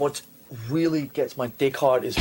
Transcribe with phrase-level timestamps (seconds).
[0.00, 0.22] What
[0.70, 2.16] really gets my dick hard is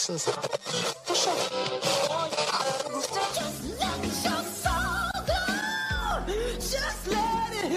[0.00, 0.34] license it.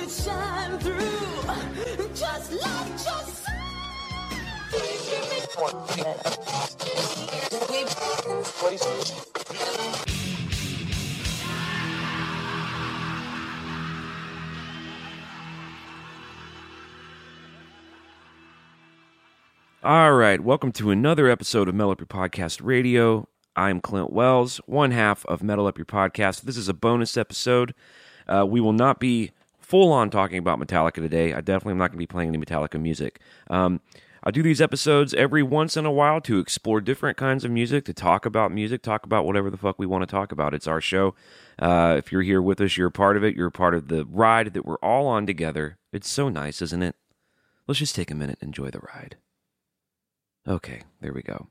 [0.09, 2.09] Shine through.
[2.13, 2.83] Just let
[19.83, 23.27] All right, welcome to another episode of Metal Up Your Podcast Radio.
[23.53, 26.43] I'm Clint Wells, one half of Metal Up Your Podcast.
[26.43, 27.75] This is a bonus episode.
[28.25, 31.33] Uh, we will not be full on talking about Metallica today.
[31.33, 33.19] I definitely am not going to be playing any Metallica music.
[33.49, 33.81] Um,
[34.23, 37.83] I do these episodes every once in a while to explore different kinds of music,
[37.83, 40.53] to talk about music, talk about whatever the fuck we want to talk about.
[40.53, 41.13] It's our show.
[41.59, 43.35] Uh, if you're here with us, you're a part of it.
[43.35, 45.77] You're a part of the ride that we're all on together.
[45.91, 46.95] It's so nice, isn't it?
[47.67, 49.17] Let's just take a minute and enjoy the ride.
[50.47, 51.47] Okay, there we go.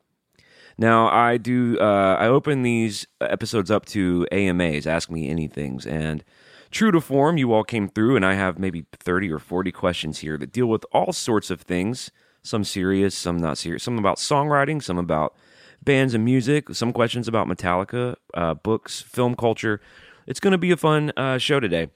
[0.79, 1.79] Now I do.
[1.79, 6.25] Uh, I open these episodes up to AMAs, ask me anything's, and
[6.71, 10.19] true to form, you all came through, and I have maybe thirty or forty questions
[10.21, 12.11] here that deal with all sorts of things.
[12.43, 13.85] Some serious, some not serious.
[13.85, 15.35] Some about songwriting, some about
[15.83, 16.75] bands and music.
[16.75, 19.81] Some questions about Metallica, uh, books, film culture.
[20.27, 21.89] It's going to be a fun uh, show today.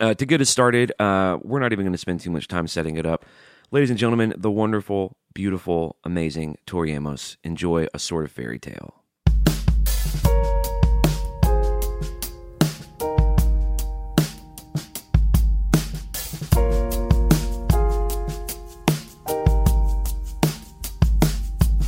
[0.00, 2.66] Uh, to get us started, uh, we're not even going to spend too much time
[2.66, 3.24] setting it up.
[3.74, 7.38] Ladies and gentlemen, the wonderful, beautiful, amazing Tori Amos.
[7.42, 8.96] Enjoy a sort of fairy tale.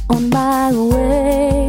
[0.08, 1.68] on my way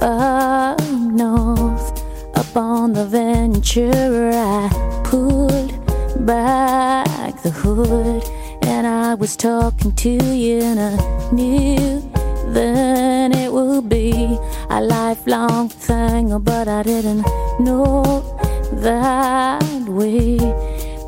[0.00, 0.80] up
[1.12, 4.34] north, up on the Ventura.
[4.34, 8.22] I pulled back the hood
[8.62, 12.02] and I was talking to you, and I knew
[12.48, 17.24] then it would be a lifelong thing, but I didn't
[17.60, 18.24] know
[18.72, 20.38] that we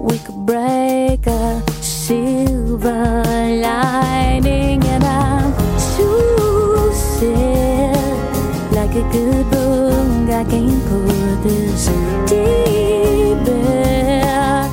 [0.01, 3.23] we could break a silver
[3.67, 5.53] lining, and I'm
[5.97, 10.31] too sad like a good book.
[10.31, 11.87] I can't put this
[12.31, 14.71] deep back.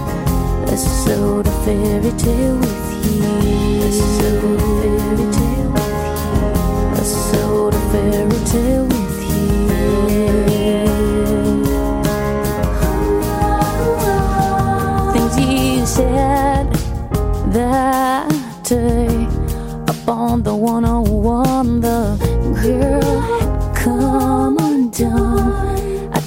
[0.68, 2.75] A sort of fairy tale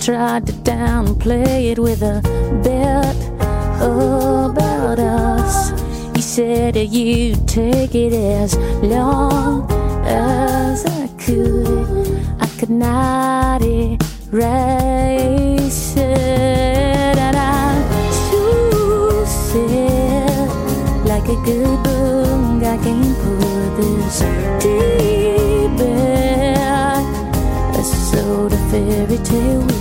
[0.08, 2.22] tried to downplay it with a
[2.64, 3.14] bet
[3.76, 5.67] about us.
[6.38, 9.68] That you'd take it as long
[10.06, 12.22] as I could.
[12.38, 13.98] I could not erase
[15.96, 17.82] it, and I'm
[18.30, 20.48] too sad
[21.08, 22.62] like a good book.
[22.62, 24.20] I can't put this
[24.62, 27.04] deep back.
[27.74, 29.77] A sort of fairy tale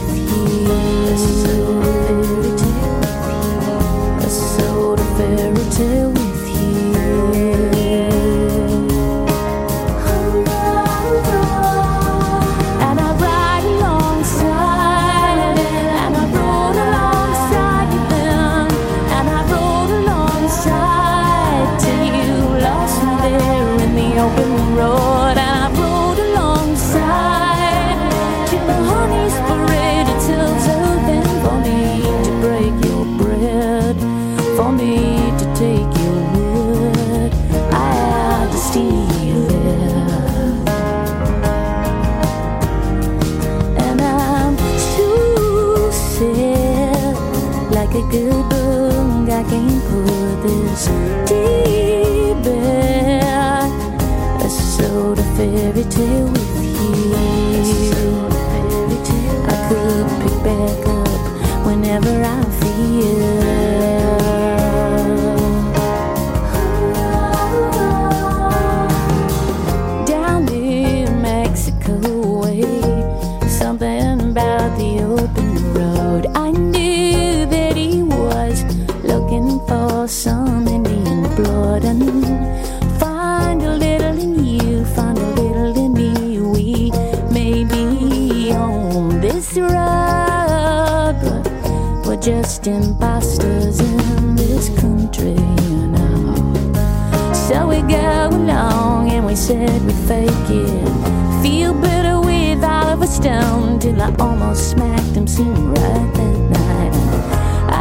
[99.85, 101.41] we fake it.
[101.41, 106.93] Feel better with Oliver Stone till I almost smacked him, seemed right that night.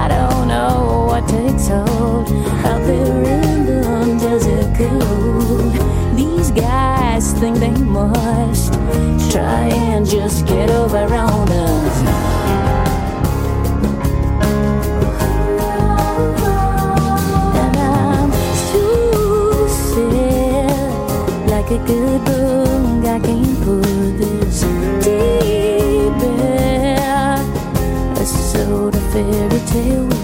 [0.02, 2.28] I don't know what takes hold
[2.64, 3.82] out there in the
[4.20, 5.72] desert cold.
[6.16, 8.72] These guys think they must
[9.32, 11.85] try and just get over on us.
[23.20, 24.60] Can't put this
[25.04, 26.22] deep
[28.20, 30.15] a soda fairy tale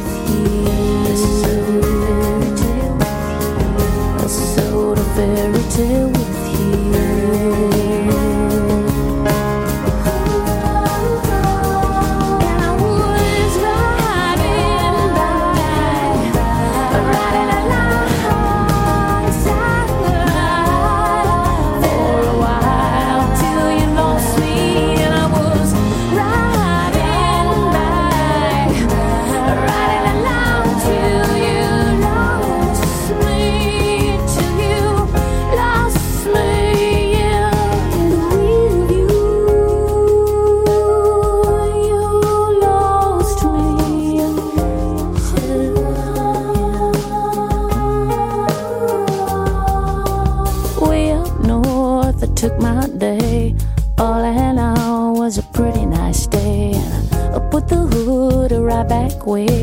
[59.24, 59.61] right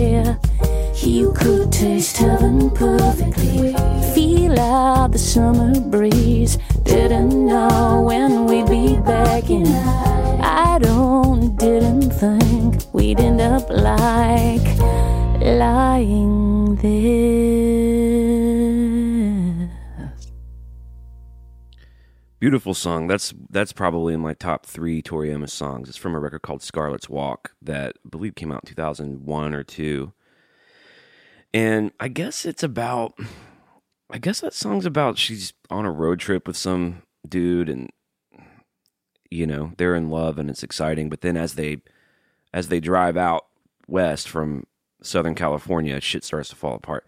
[22.73, 23.07] Song.
[23.07, 25.89] That's that's probably in my top three Tori Amos songs.
[25.89, 29.63] It's from a record called Scarlet's Walk that I believe came out in 2001 or
[29.63, 30.13] two.
[31.53, 33.17] And I guess it's about,
[34.09, 37.89] I guess that song's about she's on a road trip with some dude and,
[39.31, 41.09] you know, they're in love and it's exciting.
[41.09, 41.81] But then as they,
[42.53, 43.47] as they drive out
[43.87, 44.65] west from
[45.01, 47.05] Southern California, shit starts to fall apart.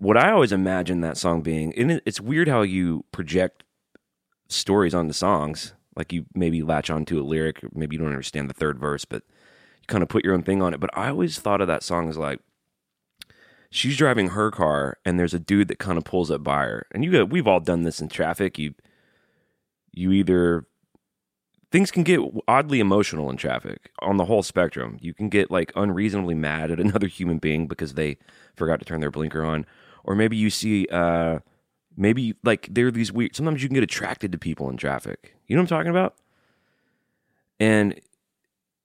[0.00, 3.64] What I always imagine that song being, and it's weird how you project
[4.48, 5.74] stories on the songs.
[5.96, 9.22] Like you maybe latch onto a lyric, maybe you don't understand the third verse, but
[9.80, 10.80] you kind of put your own thing on it.
[10.80, 12.40] But I always thought of that song as like
[13.70, 16.86] she's driving her car and there's a dude that kind of pulls up by her.
[16.92, 18.58] And you got, we've all done this in traffic.
[18.58, 18.74] You
[19.92, 20.66] you either
[21.70, 24.98] things can get oddly emotional in traffic on the whole spectrum.
[25.00, 28.18] You can get like unreasonably mad at another human being because they
[28.56, 29.66] forgot to turn their blinker on,
[30.04, 31.40] or maybe you see uh
[31.98, 33.36] maybe like there are these weird.
[33.36, 35.34] Sometimes you can get attracted to people in traffic.
[35.46, 36.14] You know what I'm talking about?
[37.60, 38.00] And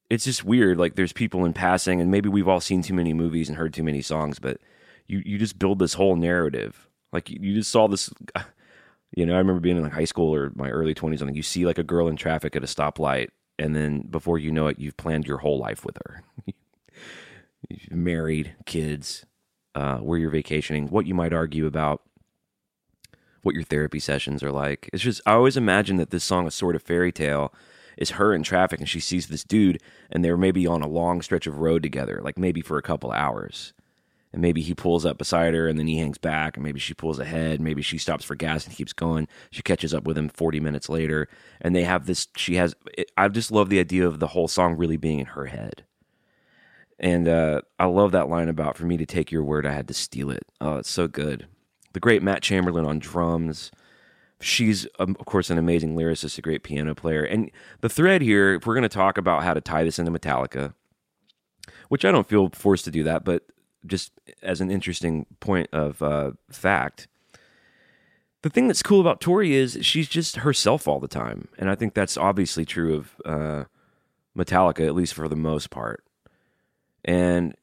[0.09, 0.77] it's just weird.
[0.77, 3.73] Like there's people in passing, and maybe we've all seen too many movies and heard
[3.73, 4.57] too many songs, but
[5.07, 6.89] you you just build this whole narrative.
[7.11, 8.09] Like you, just saw this.
[9.15, 11.43] You know, I remember being in like high school or my early 20s, and you
[11.43, 13.27] see like a girl in traffic at a stoplight,
[13.59, 16.23] and then before you know it, you've planned your whole life with her.
[17.91, 19.23] Married, kids,
[19.75, 22.01] uh, where you're vacationing, what you might argue about,
[23.43, 24.89] what your therapy sessions are like.
[24.91, 27.53] It's just I always imagine that this song, a sort of fairy tale,
[27.97, 31.21] is her in traffic and she sees this dude and they're maybe on a long
[31.21, 33.73] stretch of road together, like maybe for a couple hours.
[34.31, 36.95] And maybe he pulls up beside her and then he hangs back and maybe she
[36.95, 39.27] pulls ahead, maybe she stops for gas and keeps going.
[39.51, 41.27] She catches up with him 40 minutes later
[41.61, 42.75] and they have this she has
[43.15, 45.83] I just love the idea of the whole song really being in her head.
[46.99, 49.87] And uh, I love that line about for me to take your word, I had
[49.89, 50.43] to steal it.
[50.61, 51.47] Oh, it's so good.
[51.93, 53.71] The great Matt Chamberlain on drums.
[54.41, 57.23] She's, um, of course, an amazing lyricist, a great piano player.
[57.23, 57.49] And
[57.81, 60.73] the thread here, if we're going to talk about how to tie this into Metallica,
[61.89, 63.43] which I don't feel forced to do that, but
[63.85, 67.07] just as an interesting point of uh, fact,
[68.41, 71.47] the thing that's cool about Tori is she's just herself all the time.
[71.57, 73.63] And I think that's obviously true of uh,
[74.37, 76.03] Metallica, at least for the most part.
[77.05, 77.55] And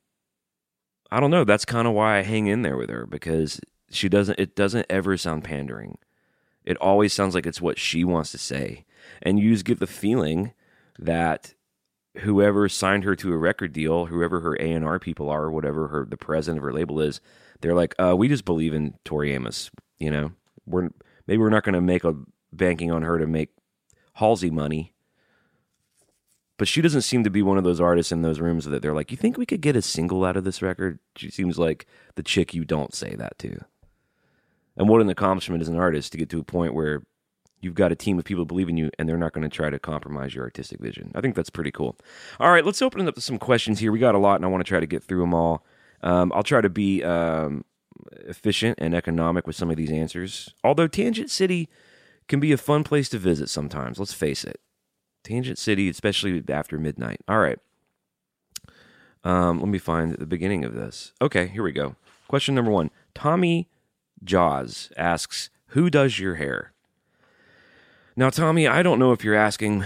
[1.10, 3.60] I don't know, that's kind of why I hang in there with her because
[3.90, 5.98] she doesn't it doesn't ever sound pandering.
[6.64, 8.84] It always sounds like it's what she wants to say.
[9.22, 10.52] And you just get the feeling
[10.98, 11.54] that
[12.18, 15.88] whoever signed her to a record deal, whoever her A and R people are, whatever
[15.88, 17.20] her the president of her label is,
[17.60, 19.70] they're like, uh, we just believe in Tori Amos.
[19.98, 20.32] You know,
[20.66, 20.90] we're
[21.26, 22.16] maybe we're not going to make a
[22.52, 23.50] banking on her to make
[24.14, 24.92] Halsey money,
[26.58, 28.94] but she doesn't seem to be one of those artists in those rooms that they're
[28.94, 31.86] like, "You think we could get a single out of this record?" She seems like
[32.16, 33.64] the chick you don't say that to.
[34.76, 37.02] And what an accomplishment as an artist to get to a point where
[37.60, 39.78] you've got a team of people in you and they're not going to try to
[39.78, 41.12] compromise your artistic vision.
[41.14, 41.96] I think that's pretty cool.
[42.38, 43.92] All right, let's open it up to some questions here.
[43.92, 45.64] We got a lot and I want to try to get through them all.
[46.02, 47.64] Um, I'll try to be um,
[48.26, 50.54] efficient and economic with some of these answers.
[50.64, 51.68] Although Tangent City
[52.28, 54.60] can be a fun place to visit sometimes, let's face it.
[55.22, 57.20] Tangent City, especially after midnight.
[57.28, 57.58] All right.
[59.22, 61.12] Um, let me find the beginning of this.
[61.20, 61.96] Okay, here we go.
[62.28, 63.68] Question number one Tommy
[64.22, 66.72] Jaws asks, Who does your hair?
[68.16, 69.84] Now, Tommy, I don't know if you're asking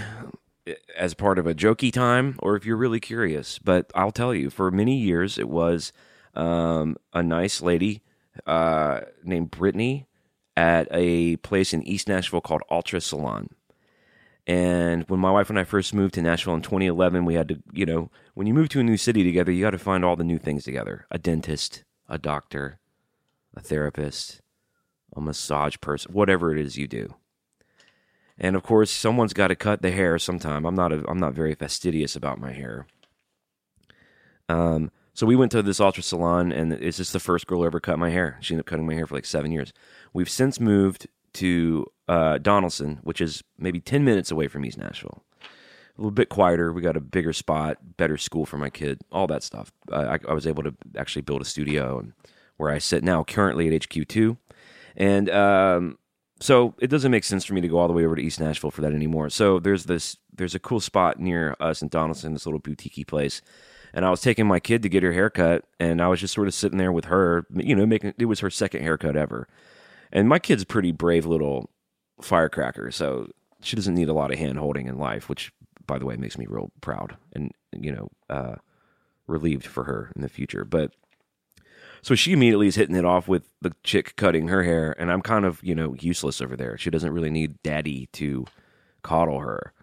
[0.95, 4.49] as part of a jokey time or if you're really curious, but I'll tell you,
[4.49, 5.93] for many years, it was
[6.33, 8.01] um, a nice lady
[8.45, 10.07] uh, named Brittany
[10.57, 13.49] at a place in East Nashville called Ultra Salon.
[14.47, 17.63] And when my wife and I first moved to Nashville in 2011, we had to,
[17.73, 20.15] you know, when you move to a new city together, you got to find all
[20.15, 22.79] the new things together a dentist, a doctor,
[23.55, 24.41] a therapist,
[25.15, 27.15] a massage person, whatever it is you do.
[28.37, 30.65] And of course, someone's got to cut the hair sometime.
[30.65, 32.85] I'm not a, I'm not very fastidious about my hair.
[34.49, 37.65] Um, so we went to this ultra salon, and it's just the first girl who
[37.65, 38.37] ever cut my hair.
[38.41, 39.71] She ended up cutting my hair for like seven years.
[40.11, 45.23] We've since moved to uh, Donelson, which is maybe ten minutes away from East Nashville.
[45.97, 46.73] A little bit quieter.
[46.73, 49.71] We got a bigger spot, better school for my kid, all that stuff.
[49.89, 52.11] I, I was able to actually build a studio and
[52.57, 54.37] where I sit now, currently at HQ2,
[54.95, 55.97] and um,
[56.39, 58.39] so it doesn't make sense for me to go all the way over to East
[58.39, 59.29] Nashville for that anymore.
[59.29, 63.41] So there's this there's a cool spot near us in Donelson, this little boutique place.
[63.93, 66.49] And I was taking my kid to get her haircut, and I was just sort
[66.49, 69.47] of sitting there with her, you know, making it was her second haircut ever.
[70.11, 71.69] And my kid's a pretty brave little
[72.21, 73.29] firecracker, so
[73.61, 75.53] she doesn't need a lot of hand holding in life, which
[75.87, 78.55] by the way makes me real proud and you know, uh,
[79.27, 80.65] relieved for her in the future.
[80.65, 80.93] But
[82.05, 85.23] so she immediately is hitting it off with the chick cutting her hair, and I'm
[85.23, 86.77] kind of, you know, useless over there.
[86.77, 88.45] She doesn't really need daddy to
[89.01, 89.73] coddle her.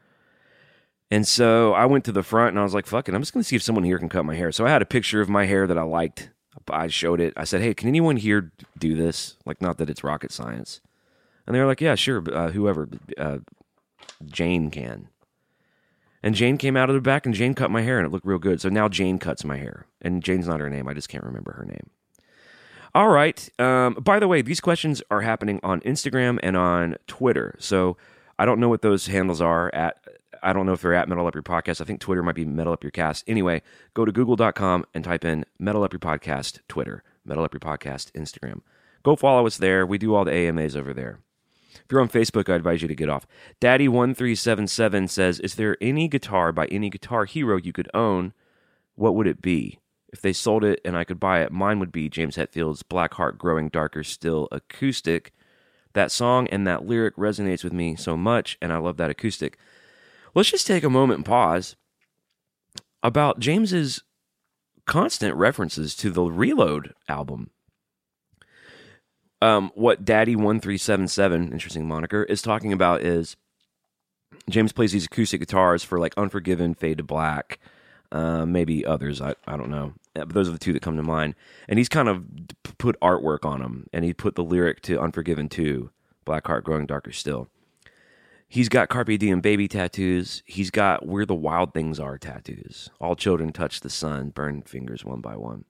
[1.11, 3.33] And so I went to the front and I was like, fuck it, I'm just
[3.33, 4.53] going to see if someone here can cut my hair.
[4.53, 6.31] So I had a picture of my hair that I liked.
[6.71, 7.33] I showed it.
[7.37, 9.37] I said, hey, can anyone here do this?
[9.45, 10.81] Like, not that it's rocket science.
[11.45, 12.89] And they were like, yeah, sure, uh, whoever.
[13.19, 13.39] Uh,
[14.25, 15.09] Jane can.
[16.23, 18.27] And Jane came out of the back and Jane cut my hair and it looked
[18.27, 18.61] real good.
[18.61, 19.87] So now Jane cuts my hair.
[20.01, 20.87] And Jane's not her name.
[20.87, 21.91] I just can't remember her name.
[22.95, 23.49] All right.
[23.59, 27.55] Um, by the way, these questions are happening on Instagram and on Twitter.
[27.59, 27.97] So
[28.39, 29.97] I don't know what those handles are at.
[30.43, 31.81] I don't know if they're at Metal Up Your Podcast.
[31.81, 33.25] I think Twitter might be Metal Up Your Cast.
[33.29, 33.63] Anyway,
[33.95, 38.11] go to google.com and type in Metal Up Your Podcast Twitter, Metal Up Your Podcast
[38.13, 38.61] Instagram.
[39.05, 39.87] Go follow us there.
[39.87, 41.21] We do all the AMAs over there.
[41.75, 43.27] If you're on Facebook, I advise you to get off.
[43.61, 48.33] Daddy1377 says, Is there any guitar by any guitar hero you could own?
[48.97, 49.79] What would it be?
[50.13, 53.15] If they sold it and I could buy it, mine would be James Hetfield's Black
[53.15, 55.33] Heart Growing Darker Still acoustic.
[55.95, 59.59] That song and that lyric resonates with me so much, and I love that acoustic.
[60.35, 61.77] Let's just take a moment and pause
[63.03, 64.03] about James's
[64.87, 67.51] constant references to the Reload album.
[69.41, 73.37] Um, what Daddy one three seven seven, interesting moniker, is talking about is
[74.49, 77.59] James plays these acoustic guitars for like Unforgiven, Fade to Black,
[78.13, 79.21] uh, maybe others.
[79.21, 79.95] I, I don't know.
[80.15, 81.35] Uh, But those are the two that come to mind.
[81.69, 82.25] And he's kind of
[82.79, 85.91] put artwork on them, and he put the lyric to Unforgiven 2,
[86.25, 87.49] Black Heart Growing Darker Still.
[88.49, 90.43] He's got Carpe Diem baby tattoos.
[90.45, 92.91] He's got Where the Wild Things Are tattoos.
[93.01, 95.65] All children touch the sun, burn fingers one by one.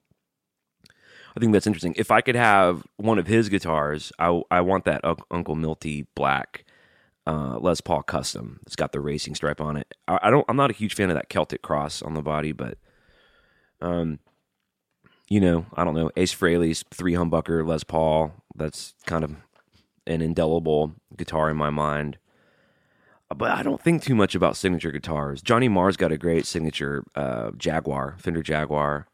[1.36, 1.94] I think that's interesting.
[1.96, 6.64] If I could have one of his guitars, I, I want that Uncle Milty black
[7.26, 8.58] uh, Les Paul custom.
[8.66, 9.94] It's got the racing stripe on it.
[10.08, 10.44] I, I don't.
[10.48, 12.78] I'm not a huge fan of that Celtic cross on the body, but
[13.80, 14.18] um,
[15.32, 16.10] you know, I don't know.
[16.16, 18.32] Ace Frehley's three humbucker Les Paul.
[18.54, 19.34] That's kind of
[20.06, 22.18] an indelible guitar in my mind.
[23.34, 25.40] But I don't think too much about signature guitars.
[25.40, 29.06] Johnny Marr's got a great signature uh, Jaguar, Fender Jaguar.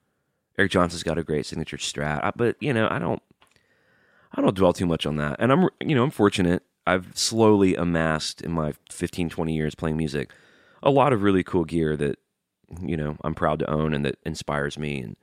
[0.59, 2.25] Eric Johnson's got a great signature Strat.
[2.25, 3.23] I- But you know, I don't.
[4.33, 5.37] I don't dwell too much on that.
[5.39, 6.65] And I'm, you know, I'm fortunate.
[6.85, 10.33] I've slowly amassed in my 15, 20 years playing music
[10.83, 12.19] a lot of really cool gear that,
[12.83, 15.01] you know, I'm proud to own and that inspires me.
[15.01, 15.17] And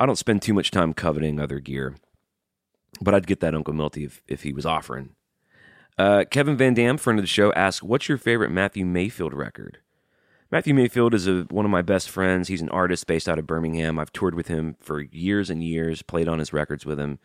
[0.00, 1.94] I don't spend too much time coveting other gear,
[3.02, 5.10] but I'd get that Uncle Milty if, if he was offering.
[5.98, 9.80] Uh, Kevin Van Dam, friend of the show, asks, What's your favorite Matthew Mayfield record?
[10.50, 12.48] Matthew Mayfield is a, one of my best friends.
[12.48, 13.98] He's an artist based out of Birmingham.
[13.98, 17.18] I've toured with him for years and years, played on his records with him.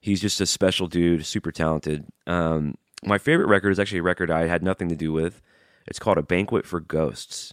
[0.00, 2.06] He's just a special dude, super talented.
[2.26, 5.42] Um, my favorite record is actually a record I had nothing to do with.
[5.86, 7.52] It's called A Banquet for Ghosts.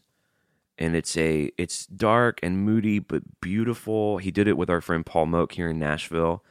[0.78, 4.18] And it's a it's dark and moody but beautiful.
[4.18, 6.44] He did it with our friend Paul Moak here in Nashville,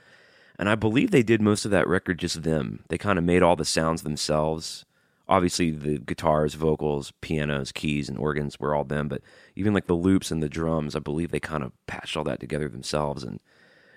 [0.59, 2.85] and I believe they did most of that record just them.
[2.89, 4.85] They kind of made all the sounds themselves.
[5.27, 9.23] Obviously, the guitars, vocals, pianos, keys, and organs were all them, but
[9.57, 12.41] even like the loops and the drums, I believe they kind of patched all that
[12.41, 13.25] together themselves.
[13.25, 13.41] And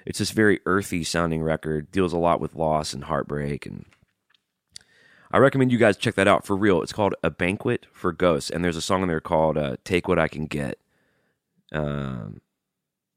[0.06, 1.92] it's this very earthy sounding record.
[1.92, 3.86] Deals a lot with loss and heartbreak, and
[5.32, 6.82] I recommend you guys check that out for real.
[6.82, 10.08] It's called A Banquet for Ghosts, and there's a song in there called uh, "Take
[10.08, 10.80] What I Can Get."
[11.72, 12.42] Um,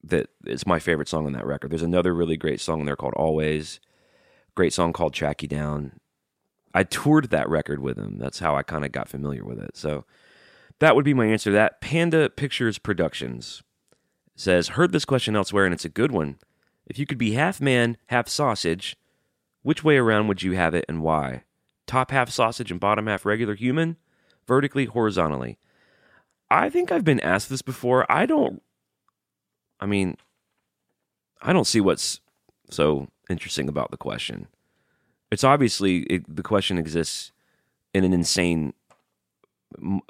[0.02, 1.70] that is my favorite song on that record.
[1.70, 3.80] There's another really great song in there called "Always."
[4.54, 6.00] Great song called "Track You Down."
[6.74, 8.18] I toured that record with him.
[8.18, 9.76] That's how I kind of got familiar with it.
[9.76, 10.04] So
[10.78, 11.80] that would be my answer to that.
[11.80, 13.62] Panda Pictures Productions
[14.36, 16.38] says, Heard this question elsewhere, and it's a good one.
[16.86, 18.96] If you could be half man, half sausage,
[19.62, 21.44] which way around would you have it and why?
[21.90, 23.96] Top half sausage and bottom half regular human?
[24.46, 25.58] Vertically, horizontally?
[26.48, 28.06] I think I've been asked this before.
[28.08, 28.62] I don't,
[29.80, 30.16] I mean,
[31.42, 32.20] I don't see what's
[32.70, 34.46] so interesting about the question.
[35.32, 37.32] It's obviously, it, the question exists
[37.92, 38.72] in an insane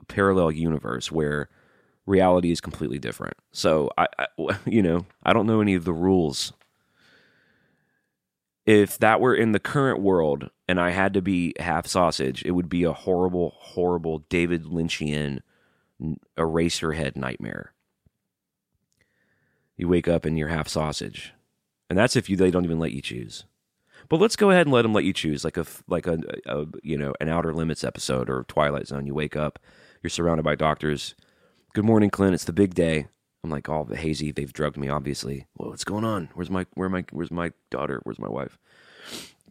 [0.06, 1.48] parallel universe where
[2.04, 3.38] reality is completely different.
[3.52, 4.26] So I, I,
[4.66, 6.52] you know, I don't know any of the rules.
[8.66, 12.52] If that were in the current world and I had to be half sausage, it
[12.52, 15.40] would be a horrible, horrible David Lynchian
[16.38, 17.72] eraserhead nightmare.
[19.76, 21.32] You wake up and you're half sausage,
[21.88, 23.44] and that's if you they don't even let you choose.
[24.08, 26.66] But let's go ahead and let them let you choose, like a like a, a
[26.82, 29.06] you know an Outer Limits episode or Twilight Zone.
[29.06, 29.58] You wake up,
[30.02, 31.14] you're surrounded by doctors.
[31.72, 32.34] Good morning, Clint.
[32.34, 33.08] It's the big day.
[33.42, 34.32] I'm like all hazy.
[34.32, 35.46] They've drugged me, obviously.
[35.56, 36.28] Well, what's going on?
[36.34, 38.00] Where's my where my where's my daughter?
[38.04, 38.58] Where's my wife?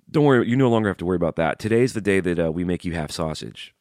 [0.10, 0.48] Don't worry.
[0.48, 1.60] You no longer have to worry about that.
[1.60, 3.74] Today's the day that uh, we make you half sausage.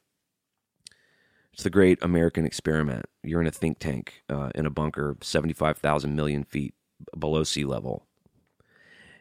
[1.53, 3.07] It's the great American experiment.
[3.23, 6.75] You're in a think tank uh, in a bunker, 75,000 million feet
[7.19, 8.07] below sea level,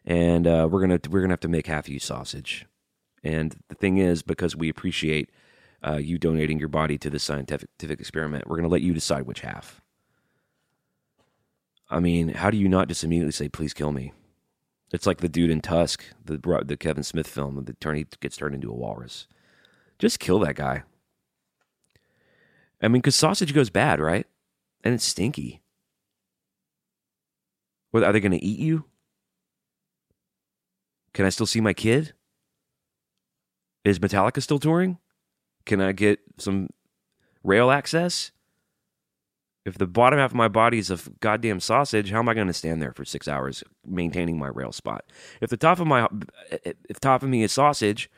[0.06, 2.66] and uh, we're gonna we're gonna have to make half you sausage.
[3.24, 5.32] And the thing is, because we appreciate
[5.86, 7.70] uh, you donating your body to this scientific
[8.00, 9.82] experiment, we're gonna let you decide which half.
[11.90, 14.14] I mean, how do you not just immediately say, "Please kill me"?
[14.92, 18.56] It's like the dude in Tusk, the the Kevin Smith film, the he gets turned
[18.56, 19.28] into a walrus.
[20.00, 20.84] Just kill that guy.
[22.82, 24.28] I mean, because sausage goes bad, right?
[24.84, 25.62] And it's stinky.
[27.92, 28.86] What are they going to eat you?
[31.14, 32.14] Can I still see my kid?
[33.84, 35.00] Is Metallica still touring?
[35.66, 36.70] Can I get some
[37.44, 38.32] rail access?
[39.68, 42.48] If the bottom half of my body is a goddamn sausage, how am I going
[42.48, 45.04] to stand there for six hours maintaining my rail spot?
[45.42, 46.08] If the top of my
[46.50, 48.10] eh, eh, if top of me is sausage,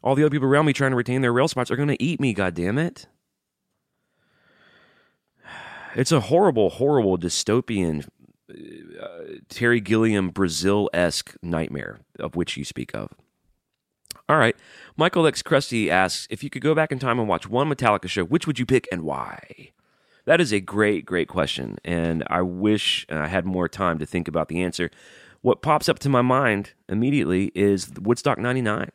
[0.00, 2.00] all the other people around me trying to retain their rail spots are going to
[2.00, 2.32] eat me.
[2.32, 3.08] Goddamn it!
[5.96, 8.06] It's a horrible, horrible dystopian
[8.48, 13.12] eh, uh, Terry Gilliam Brazil esque nightmare of which you speak of.
[14.28, 14.54] All right.
[14.96, 15.42] Michael X.
[15.42, 18.46] Krusty asks if you could go back in time and watch one Metallica show, which
[18.46, 19.72] would you pick and why?
[20.26, 21.78] That is a great, great question.
[21.84, 24.90] And I wish uh, I had more time to think about the answer.
[25.40, 28.90] What pops up to my mind immediately is Woodstock 99.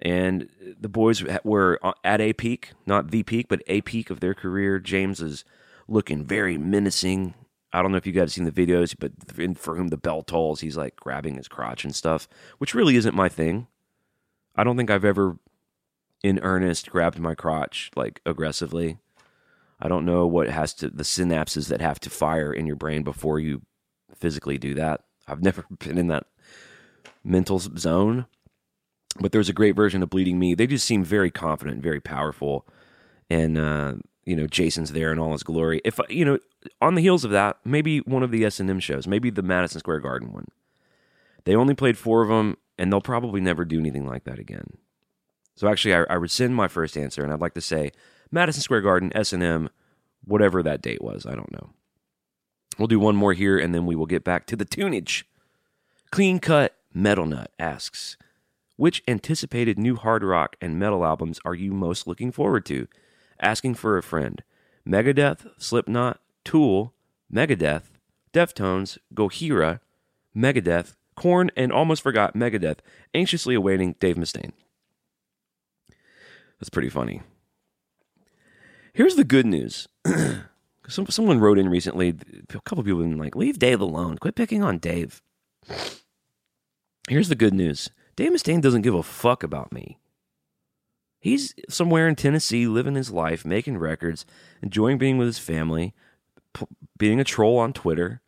[0.00, 4.20] And the boys were uh, at a peak, not the peak, but a peak of
[4.20, 4.78] their career.
[4.78, 5.44] James is
[5.88, 7.34] looking very menacing.
[7.72, 9.12] I don't know if you guys have seen the videos, but
[9.58, 13.14] for whom the bell tolls, he's like grabbing his crotch and stuff, which really isn't
[13.14, 13.66] my thing.
[14.54, 15.38] I don't think I've ever,
[16.22, 18.98] in earnest, grabbed my crotch like aggressively.
[19.80, 23.02] I don't know what has to the synapses that have to fire in your brain
[23.02, 23.62] before you
[24.14, 25.02] physically do that.
[25.28, 26.26] I've never been in that
[27.24, 28.26] mental zone.
[29.18, 30.54] But there's a great version of Bleeding Me.
[30.54, 32.66] They just seem very confident, very powerful,
[33.30, 35.80] and uh, you know Jason's there in all his glory.
[35.86, 36.38] If you know,
[36.82, 39.42] on the heels of that, maybe one of the S and M shows, maybe the
[39.42, 40.48] Madison Square Garden one.
[41.44, 44.76] They only played four of them, and they'll probably never do anything like that again.
[45.54, 47.92] So actually, I, I rescind my first answer, and I'd like to say
[48.30, 49.70] Madison Square Garden, S and M,
[50.24, 51.26] whatever that date was.
[51.26, 51.70] I don't know.
[52.78, 55.24] We'll do one more here, and then we will get back to the tunage.
[56.10, 58.16] Clean Cut Metal Nut asks,
[58.76, 62.86] which anticipated new hard rock and metal albums are you most looking forward to?
[63.40, 64.42] Asking for a friend.
[64.86, 66.94] Megadeth, Slipknot, Tool,
[67.32, 67.84] Megadeth,
[68.32, 69.80] Deftones, Gojira,
[70.36, 72.78] Megadeth, Korn, and almost forgot Megadeth,
[73.14, 74.52] anxiously awaiting Dave Mustaine.
[76.60, 77.22] That's pretty funny.
[78.96, 79.88] Here's the good news.
[80.88, 82.16] Some, someone wrote in recently,
[82.48, 84.16] a couple people have been like, leave Dave alone.
[84.16, 85.20] Quit picking on Dave.
[87.06, 89.98] Here's the good news Dave Mustaine doesn't give a fuck about me.
[91.20, 94.24] He's somewhere in Tennessee living his life, making records,
[94.62, 95.92] enjoying being with his family,
[96.54, 98.22] p- being a troll on Twitter.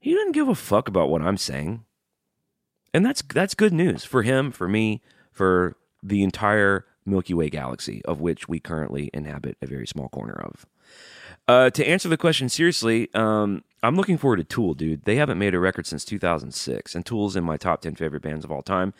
[0.00, 1.84] He doesn't give a fuck about what I'm saying.
[2.94, 5.02] And that's that's good news for him, for me,
[5.32, 10.40] for the entire Milky Way galaxy of which we currently inhabit a very small corner
[10.44, 10.66] of.
[11.48, 15.04] Uh, to answer the question seriously, um, I'm looking forward to Tool, dude.
[15.04, 18.44] They haven't made a record since 2006, and Tool's in my top 10 favorite bands
[18.44, 18.94] of all time.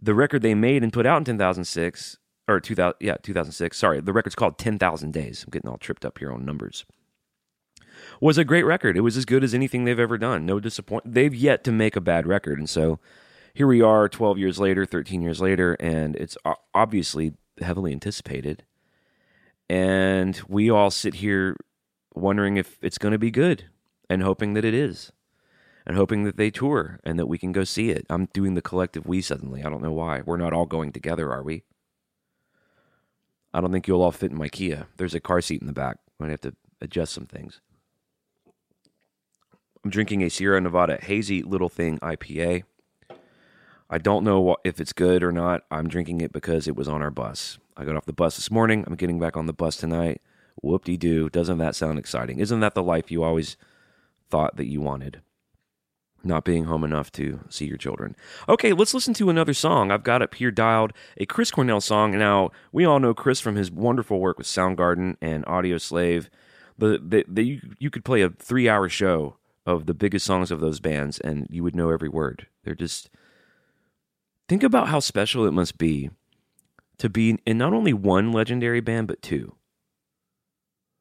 [0.00, 3.76] The record they made and put out in 2006, or 2000, yeah, 2006.
[3.76, 5.44] Sorry, the record's called 10,000 Days.
[5.44, 6.84] I'm getting all tripped up here on numbers.
[8.20, 8.96] Was a great record.
[8.96, 10.46] It was as good as anything they've ever done.
[10.46, 11.14] No disappointment.
[11.14, 12.98] They've yet to make a bad record, and so
[13.54, 16.36] here we are, 12 years later, 13 years later, and it's
[16.74, 18.64] obviously heavily anticipated.
[19.68, 21.56] And we all sit here
[22.14, 23.64] wondering if it's going to be good
[24.08, 25.12] and hoping that it is
[25.86, 28.06] and hoping that they tour and that we can go see it.
[28.10, 29.62] I'm doing the collective we suddenly.
[29.62, 30.22] I don't know why.
[30.24, 31.64] We're not all going together, are we?
[33.52, 34.86] I don't think you'll all fit in my Kia.
[34.98, 35.96] There's a car seat in the back.
[36.20, 37.60] I'm going to have to adjust some things.
[39.82, 42.64] I'm drinking a Sierra Nevada Hazy Little Thing IPA.
[43.90, 45.62] I don't know if it's good or not.
[45.70, 47.58] I'm drinking it because it was on our bus.
[47.76, 48.84] I got off the bus this morning.
[48.86, 50.20] I'm getting back on the bus tonight.
[50.60, 51.30] Whoop de doo.
[51.30, 52.38] Doesn't that sound exciting?
[52.38, 53.56] Isn't that the life you always
[54.28, 55.22] thought that you wanted?
[56.24, 58.16] Not being home enough to see your children.
[58.48, 59.90] Okay, let's listen to another song.
[59.90, 62.18] I've got up here dialed a Chris Cornell song.
[62.18, 66.28] Now, we all know Chris from his wonderful work with Soundgarden and Audioslave.
[66.76, 70.50] The, the, the, you, you could play a three hour show of the biggest songs
[70.50, 72.48] of those bands and you would know every word.
[72.64, 73.08] They're just.
[74.48, 76.10] Think about how special it must be
[76.96, 79.54] to be in not only one legendary band, but two.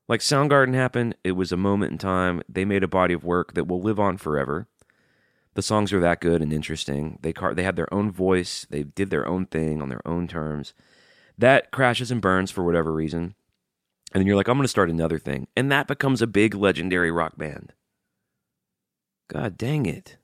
[0.07, 2.41] Like Soundgarden happened, it was a moment in time.
[2.47, 4.67] They made a body of work that will live on forever.
[5.55, 7.19] The songs are that good and interesting.
[7.21, 8.67] They car- they had their own voice.
[8.69, 10.73] They did their own thing on their own terms.
[11.37, 13.35] That crashes and burns for whatever reason.
[14.13, 15.47] And then you're like, I'm going to start another thing.
[15.55, 17.73] And that becomes a big legendary rock band.
[19.27, 20.17] God dang it.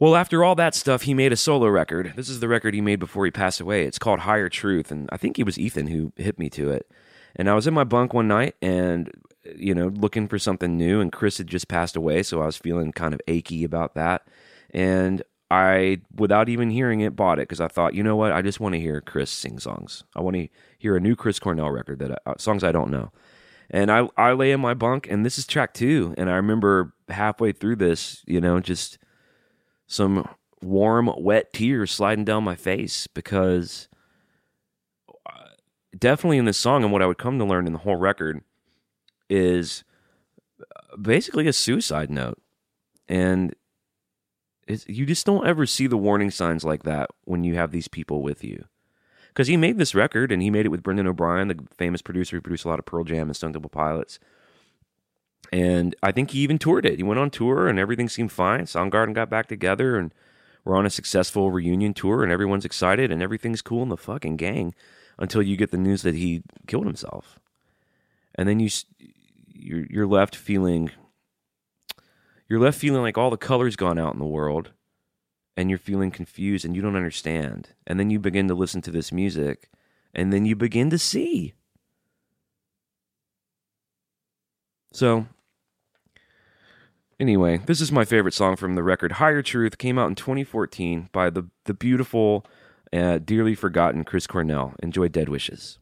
[0.00, 2.12] Well, after all that stuff, he made a solo record.
[2.14, 3.84] This is the record he made before he passed away.
[3.84, 6.88] It's called Higher Truth, and I think it was Ethan who hit me to it.
[7.34, 9.10] And I was in my bunk one night and,
[9.56, 12.56] you know, looking for something new, and Chris had just passed away, so I was
[12.56, 14.28] feeling kind of achy about that.
[14.70, 18.32] And I, without even hearing it, bought it because I thought, you know what?
[18.32, 20.04] I just want to hear Chris sing songs.
[20.14, 23.10] I want to hear a new Chris Cornell record that uh, songs I don't know.
[23.70, 26.14] And I, I lay in my bunk, and this is track two.
[26.16, 28.98] And I remember halfway through this, you know, just
[29.88, 30.28] some
[30.62, 33.88] warm, wet tears sliding down my face because
[35.26, 35.48] uh,
[35.98, 38.42] definitely in this song, and what I would come to learn in the whole record
[39.28, 39.82] is
[40.60, 42.40] uh, basically a suicide note.
[43.08, 43.56] And
[44.68, 48.22] you just don't ever see the warning signs like that when you have these people
[48.22, 48.66] with you.
[49.28, 52.36] Because he made this record and he made it with Brendan O'Brien, the famous producer
[52.36, 54.18] who produced a lot of Pearl Jam and Stone Temple Pilots.
[55.52, 56.98] And I think he even toured it.
[56.98, 58.62] He went on tour and everything seemed fine.
[58.62, 60.12] Soundgarden got back together and
[60.64, 64.36] we're on a successful reunion tour and everyone's excited and everything's cool in the fucking
[64.36, 64.74] gang
[65.18, 67.38] until you get the news that he killed himself.
[68.34, 68.68] And then you
[69.60, 70.90] you're left feeling
[72.48, 74.70] you're left feeling like all the colors gone out in the world
[75.56, 77.70] and you're feeling confused and you don't understand.
[77.86, 79.70] And then you begin to listen to this music
[80.14, 81.54] and then you begin to see.
[84.92, 85.26] So
[87.20, 89.12] Anyway, this is my favorite song from the record.
[89.12, 92.46] Higher Truth came out in 2014 by the the beautiful,
[92.92, 94.74] uh, dearly forgotten Chris Cornell.
[94.80, 95.78] Enjoy Dead Wishes.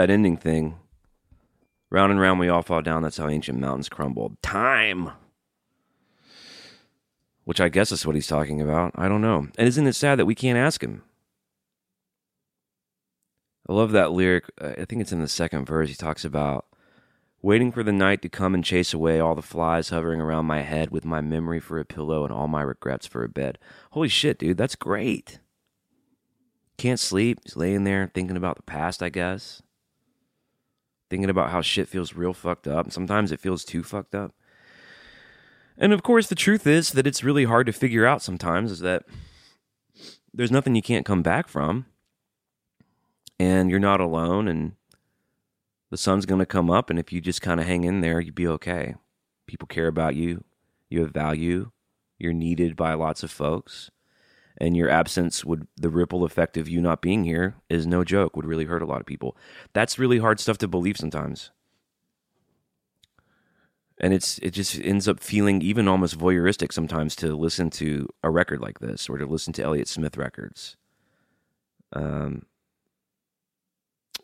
[0.00, 0.76] That ending thing.
[1.90, 3.02] Round and round we all fall down.
[3.02, 4.40] That's how ancient mountains crumbled.
[4.42, 5.10] Time.
[7.44, 8.92] Which I guess is what he's talking about.
[8.94, 9.48] I don't know.
[9.58, 11.02] And isn't it sad that we can't ask him?
[13.68, 14.44] I love that lyric.
[14.60, 15.90] Uh, I think it's in the second verse.
[15.90, 16.66] He talks about
[17.42, 20.62] waiting for the night to come and chase away all the flies hovering around my
[20.62, 23.58] head with my memory for a pillow and all my regrets for a bed.
[23.90, 24.56] Holy shit, dude.
[24.56, 25.40] That's great.
[26.78, 27.40] Can't sleep.
[27.44, 29.62] He's laying there thinking about the past, I guess.
[31.10, 32.92] Thinking about how shit feels real fucked up.
[32.92, 34.32] Sometimes it feels too fucked up.
[35.76, 38.80] And of course, the truth is that it's really hard to figure out sometimes is
[38.80, 39.04] that
[40.32, 41.86] there's nothing you can't come back from.
[43.38, 44.72] And you're not alone, and
[45.90, 46.90] the sun's going to come up.
[46.90, 48.94] And if you just kind of hang in there, you'd be okay.
[49.46, 50.44] People care about you,
[50.90, 51.70] you have value,
[52.18, 53.90] you're needed by lots of folks
[54.60, 58.36] and your absence would the ripple effect of you not being here is no joke
[58.36, 59.36] would really hurt a lot of people.
[59.72, 61.50] That's really hard stuff to believe sometimes.
[63.98, 68.30] And it's it just ends up feeling even almost voyeuristic sometimes to listen to a
[68.30, 70.76] record like this or to listen to Elliott Smith records.
[71.92, 72.44] Um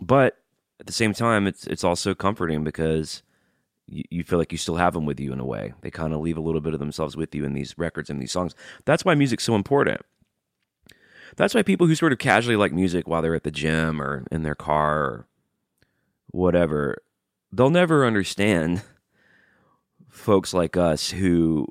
[0.01, 0.37] but
[0.79, 3.23] at the same time it's it's also comforting because
[3.87, 5.73] you, you feel like you still have them with you in a way.
[5.81, 8.21] They kind of leave a little bit of themselves with you in these records and
[8.21, 8.55] these songs.
[8.85, 10.03] That's why music's so important
[11.37, 14.25] that's why people who sort of casually like music while they're at the gym or
[14.31, 15.27] in their car or
[16.29, 17.03] whatever,
[17.53, 18.83] they'll never understand
[20.09, 21.67] folks like us who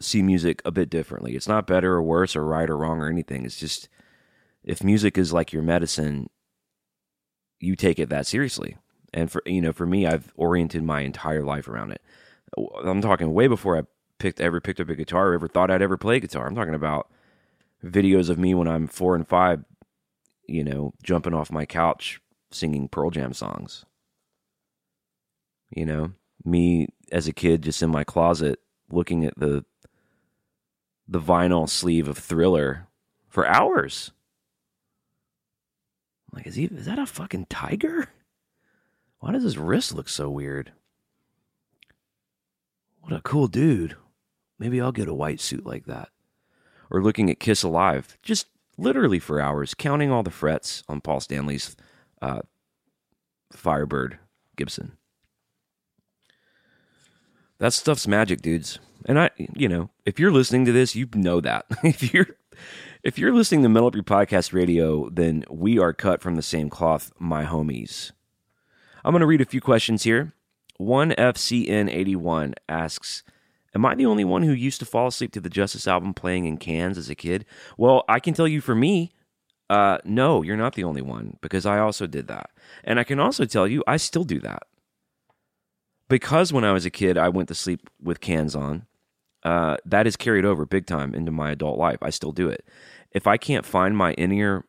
[0.00, 1.34] see music a bit differently.
[1.34, 3.44] It's not better or worse or right or wrong or anything.
[3.44, 3.88] It's just
[4.64, 6.28] if music is like your medicine,
[7.60, 8.76] you take it that seriously.
[9.14, 12.02] And for you know, for me, I've oriented my entire life around it.
[12.84, 13.82] I'm talking way before I
[14.18, 16.46] picked ever picked up a guitar or ever thought I'd ever play guitar.
[16.46, 17.10] I'm talking about
[17.84, 19.64] videos of me when I'm four and five,
[20.46, 23.84] you know, jumping off my couch singing Pearl Jam songs.
[25.70, 26.12] You know,
[26.44, 28.58] me as a kid just in my closet
[28.90, 29.64] looking at the
[31.08, 32.86] the vinyl sleeve of Thriller
[33.28, 34.12] for hours.
[36.32, 38.08] Like, is he is that a fucking tiger?
[39.18, 40.72] Why does his wrist look so weird?
[43.00, 43.96] What a cool dude.
[44.58, 46.08] Maybe I'll get a white suit like that.
[46.92, 51.20] Or looking at Kiss Alive, just literally for hours, counting all the frets on Paul
[51.20, 51.74] Stanley's
[52.20, 52.42] uh,
[53.50, 54.18] Firebird
[54.56, 54.92] Gibson.
[57.58, 58.78] That stuff's magic, dudes.
[59.06, 61.64] And I, you know, if you're listening to this, you know that.
[61.82, 62.26] if you're
[63.02, 66.42] if you're listening to Metal Up Your Podcast Radio, then we are cut from the
[66.42, 68.12] same cloth, my homies.
[69.04, 70.34] I'm going to read a few questions here.
[70.76, 73.24] One FCN81 asks,
[73.74, 76.44] Am I the only one who used to fall asleep to the Justice album playing
[76.44, 77.46] in cans as a kid?
[77.78, 79.12] Well, I can tell you for me,
[79.70, 82.50] uh, no, you're not the only one because I also did that.
[82.84, 84.64] And I can also tell you, I still do that.
[86.08, 88.86] Because when I was a kid, I went to sleep with cans on,
[89.44, 91.98] uh, that is carried over big time into my adult life.
[92.02, 92.66] I still do it.
[93.12, 94.66] If I can't find my in ear,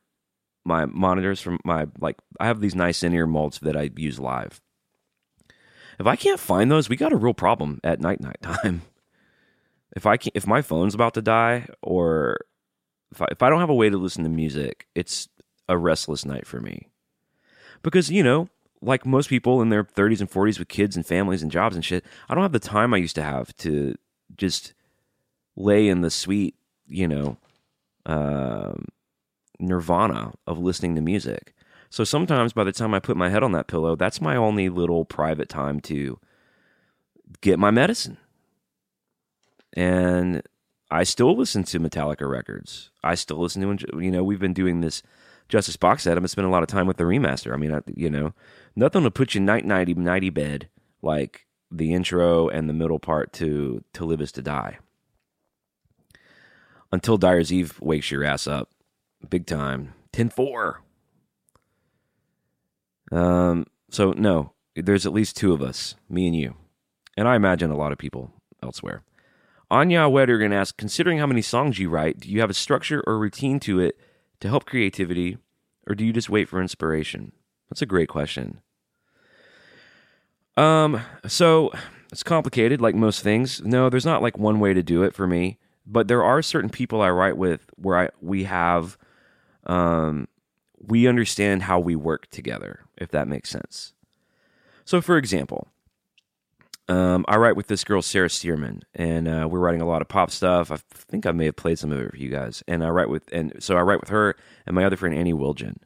[0.63, 4.19] my monitors from my, like, I have these nice in ear molds that I use
[4.19, 4.61] live.
[5.99, 8.83] If I can't find those, we got a real problem at night, night time.
[9.95, 12.37] If I can if my phone's about to die, or
[13.11, 15.29] if I, if I don't have a way to listen to music, it's
[15.69, 16.89] a restless night for me.
[17.81, 18.47] Because you know,
[18.81, 21.85] like most people in their 30s and 40s with kids and families and jobs and
[21.85, 23.95] shit, I don't have the time I used to have to
[24.35, 24.73] just
[25.55, 26.55] lay in the sweet,
[26.87, 27.37] you know,
[28.05, 28.87] um,
[29.59, 31.53] nirvana of listening to music.
[31.89, 34.67] So sometimes by the time I put my head on that pillow, that's my only
[34.67, 36.19] little private time to
[37.41, 38.17] get my medicine.
[39.73, 40.43] And
[40.91, 42.91] I still listen to Metallica records.
[43.03, 45.01] I still listen to, you know, we've been doing this
[45.49, 46.15] Justice box set.
[46.15, 47.53] I've been spending a lot of time with the remaster.
[47.53, 48.33] I mean, I, you know,
[48.75, 50.69] nothing will put you night nighty nighty bed
[51.01, 54.77] like the intro and the middle part to To Live Is to Die.
[56.91, 58.69] Until Dyer's Eve wakes your ass up.
[59.27, 59.93] Big time.
[60.11, 60.81] 10 4.
[63.11, 66.55] Um, so, no, there's at least two of us, me and you.
[67.17, 68.31] And I imagine a lot of people
[68.61, 69.03] elsewhere.
[69.73, 73.17] Anya Weddergan asks, considering how many songs you write, do you have a structure or
[73.17, 73.97] routine to it
[74.39, 75.39] to help creativity,
[75.87, 77.31] or do you just wait for inspiration?
[77.71, 78.61] That's a great question.
[80.55, 81.71] Um, so
[82.11, 83.63] it's complicated, like most things.
[83.63, 85.57] No, there's not like one way to do it for me,
[85.87, 88.95] but there are certain people I write with where I we have,
[89.65, 90.27] um,
[90.77, 93.93] we understand how we work together, if that makes sense.
[94.85, 95.72] So, for example,
[96.89, 100.09] um, I write with this girl Sarah Stearman, and uh, we're writing a lot of
[100.09, 100.71] pop stuff.
[100.71, 102.63] I think I may have played some of it for you guys.
[102.67, 105.33] And I write with, and so I write with her and my other friend Annie
[105.33, 105.77] Wilgen.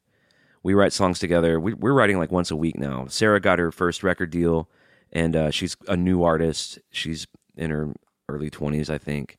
[0.63, 1.59] We write songs together.
[1.59, 3.05] We, we're writing like once a week now.
[3.07, 4.69] Sarah got her first record deal,
[5.13, 6.79] and uh, she's a new artist.
[6.91, 7.93] She's in her
[8.27, 9.37] early twenties, I think,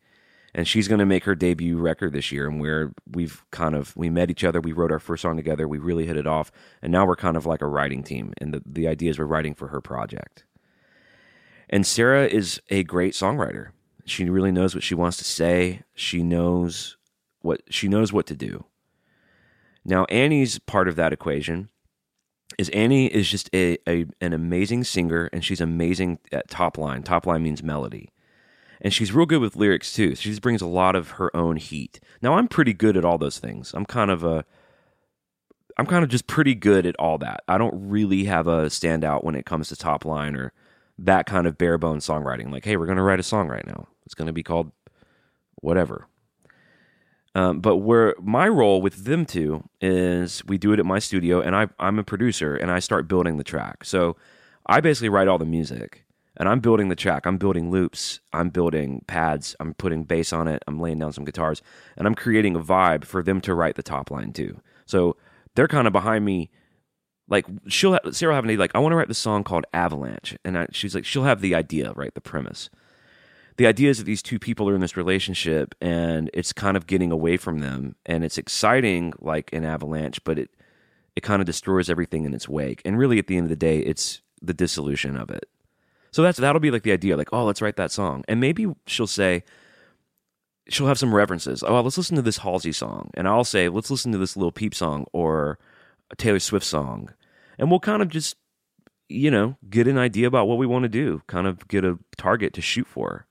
[0.55, 2.49] and she's going to make her debut record this year.
[2.49, 4.61] And we're we've kind of we met each other.
[4.61, 5.67] We wrote our first song together.
[5.69, 8.33] We really hit it off, and now we're kind of like a writing team.
[8.39, 10.45] And the the idea is we're writing for her project.
[11.71, 13.69] And Sarah is a great songwriter.
[14.05, 15.83] She really knows what she wants to say.
[15.95, 16.97] She knows
[17.43, 18.65] what she knows what to do.
[19.85, 21.69] Now Annie's part of that equation
[22.57, 27.03] is Annie is just a, a an amazing singer and she's amazing at top line.
[27.03, 28.11] Top line means melody.
[28.81, 30.15] And she's real good with lyrics too.
[30.15, 32.01] She just brings a lot of her own heat.
[32.23, 33.75] Now I'm pretty good at all those things.
[33.75, 34.45] I'm kind of a
[35.77, 37.43] I'm kind of just pretty good at all that.
[37.47, 40.53] I don't really have a standout when it comes to top line or
[40.99, 42.51] that kind of bare bones songwriting.
[42.51, 43.87] Like, hey, we're going to write a song right now.
[44.05, 44.73] It's going to be called
[45.57, 46.07] whatever.
[47.35, 51.41] Um, but where my role with them two is we do it at my studio,
[51.41, 53.85] and I, I'm a producer, and I start building the track.
[53.85, 54.17] So
[54.67, 56.05] I basically write all the music,
[56.37, 57.27] and I'm building the track.
[57.27, 58.21] I'm building loops.
[58.33, 59.55] I'm building pads.
[59.61, 60.65] I'm putting bass on it.
[60.67, 61.63] I'm laying down some guitars,
[61.97, 64.61] and I'm creating a vibe for them to write the top line too.
[64.87, 65.17] So
[65.55, 66.51] they're kind of behind me
[67.29, 69.67] like she'll have, Sarah have an idea like I want to write this song called
[69.73, 72.71] Avalanche, and I, she's like she'll have the idea, right, the premise.
[73.57, 76.87] The idea is that these two people are in this relationship, and it's kind of
[76.87, 80.51] getting away from them, and it's exciting like an avalanche, but it
[81.17, 82.81] it kind of destroys everything in its wake.
[82.85, 85.49] And really, at the end of the day, it's the dissolution of it.
[86.13, 88.67] So that's that'll be like the idea, like oh, let's write that song, and maybe
[88.87, 89.43] she'll say
[90.69, 91.63] she'll have some references.
[91.63, 94.53] Oh, let's listen to this Halsey song, and I'll say let's listen to this Lil
[94.53, 95.59] Peep song or
[96.11, 97.11] a Taylor Swift song,
[97.59, 98.37] and we'll kind of just
[99.09, 101.99] you know get an idea about what we want to do kind of get a
[102.17, 103.27] target to shoot for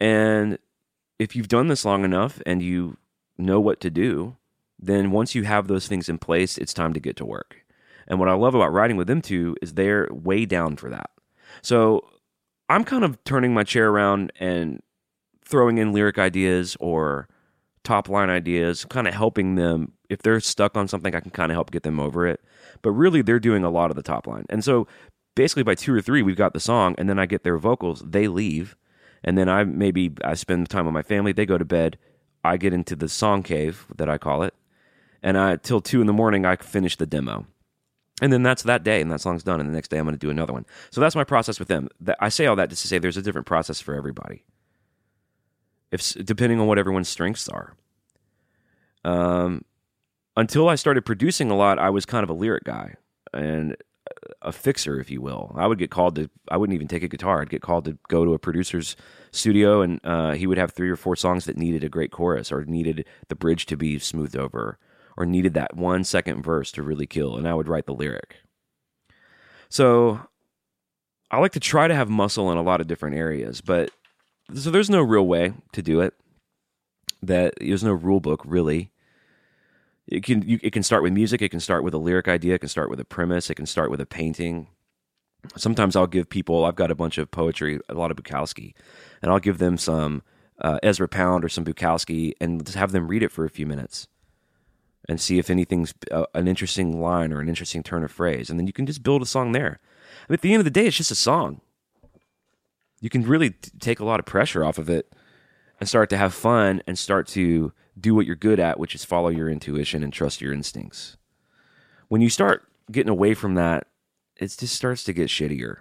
[0.00, 0.58] and
[1.18, 2.96] if you've done this long enough and you
[3.38, 4.36] know what to do
[4.78, 7.64] then once you have those things in place, it's time to get to work.
[8.06, 11.10] And what I love about writing with them two is they're way down for that.
[11.62, 12.06] So
[12.68, 14.82] I'm kind of turning my chair around and
[15.44, 17.28] throwing in lyric ideas or
[17.86, 19.92] top line ideas, kind of helping them.
[20.10, 22.40] If they're stuck on something, I can kind of help get them over it.
[22.82, 24.44] But really, they're doing a lot of the top line.
[24.50, 24.86] And so
[25.34, 28.02] basically, by two or three, we've got the song, and then I get their vocals.
[28.04, 28.76] They leave,
[29.22, 31.32] and then I maybe I spend the time with my family.
[31.32, 31.96] They go to bed.
[32.44, 34.54] I get into the song cave that I call it,
[35.22, 37.46] and I till two in the morning I finish the demo.
[38.22, 39.60] And then that's that day, and that song's done.
[39.60, 40.64] And the next day, I'm going to do another one.
[40.90, 41.88] So that's my process with them.
[42.18, 44.44] I say all that just to say there's a different process for everybody,
[45.90, 47.74] if depending on what everyone's strengths are.
[49.04, 49.64] Um,
[50.36, 52.94] until I started producing a lot, I was kind of a lyric guy
[53.32, 53.76] and
[54.42, 55.52] a fixer, if you will.
[55.56, 56.30] I would get called to.
[56.50, 57.40] I wouldn't even take a guitar.
[57.40, 58.96] I'd get called to go to a producer's
[59.30, 62.52] studio, and uh, he would have three or four songs that needed a great chorus,
[62.52, 64.78] or needed the bridge to be smoothed over,
[65.16, 68.36] or needed that one second verse to really kill, and I would write the lyric.
[69.68, 70.20] So
[71.30, 73.90] I like to try to have muscle in a lot of different areas, but
[74.54, 76.14] so there's no real way to do it.
[77.22, 78.90] That there's no rule book really.
[80.06, 81.42] It can you, it can start with music.
[81.42, 82.54] It can start with a lyric idea.
[82.54, 83.50] It can start with a premise.
[83.50, 84.68] It can start with a painting.
[85.56, 86.64] Sometimes I'll give people.
[86.64, 88.74] I've got a bunch of poetry, a lot of Bukowski,
[89.22, 90.22] and I'll give them some
[90.60, 93.66] uh, Ezra Pound or some Bukowski, and just have them read it for a few
[93.66, 94.08] minutes,
[95.08, 98.58] and see if anything's uh, an interesting line or an interesting turn of phrase, and
[98.58, 99.78] then you can just build a song there.
[100.28, 101.60] At the end of the day, it's just a song.
[103.06, 105.12] You can really t- take a lot of pressure off of it
[105.78, 109.04] and start to have fun and start to do what you're good at, which is
[109.04, 111.16] follow your intuition and trust your instincts.
[112.08, 113.86] When you start getting away from that,
[114.34, 115.76] it just starts to get shittier.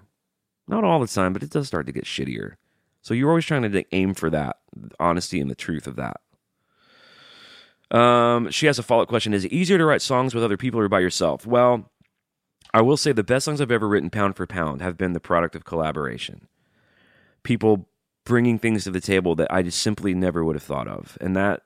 [0.67, 2.57] Not all the time, but it does start to get shittier.
[3.01, 4.57] So you're always trying to aim for that
[4.99, 6.21] honesty and the truth of that.
[7.89, 10.57] Um, she has a follow up question: Is it easier to write songs with other
[10.57, 11.47] people or by yourself?
[11.47, 11.89] Well,
[12.71, 15.19] I will say the best songs I've ever written, pound for pound, have been the
[15.19, 16.49] product of collaboration.
[17.45, 17.87] People
[18.25, 21.35] bringing things to the table that I just simply never would have thought of, and
[21.35, 21.61] that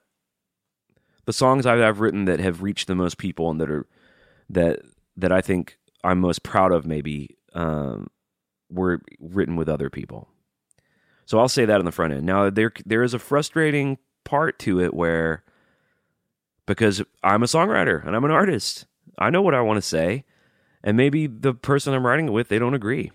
[1.24, 3.86] the songs I've, written that have reached the most people and that are
[4.48, 4.80] that
[5.16, 8.08] that I think I'm most proud of, maybe um,
[8.70, 10.28] were written with other people.
[11.26, 12.26] So I'll say that on the front end.
[12.26, 15.44] Now there there is a frustrating part to it where
[16.66, 18.86] because I'm a songwriter and I'm an artist,
[19.18, 20.24] I know what I want to say,
[20.84, 23.12] and maybe the person I'm writing it with they don't agree,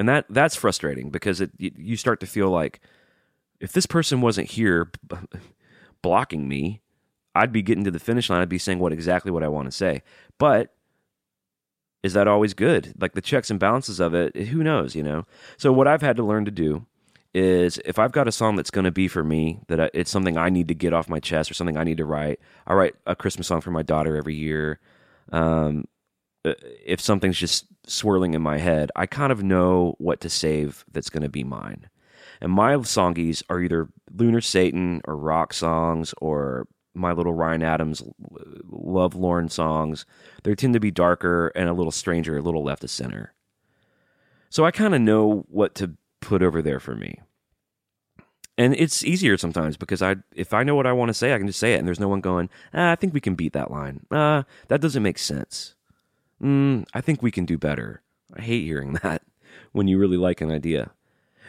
[0.00, 2.80] and that that's frustrating because it you, start to feel like
[3.60, 4.90] if this person wasn't here
[6.00, 6.80] blocking me,
[7.34, 8.40] I'd be getting to the finish line.
[8.40, 10.02] I'd be saying what exactly what I want to say,
[10.38, 10.74] but
[12.02, 12.94] is that always good?
[12.98, 15.26] Like the checks and balances of it, who knows, you know?
[15.58, 16.86] So what I've had to learn to do
[17.34, 20.38] is if I've got a song that's going to be for me, that it's something
[20.38, 22.40] I need to get off my chest or something I need to write.
[22.66, 24.80] I write a Christmas song for my daughter every year.
[25.30, 25.84] Um,
[26.44, 31.10] if something's just swirling in my head, I kind of know what to save that's
[31.10, 31.88] going to be mine.
[32.40, 38.02] And my songies are either Lunar Satan or rock songs or my little Ryan Adams
[38.68, 40.06] love Lauren songs.
[40.42, 43.34] They tend to be darker and a little stranger, a little left of center.
[44.48, 47.20] So I kind of know what to put over there for me.
[48.58, 51.38] And it's easier sometimes because I if I know what I want to say, I
[51.38, 53.52] can just say it and there's no one going, ah, I think we can beat
[53.52, 54.04] that line.
[54.10, 55.76] Uh, that doesn't make sense.
[56.42, 58.02] Mm, I think we can do better.
[58.36, 59.22] I hate hearing that
[59.72, 60.90] when you really like an idea.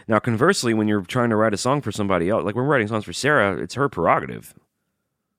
[0.08, 2.88] Now, conversely, when you're trying to write a song for somebody else, like we're writing
[2.88, 4.54] songs for Sarah, it's her prerogative.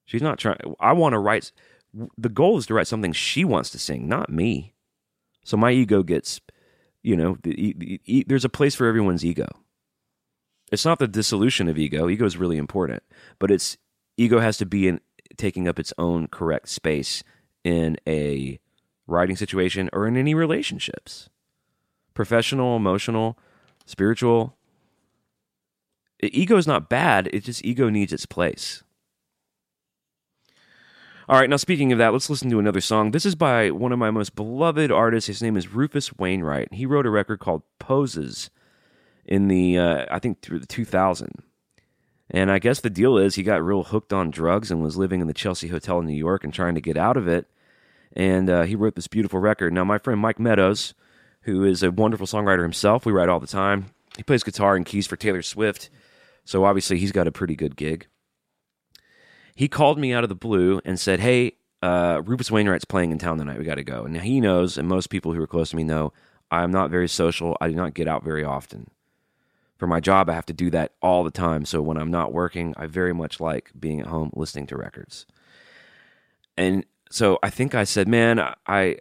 [0.04, 0.58] She's not trying.
[0.78, 1.52] I want to write.
[2.16, 4.72] The goal is to write something she wants to sing, not me.
[5.44, 6.40] So my ego gets,
[7.02, 9.48] you know, the, the, the, there's a place for everyone's ego.
[10.70, 12.08] It's not the dissolution of ego.
[12.08, 13.02] Ego is really important,
[13.38, 13.76] but it's
[14.16, 15.00] ego has to be in
[15.36, 17.22] taking up its own correct space
[17.64, 18.58] in a
[19.06, 21.28] writing situation or in any relationships,
[22.14, 23.38] professional, emotional,
[23.86, 24.56] spiritual.
[26.22, 27.28] Ego is not bad.
[27.32, 28.82] It just ego needs its place.
[31.28, 33.12] All right, now speaking of that, let's listen to another song.
[33.12, 35.28] This is by one of my most beloved artists.
[35.28, 36.74] His name is Rufus Wainwright.
[36.74, 38.50] He wrote a record called Poses
[39.24, 41.42] in the, uh, I think, through the 2000.
[42.28, 45.20] And I guess the deal is he got real hooked on drugs and was living
[45.20, 47.46] in the Chelsea Hotel in New York and trying to get out of it.
[48.14, 49.72] And uh, he wrote this beautiful record.
[49.72, 50.94] Now, my friend Mike Meadows,
[51.42, 53.86] who is a wonderful songwriter himself, we write all the time.
[54.16, 55.88] He plays guitar and keys for Taylor Swift.
[56.44, 58.06] So obviously he's got a pretty good gig
[59.54, 61.52] he called me out of the blue and said, "Hey,
[61.82, 63.58] uh, Rufus Wainwright's playing in town tonight.
[63.58, 65.84] We got to go." And he knows, and most people who are close to me
[65.84, 66.12] know,
[66.50, 67.56] I am not very social.
[67.60, 68.90] I do not get out very often.
[69.76, 71.64] For my job, I have to do that all the time.
[71.64, 75.26] So when I'm not working, I very much like being at home listening to records.
[76.56, 78.96] and so I think I said, man, I,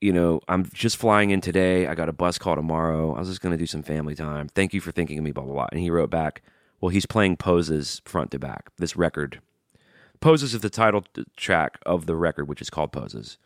[0.00, 1.86] you know, I'm just flying in today.
[1.86, 3.14] I got a bus call tomorrow.
[3.14, 4.48] I was just going to do some family time.
[4.48, 5.66] Thank you for thinking of me, blah, blah, blah.
[5.72, 6.42] And he wrote back,
[6.80, 9.40] well, he's playing Poses front to back, this record.
[10.20, 11.04] Poses is the title
[11.36, 13.38] track of the record, which is called Poses,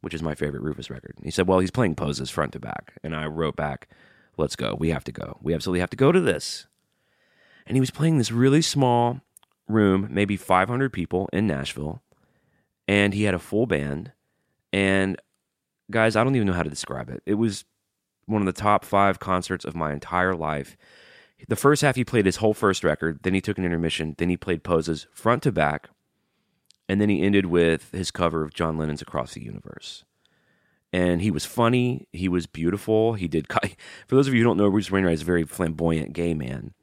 [0.00, 1.14] which is my favorite Rufus record.
[1.22, 2.94] He said, well, he's playing Poses front to back.
[3.02, 3.88] And I wrote back,
[4.36, 4.76] let's go.
[4.78, 5.38] We have to go.
[5.40, 6.66] We absolutely have to go to this.
[7.66, 9.20] And he was playing this really small
[9.68, 12.02] room, maybe 500 people in Nashville.
[12.90, 14.10] And he had a full band.
[14.72, 15.16] And
[15.92, 17.22] guys, I don't even know how to describe it.
[17.24, 17.64] It was
[18.26, 20.76] one of the top five concerts of my entire life.
[21.46, 23.20] The first half, he played his whole first record.
[23.22, 24.16] Then he took an intermission.
[24.18, 25.88] Then he played poses front to back.
[26.88, 30.04] And then he ended with his cover of John Lennon's Across the Universe.
[30.92, 32.08] And he was funny.
[32.12, 33.14] He was beautiful.
[33.14, 33.46] He did.
[34.08, 36.74] For those of you who don't know, Rufus Wainwright is a very flamboyant gay man.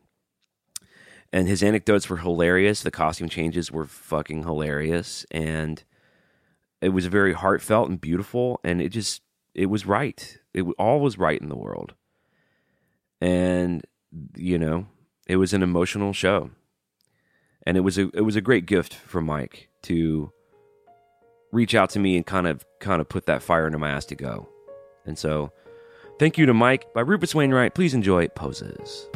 [1.34, 2.82] And his anecdotes were hilarious.
[2.82, 5.26] The costume changes were fucking hilarious.
[5.32, 5.84] And
[6.82, 8.60] it was very heartfelt and beautiful.
[8.64, 9.22] And it just,
[9.54, 10.38] it was right.
[10.54, 11.94] It all was right in the world.
[13.20, 13.86] And,
[14.36, 14.88] you know,
[15.28, 16.52] it was an emotional show.
[17.66, 20.32] And it was a, it was a great gift from Mike to
[21.52, 24.06] reach out to me and kind of kind of put that fire into my ass
[24.06, 24.48] to go.
[25.06, 25.52] And so,
[26.20, 27.74] thank you to Mike by Rufus Wainwright.
[27.74, 29.10] Please enjoy Poses.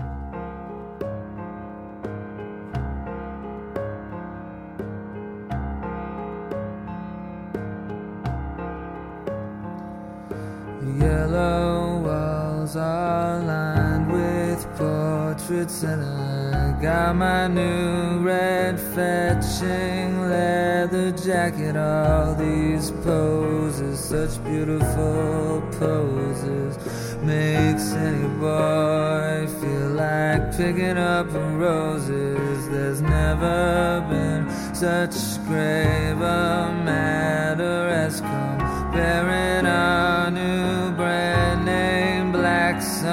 [11.02, 21.76] Yellow walls are lined with portraits, and I got my new red fetching leather jacket.
[21.76, 26.78] All these poses, such beautiful poses,
[27.24, 32.70] makes any boy feel like picking up roses.
[32.70, 40.11] There's never been such grave a matter as comparing our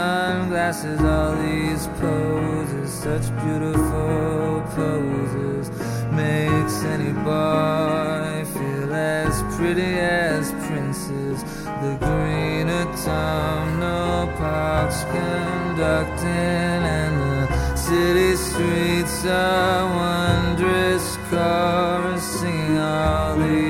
[0.09, 1.01] sunglasses.
[1.17, 5.67] All these poses, such beautiful poses,
[6.23, 9.93] makes any boy feel as pretty
[10.29, 11.39] as princes.
[11.83, 23.68] The green autumnal parks conducting and the city streets are wondrous chorus singing all these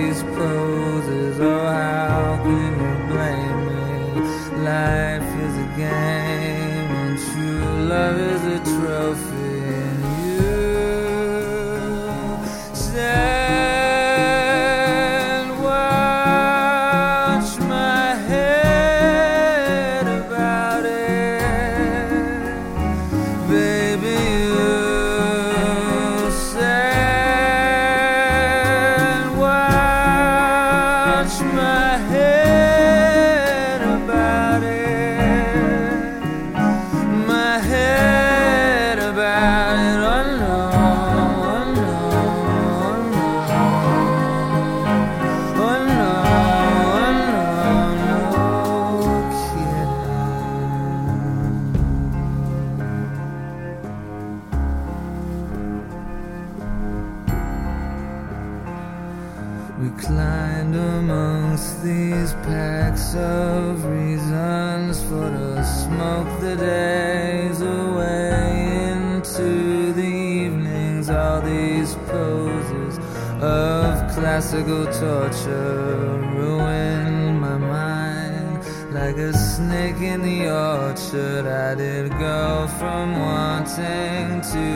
[75.00, 81.46] torture ruin my mind like a snake in the orchard.
[81.46, 84.66] I did go from wanting to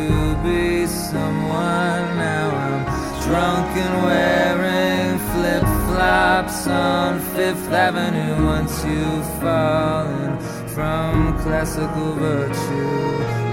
[0.45, 2.05] be someone.
[2.27, 2.83] Now I'm
[3.25, 8.47] drunk and wearing flip flops on Fifth Avenue.
[8.47, 12.91] Once you've fallen from classical virtue,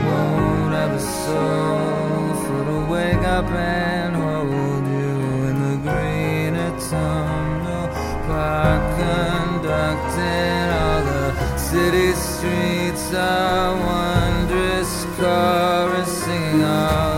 [0.05, 3.98] won't have a soul for to wake up and
[8.99, 17.08] conducting all the city streets are wondrous chorus singing all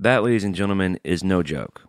[0.00, 1.82] That, ladies and gentlemen, is no joke.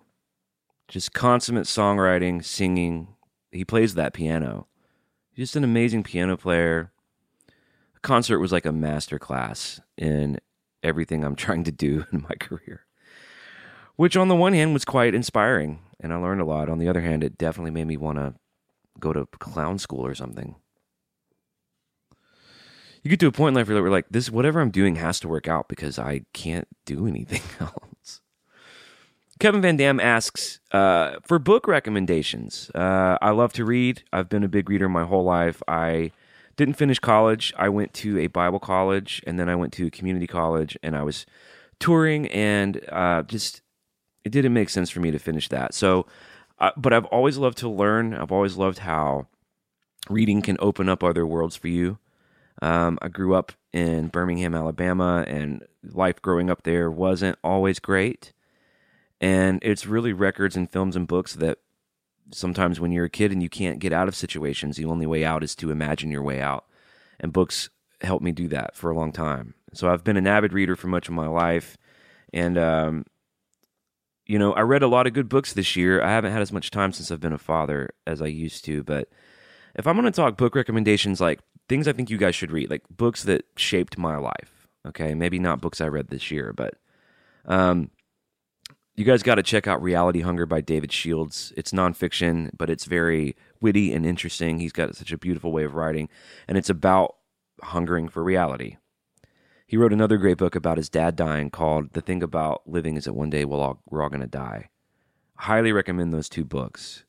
[0.87, 3.09] Just consummate songwriting, singing.
[3.51, 4.65] He plays that piano.
[5.35, 6.91] Just an amazing piano player.
[7.93, 10.39] The concert was like a master class in
[10.81, 12.87] everything I'm trying to do in my career.
[13.95, 16.67] Which, on the one hand, was quite inspiring, and I learned a lot.
[16.67, 18.33] On the other hand, it definitely made me want to
[18.99, 20.55] go to clown school or something.
[23.03, 25.19] You get to a point in life where we're like, this, whatever I'm doing has
[25.19, 27.78] to work out because I can't do anything else.
[29.39, 32.69] Kevin Van Dam asks uh, for book recommendations.
[32.75, 34.03] Uh, I love to read.
[34.11, 35.63] I've been a big reader my whole life.
[35.65, 36.11] I
[36.57, 37.53] didn't finish college.
[37.57, 41.03] I went to a Bible college and then I went to community college and I
[41.03, 41.25] was
[41.79, 43.61] touring and uh, just
[44.25, 45.73] it didn't make sense for me to finish that.
[45.73, 46.05] So,
[46.59, 48.13] uh, but I've always loved to learn.
[48.13, 49.27] I've always loved how
[50.09, 51.97] reading can open up other worlds for you.
[52.61, 58.33] Um, I grew up in Birmingham, Alabama, and life growing up there wasn't always great.
[59.21, 61.59] And it's really records and films and books that
[62.31, 65.25] sometimes when you're a kid and you can't get out of situations, the only way
[65.25, 66.65] out is to imagine your way out.
[67.19, 67.69] And books
[68.01, 69.55] helped me do that for a long time.
[69.73, 71.77] So I've been an avid reader for much of my life.
[72.33, 73.05] And, um,
[74.25, 76.01] you know, I read a lot of good books this year.
[76.01, 78.83] I haven't had as much time since I've been a father as I used to.
[78.83, 79.09] But
[79.75, 82.69] if I'm going to talk book recommendations, like things I think you guys should read,
[82.69, 85.13] like books that shaped my life, okay?
[85.13, 86.75] Maybe not books I read this year, but
[87.45, 87.89] um,
[88.99, 91.53] you guys got to check out Reality Hunger by David Shields.
[91.55, 94.59] It's nonfiction, but it's very witty and interesting.
[94.59, 96.09] He's got such a beautiful way of writing,
[96.49, 97.15] and it's about
[97.63, 98.75] hungering for reality.
[99.65, 103.05] He wrote another great book about his dad dying called The Thing About Living Is
[103.05, 104.67] That One Day We'll all, We're All to Die.
[105.35, 107.05] Highly recommend those two books.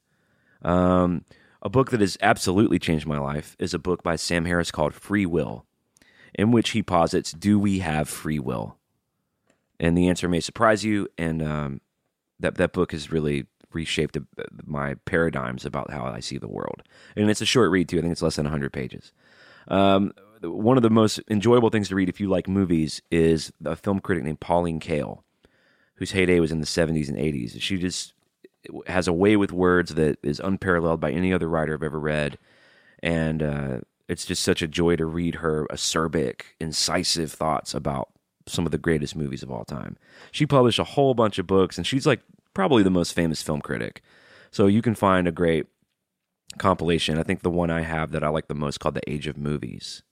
[0.62, 1.24] Um,
[1.61, 4.95] a book that has absolutely changed my life is a book by Sam Harris called
[4.95, 5.66] Free Will,
[6.34, 8.76] in which he posits Do we have free will?
[9.81, 11.09] And the answer may surprise you.
[11.18, 11.81] And um,
[12.39, 14.18] that, that book has really reshaped
[14.64, 16.83] my paradigms about how I see the world.
[17.16, 17.99] And it's a short read, too.
[17.99, 19.12] I think it's less than 100 pages.
[19.68, 20.12] Um,
[20.43, 24.01] one of the most enjoyable things to read if you like movies is a film
[24.01, 25.22] critic named Pauline Kael,
[25.97, 27.61] whose heyday was in the 70s and 80s.
[27.61, 28.12] She just
[28.87, 32.37] has a way with words that is unparalleled by any other writer I've ever read.
[33.03, 38.11] And uh, it's just such a joy to read her acerbic, incisive thoughts about
[38.51, 39.96] some of the greatest movies of all time.
[40.32, 42.20] She published a whole bunch of books, and she's like
[42.55, 44.03] probably the most famous film critic.
[44.51, 45.66] So you can find a great
[46.59, 47.18] compilation.
[47.18, 49.36] I think the one I have that I like the most called The Age of
[49.36, 50.03] Movies.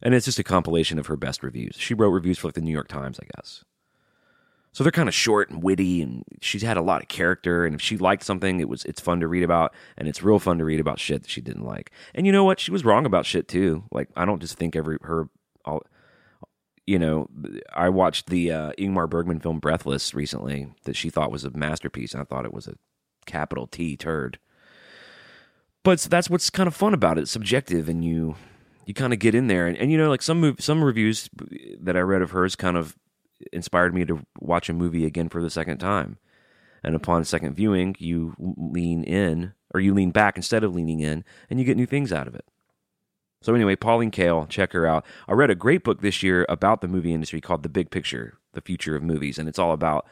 [0.00, 1.76] And it's just a compilation of her best reviews.
[1.78, 3.64] She wrote reviews for like the New York Times, I guess.
[4.72, 7.64] So they're kind of short and witty, and she's had a lot of character.
[7.64, 10.40] And if she liked something, it was it's fun to read about, and it's real
[10.40, 11.92] fun to read about shit that she didn't like.
[12.12, 12.58] And you know what?
[12.58, 13.84] She was wrong about shit too.
[13.92, 15.28] Like I don't just think every her,
[15.64, 15.84] all,
[16.86, 17.28] you know.
[17.74, 22.12] I watched the uh, Ingmar Bergman film Breathless recently that she thought was a masterpiece,
[22.12, 22.76] and I thought it was a
[23.26, 24.38] capital T turd.
[25.82, 27.22] But that's what's kind of fun about it.
[27.22, 28.36] It's subjective, and you
[28.86, 31.28] you kind of get in there, and, and you know, like some some reviews
[31.80, 32.96] that I read of hers kind of
[33.52, 36.18] inspired me to watch a movie again for the second time.
[36.82, 41.24] And upon second viewing, you lean in or you lean back instead of leaning in,
[41.48, 42.44] and you get new things out of it.
[43.44, 45.04] So anyway, Pauline Kael, check her out.
[45.28, 48.38] I read a great book this year about the movie industry called The Big Picture:
[48.54, 50.06] The Future of Movies, and it's all about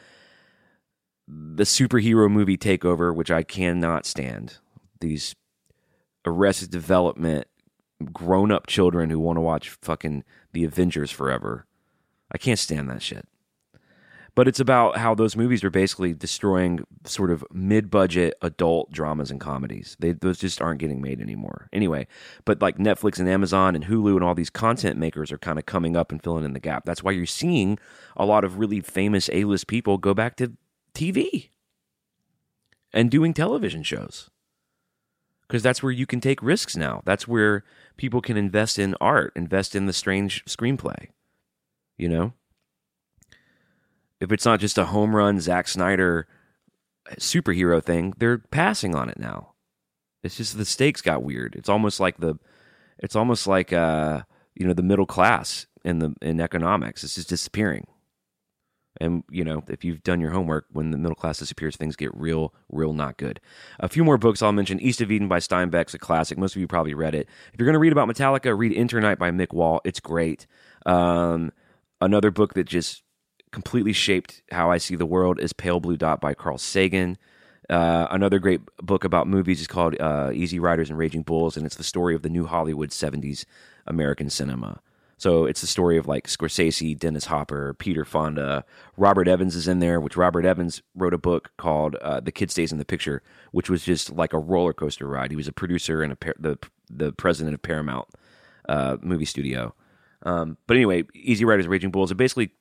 [1.27, 4.59] the superhero movie takeover, which I cannot stand.
[5.01, 5.35] These
[6.27, 7.47] Arrested Development
[8.11, 11.65] grown up children who want to watch fucking the Avengers forever.
[12.31, 13.27] I can't stand that shit.
[14.35, 19.29] But it's about how those movies are basically destroying sort of mid budget adult dramas
[19.29, 19.95] and comedies.
[19.99, 21.69] They, those just aren't getting made anymore.
[21.71, 22.07] Anyway,
[22.43, 25.67] but like Netflix and Amazon and Hulu and all these content makers are kind of
[25.67, 26.83] coming up and filling in the gap.
[26.83, 27.77] That's why you're seeing
[28.17, 30.53] a lot of really famous A list people go back to
[30.95, 31.49] TV
[32.91, 34.31] and doing television shows
[35.47, 37.03] because that's where you can take risks now.
[37.05, 37.63] That's where
[37.97, 41.09] people can invest in art, invest in the strange screenplay.
[41.97, 42.33] You know,
[44.23, 46.27] if it's not just a home run Zack Snyder
[47.15, 49.51] superhero thing, they're passing on it now.
[50.23, 51.55] It's just the stakes got weird.
[51.55, 52.39] It's almost like the,
[52.97, 54.21] it's almost like uh,
[54.55, 57.03] you know, the middle class in the in economics.
[57.03, 57.85] It's just disappearing.
[59.01, 62.15] And you know, if you've done your homework, when the middle class disappears, things get
[62.15, 63.41] real, real not good.
[63.81, 66.37] A few more books I'll mention: East of Eden by Steinbeck's a classic.
[66.37, 67.27] Most of you probably read it.
[67.51, 69.81] If you're going to read about Metallica, read Enter Night by Mick Wall.
[69.83, 70.47] It's great.
[70.85, 71.51] Um,
[71.99, 73.02] another book that just
[73.53, 77.17] completely shaped how I see the world is Pale Blue Dot by Carl Sagan.
[77.69, 81.65] Uh, another great book about movies is called uh, Easy Riders and Raging Bulls, and
[81.65, 83.45] it's the story of the new Hollywood 70s
[83.87, 84.81] American cinema.
[85.17, 88.65] So it's the story of like Scorsese, Dennis Hopper, Peter Fonda,
[88.97, 92.51] Robert Evans is in there, which Robert Evans wrote a book called uh, "The Kid
[92.51, 95.31] Stays in the Picture," which was just like a roller coaster ride.
[95.31, 96.57] He was a producer and a par- the
[96.89, 98.09] the president of Paramount
[98.67, 99.73] uh, movie studio.
[100.23, 102.51] Um, but anyway, Easy Riders, Raging Bulls, it basically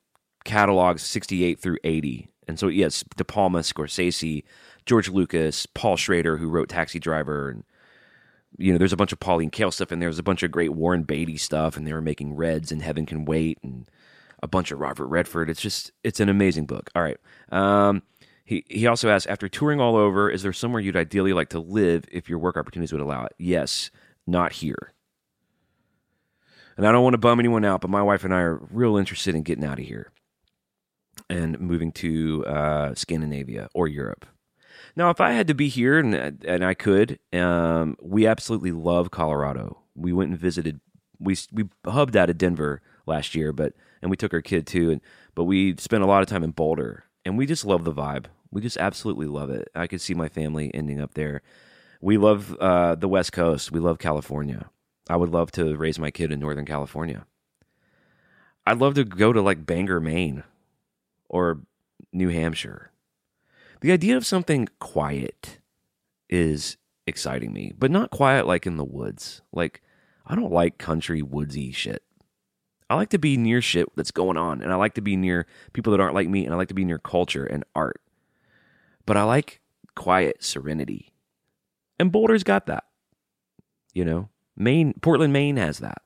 [0.44, 4.44] catalogs '68 through '80, and so yes, De Palma, Scorsese,
[4.86, 7.64] George Lucas, Paul Schrader, who wrote Taxi Driver, and
[8.58, 10.08] you know, there's a bunch of Pauline Kael stuff in there.
[10.08, 13.06] There's a bunch of great Warren Beatty stuff, and they were making Reds and Heaven
[13.06, 13.88] Can Wait, and
[14.42, 15.48] a bunch of Robert Redford.
[15.48, 16.90] It's just, it's an amazing book.
[16.94, 17.16] All right.
[17.50, 18.02] Um,
[18.44, 21.60] he he also asks, after touring all over, is there somewhere you'd ideally like to
[21.60, 23.32] live if your work opportunities would allow it?
[23.38, 23.90] Yes,
[24.26, 24.92] not here.
[26.76, 28.96] And I don't want to bum anyone out, but my wife and I are real
[28.96, 30.10] interested in getting out of here
[31.28, 34.26] and moving to uh, Scandinavia or Europe.
[34.94, 39.10] Now, if I had to be here and and I could, um, we absolutely love
[39.10, 39.78] Colorado.
[39.94, 40.80] We went and visited.
[41.18, 44.90] We we hubbed out of Denver last year, but and we took our kid too.
[44.90, 45.00] And
[45.34, 48.26] but we spent a lot of time in Boulder, and we just love the vibe.
[48.50, 49.68] We just absolutely love it.
[49.74, 51.42] I could see my family ending up there.
[52.02, 53.72] We love uh, the West Coast.
[53.72, 54.68] We love California.
[55.08, 57.24] I would love to raise my kid in Northern California.
[58.66, 60.44] I'd love to go to like Bangor, Maine,
[61.32, 61.62] or
[62.12, 62.92] New Hampshire.
[63.80, 65.58] The idea of something quiet
[66.30, 66.76] is
[67.06, 69.42] exciting me, but not quiet like in the woods.
[69.52, 69.82] Like,
[70.24, 72.04] I don't like country woodsy shit.
[72.88, 75.46] I like to be near shit that's going on, and I like to be near
[75.72, 78.00] people that aren't like me, and I like to be near culture and art.
[79.06, 79.60] But I like
[79.96, 81.12] quiet serenity.
[81.98, 82.84] And Boulder's got that.
[83.94, 86.02] You know, Maine, Portland, Maine has that.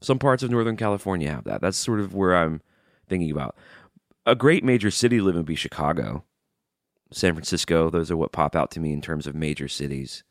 [0.00, 1.60] Some parts of Northern California have that.
[1.60, 2.60] That's sort of where I'm
[3.08, 3.56] thinking about.
[4.26, 6.24] A great major city to live in would be Chicago.
[7.12, 7.90] San Francisco.
[7.90, 10.22] Those are what pop out to me in terms of major cities.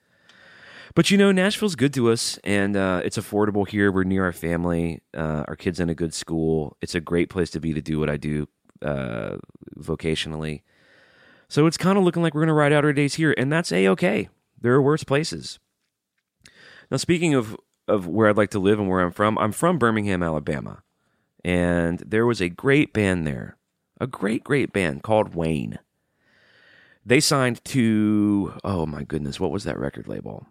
[0.96, 3.92] But you know, Nashville's good to us, and uh, it's affordable here.
[3.92, 5.02] We're near our family.
[5.16, 6.78] Uh, our kids in a good school.
[6.82, 8.48] It's a great place to be to do what I do
[8.82, 9.38] uh,
[9.78, 10.62] vocationally.
[11.48, 13.52] So it's kind of looking like we're going to ride out our days here, and
[13.52, 14.30] that's a okay.
[14.60, 15.60] There are worse places.
[16.90, 17.56] Now, speaking of
[17.88, 20.84] of where I'd like to live and where I'm from, I'm from Birmingham, Alabama,
[21.44, 23.58] and there was a great band there,
[24.00, 25.80] a great great band called Wayne.
[27.06, 30.48] They signed to oh my goodness what was that record label?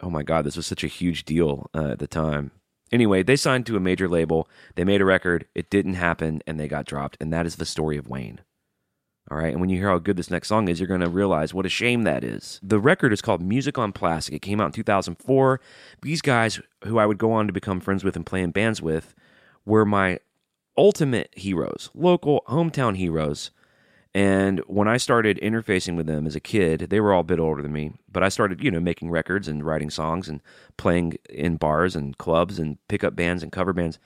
[0.00, 2.50] Oh my god this was such a huge deal uh, at the time.
[2.90, 4.48] Anyway they signed to a major label.
[4.74, 5.46] They made a record.
[5.54, 8.40] It didn't happen and they got dropped and that is the story of wayne.
[9.30, 11.08] All right and when you hear how good this next song is you're going to
[11.08, 12.60] realize what a shame that is.
[12.62, 14.34] The record is called music on plastic.
[14.34, 15.60] It came out in 2004
[16.02, 18.82] these guys who i would go on to become friends with and play in bands
[18.82, 19.14] with
[19.64, 20.18] were my
[20.78, 23.50] ultimate heroes local hometown heroes
[24.14, 27.38] and when I started interfacing with them as a kid, they were all a bit
[27.38, 30.40] older than me, but I started, you know, making records and writing songs and
[30.76, 33.98] playing in bars and clubs and pickup bands and cover bands.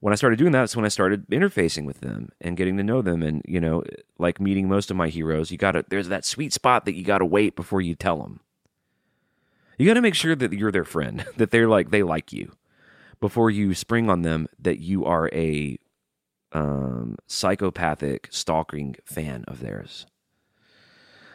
[0.00, 2.82] When I started doing that, that's when I started interfacing with them and getting to
[2.84, 3.22] know them.
[3.22, 3.82] And, you know,
[4.18, 7.02] like meeting most of my heroes, you got to, there's that sweet spot that you
[7.02, 8.40] got to wait before you tell them.
[9.78, 12.52] You got to make sure that you're their friend, that they're like, they like you
[13.20, 15.78] before you spring on them that you are a
[16.54, 20.06] um, psychopathic stalking fan of theirs.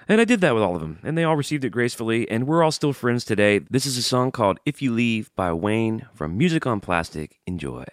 [0.08, 2.48] And I did that with all of them, and they all received it gracefully, and
[2.48, 3.60] we're all still friends today.
[3.60, 7.38] This is a song called If You Leave by Wayne from Music on Plastic.
[7.46, 7.86] Enjoy.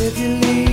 [0.00, 0.67] If you leave,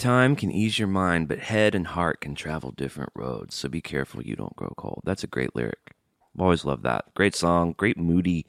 [0.00, 3.54] time can ease your mind, but head and heart can travel different roads.
[3.54, 5.02] So be careful you don't grow cold.
[5.04, 5.94] That's a great lyric.
[6.34, 7.14] I've always loved that.
[7.14, 8.46] Great song, great moody,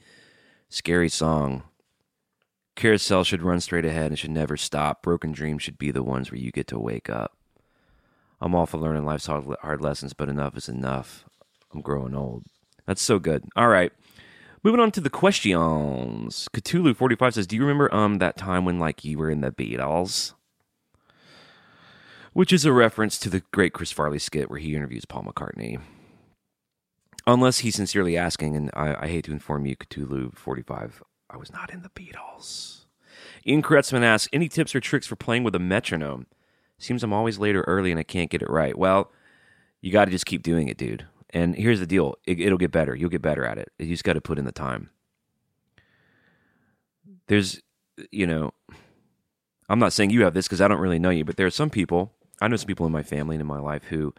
[0.69, 1.63] scary song.
[2.75, 5.03] Carousel should run straight ahead and should never stop.
[5.03, 7.37] Broken dreams should be the ones where you get to wake up.
[8.39, 11.25] I'm all for learning life's hard, lessons, but enough is enough.
[11.73, 12.45] I'm growing old.
[12.87, 13.43] That's so good.
[13.55, 13.91] All right.
[14.63, 16.47] Moving on to the questions.
[16.53, 20.33] Cthulhu45 says, Do you remember um that time when like you were in the Beatles?
[22.33, 25.81] Which is a reference to the great Chris Farley skit where he interviews Paul McCartney.
[27.27, 31.71] Unless he's sincerely asking, and I, I hate to inform you, Cthulhu45, I was not
[31.71, 32.85] in the Beatles.
[33.45, 36.25] Ian Kretzman asks, Any tips or tricks for playing with a metronome?
[36.77, 38.77] Seems I'm always late or early and I can't get it right.
[38.77, 39.11] Well,
[39.81, 41.05] you got to just keep doing it, dude.
[41.29, 42.95] And here's the deal it, it'll get better.
[42.95, 43.71] You'll get better at it.
[43.77, 44.89] You just got to put in the time.
[47.27, 47.61] There's,
[48.11, 48.53] you know,
[49.69, 51.51] I'm not saying you have this because I don't really know you, but there are
[51.51, 54.13] some people, I know some people in my family and in my life who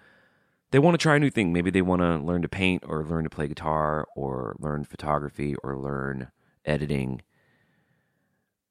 [0.71, 1.53] they want to try a new thing.
[1.53, 5.55] Maybe they want to learn to paint or learn to play guitar or learn photography
[5.63, 6.29] or learn
[6.65, 7.21] editing.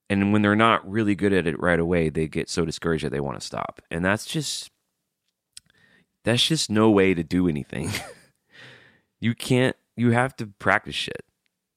[0.10, 3.12] And when they're not really good at it right away, they get so discouraged that
[3.12, 3.82] they want to stop.
[3.92, 4.72] And that's just
[6.24, 7.92] that's just no way to do anything.
[9.20, 11.24] you can't you have to practice shit.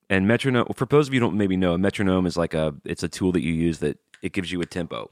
[0.09, 3.03] And metronome for those of you don't maybe know, a metronome is like a it's
[3.03, 5.09] a tool that you use that it gives you a tempo.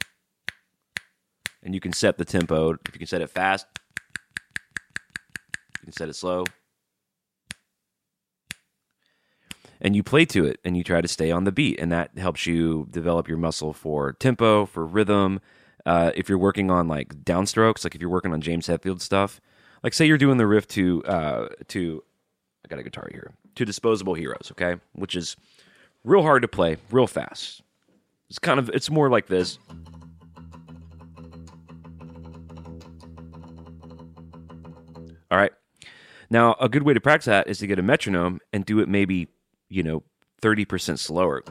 [1.64, 2.72] And you can set the tempo.
[2.72, 3.66] If you can set it fast,
[5.80, 6.43] you can set it slow.
[9.80, 11.80] And you play to it and you try to stay on the beat.
[11.80, 15.41] And that helps you develop your muscle for tempo, for rhythm.
[15.86, 19.41] Uh, if you're working on like downstrokes, like if you're working on James Hetfield stuff,
[19.84, 22.03] like say you're doing the riff to uh, to
[22.66, 25.36] I got a guitar here to Disposable Heroes, okay, which is
[26.05, 27.61] real hard to play, real fast.
[28.30, 29.59] It's kind of it's more like this.
[35.34, 35.51] All right.
[36.29, 38.88] Now, a good way to practice that is to get a metronome and do it
[38.88, 39.29] maybe,
[39.67, 40.03] you know,
[40.43, 41.43] 30% slower.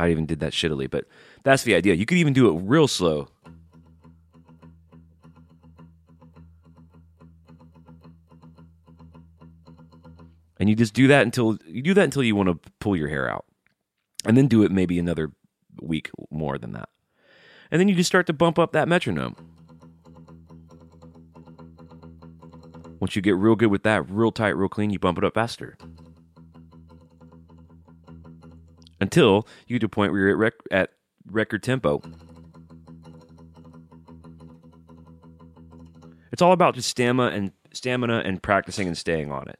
[0.00, 1.04] I even did that shittily, but
[1.44, 1.94] that's the idea.
[1.94, 3.28] You could even do it real slow.
[10.58, 13.08] And you just do that until you do that until you want to pull your
[13.08, 13.44] hair out.
[14.24, 15.30] And then do it maybe another
[15.80, 16.88] week more than that.
[17.70, 19.36] And then you just start to bump up that metronome.
[23.00, 25.34] Once you get real good with that, real tight, real clean, you bump it up
[25.34, 25.76] faster.
[29.00, 30.90] Until you get to a point where you're at, rec- at
[31.30, 32.02] record tempo.
[36.32, 39.58] It's all about just stamina and stamina and practicing and staying on it.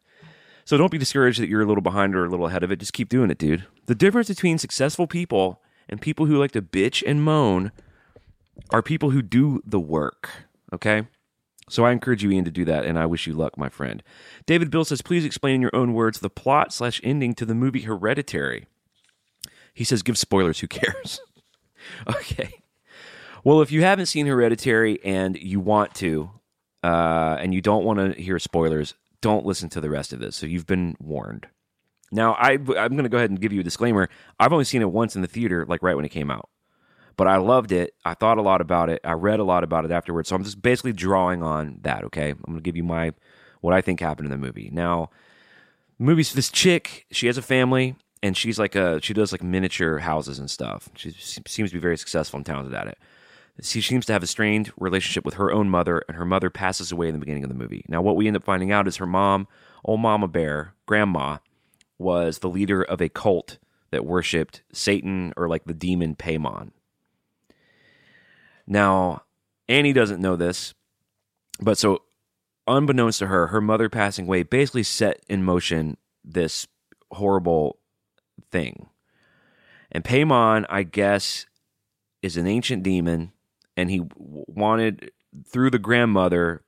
[0.65, 2.79] So don't be discouraged that you're a little behind or a little ahead of it.
[2.79, 3.67] Just keep doing it, dude.
[3.87, 7.73] The difference between successful people and people who like to bitch and moan
[8.71, 10.31] are people who do the work.
[10.73, 11.07] Okay?
[11.69, 14.03] So I encourage you, Ian, to do that, and I wish you luck, my friend.
[14.47, 17.55] David Bill says, please explain in your own words the plot slash ending to the
[17.55, 18.67] movie Hereditary.
[19.75, 21.21] He says, give spoilers, who cares?
[22.09, 22.63] okay.
[23.45, 26.31] Well, if you haven't seen Hereditary and you want to,
[26.83, 30.37] uh, and you don't want to hear spoilers, don't listen to the rest of this.
[30.37, 31.47] So you've been warned.
[32.11, 34.09] Now, I, I'm going to go ahead and give you a disclaimer.
[34.41, 36.49] I've only seen it once in the theater, like right when it came out.
[37.19, 37.95] But I loved it.
[38.05, 39.01] I thought a lot about it.
[39.05, 40.29] I read a lot about it afterwards.
[40.29, 42.31] So I'm just basically drawing on that, okay?
[42.31, 43.13] I'm to give you my
[43.61, 44.71] what I think happened in the movie.
[44.73, 45.11] Now,
[45.99, 49.99] movies this chick, she has a family and she's like a she does like miniature
[49.99, 50.89] houses and stuff.
[50.95, 52.99] She seems to be very successful and talented at it.
[53.61, 56.93] She seems to have a strained relationship with her own mother, and her mother passes
[56.93, 57.85] away in the beginning of the movie.
[57.89, 59.49] Now, what we end up finding out is her mom,
[59.85, 61.39] old Mama Bear, Grandma,
[61.99, 63.59] was the leader of a cult
[63.91, 66.71] that worshipped Satan or like the demon Paimon.
[68.69, 69.23] Now,
[69.67, 70.75] Annie doesn't know this,
[71.59, 72.03] but so
[72.67, 76.69] unbeknownst to her, her mother passing away basically set in motion this
[77.11, 77.79] horrible
[78.53, 78.91] thing.
[79.91, 81.47] And Paimon, I guess,
[82.23, 83.33] is an ancient demon,
[83.75, 85.13] and he wanted
[85.47, 86.63] through the grandmother.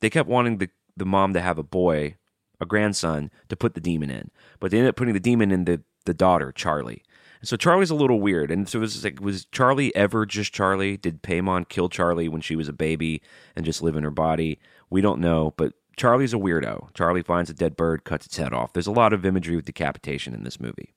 [0.00, 2.16] They kept wanting the the mom to have a boy,
[2.60, 5.64] a grandson, to put the demon in, but they ended up putting the demon in
[5.66, 7.04] the the daughter, Charlie.
[7.42, 10.96] So Charlie's a little weird, and so it was like, was Charlie ever just Charlie?
[10.96, 13.22] Did Paimon kill Charlie when she was a baby
[13.54, 14.58] and just live in her body?
[14.90, 16.92] We don't know, but Charlie's a weirdo.
[16.94, 18.72] Charlie finds a dead bird, cuts its head off.
[18.72, 20.94] There's a lot of imagery with decapitation in this movie.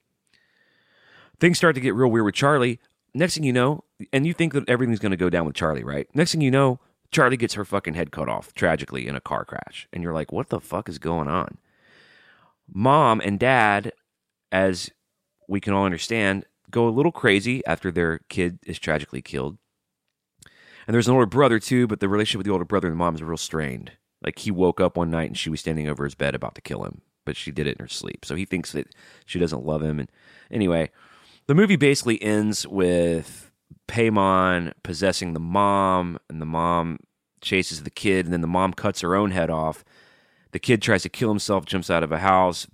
[1.40, 2.80] Things start to get real weird with Charlie.
[3.14, 3.84] Next thing you know,
[4.14, 6.08] and you think that everything's going to go down with Charlie, right?
[6.16, 6.80] Next thing you know,
[7.12, 9.88] Charlie gets her fucking head cut off tragically in a car crash.
[9.92, 11.58] And you're like, what the fuck is going on?
[12.74, 13.92] Mom and dad,
[14.52, 14.92] as
[15.52, 19.58] we can all understand, go a little crazy after their kid is tragically killed.
[20.88, 22.98] And there's an older brother too, but the relationship with the older brother and the
[22.98, 23.92] mom is real strained.
[24.24, 26.62] Like he woke up one night and she was standing over his bed about to
[26.62, 28.24] kill him, but she did it in her sleep.
[28.24, 28.96] So he thinks that
[29.26, 30.00] she doesn't love him.
[30.00, 30.10] And
[30.50, 30.90] anyway,
[31.48, 33.52] the movie basically ends with
[33.90, 37.00] Paimon possessing the mom, and the mom
[37.42, 39.84] chases the kid, and then the mom cuts her own head off.
[40.52, 42.68] The kid tries to kill himself, jumps out of a house,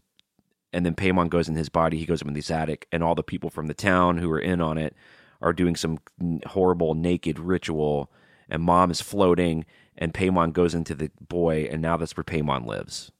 [0.78, 1.97] and then Paimon goes in his body.
[1.97, 4.39] He goes up in this attic, and all the people from the town who are
[4.39, 4.95] in on it
[5.41, 5.97] are doing some
[6.45, 8.11] horrible naked ritual.
[8.47, 9.65] And mom is floating,
[9.97, 13.11] and Paimon goes into the boy, and now that's where Paimon lives.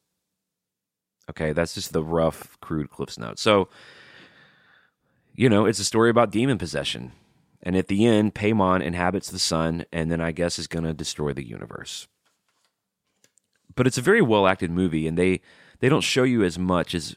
[1.32, 3.40] Okay, that's just the rough, crude Cliff's note.
[3.40, 3.70] So,
[5.34, 7.12] you know, it's a story about demon possession.
[7.64, 10.94] And at the end, Paimon inhabits the son, and then I guess is going to
[10.94, 12.08] destroy the universe.
[13.76, 15.42] But it's a very well acted movie, and they
[15.80, 17.16] they don't show you as much as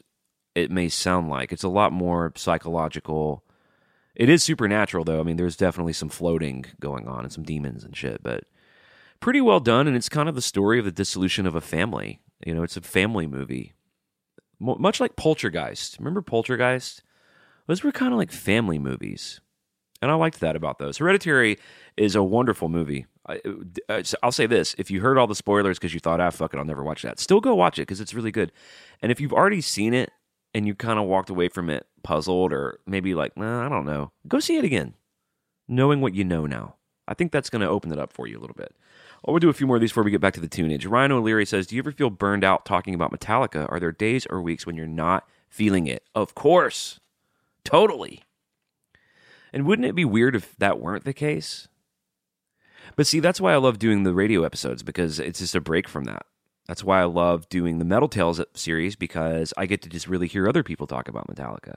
[0.55, 1.51] it may sound like.
[1.51, 3.43] It's a lot more psychological
[4.15, 5.19] It is supernatural though.
[5.19, 8.43] I mean, there's definitely some floating going on and some demons and shit, but
[9.19, 9.87] pretty well done.
[9.87, 12.19] And it's kind of the story of the dissolution of a family.
[12.45, 13.73] You know, it's a family movie,
[14.59, 15.97] Mo- much like Poltergeist.
[15.99, 17.03] Remember Poltergeist?
[17.67, 19.39] Those were kind of like family movies,
[20.01, 20.97] and I liked that about those.
[20.97, 21.57] Hereditary
[21.95, 23.05] is a wonderful movie.
[23.27, 23.39] I,
[23.87, 26.53] uh, I'll say this: if you heard all the spoilers because you thought, "Ah, fuck
[26.53, 28.51] it, I'll never watch that," still go watch it because it's really good.
[29.01, 30.11] And if you've already seen it
[30.53, 33.85] and you kind of walked away from it puzzled or maybe like, nah, I don't
[33.85, 34.95] know, go see it again,
[35.67, 36.75] knowing what you know now.
[37.07, 38.75] I think that's going to open it up for you a little bit.
[39.25, 40.89] Oh, we'll do a few more of these before we get back to the tunage.
[40.89, 43.69] Ryan O'Leary says, Do you ever feel burned out talking about Metallica?
[43.69, 46.03] Are there days or weeks when you're not feeling it?
[46.15, 46.99] Of course.
[47.63, 48.23] Totally.
[49.53, 51.67] And wouldn't it be weird if that weren't the case?
[52.95, 55.87] But see, that's why I love doing the radio episodes because it's just a break
[55.87, 56.25] from that.
[56.71, 60.29] That's why I love doing the Metal Tales series because I get to just really
[60.29, 61.75] hear other people talk about Metallica.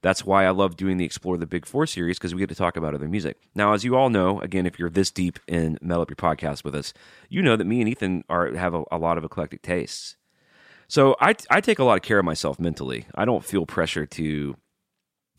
[0.00, 2.54] That's why I love doing the Explore the Big Four series because we get to
[2.54, 3.36] talk about other music.
[3.54, 6.64] Now, as you all know, again, if you're this deep in Metal Up Your Podcast
[6.64, 6.94] with us,
[7.28, 10.16] you know that me and Ethan are have a, a lot of eclectic tastes.
[10.88, 13.04] So I, I take a lot of care of myself mentally.
[13.14, 14.56] I don't feel pressure to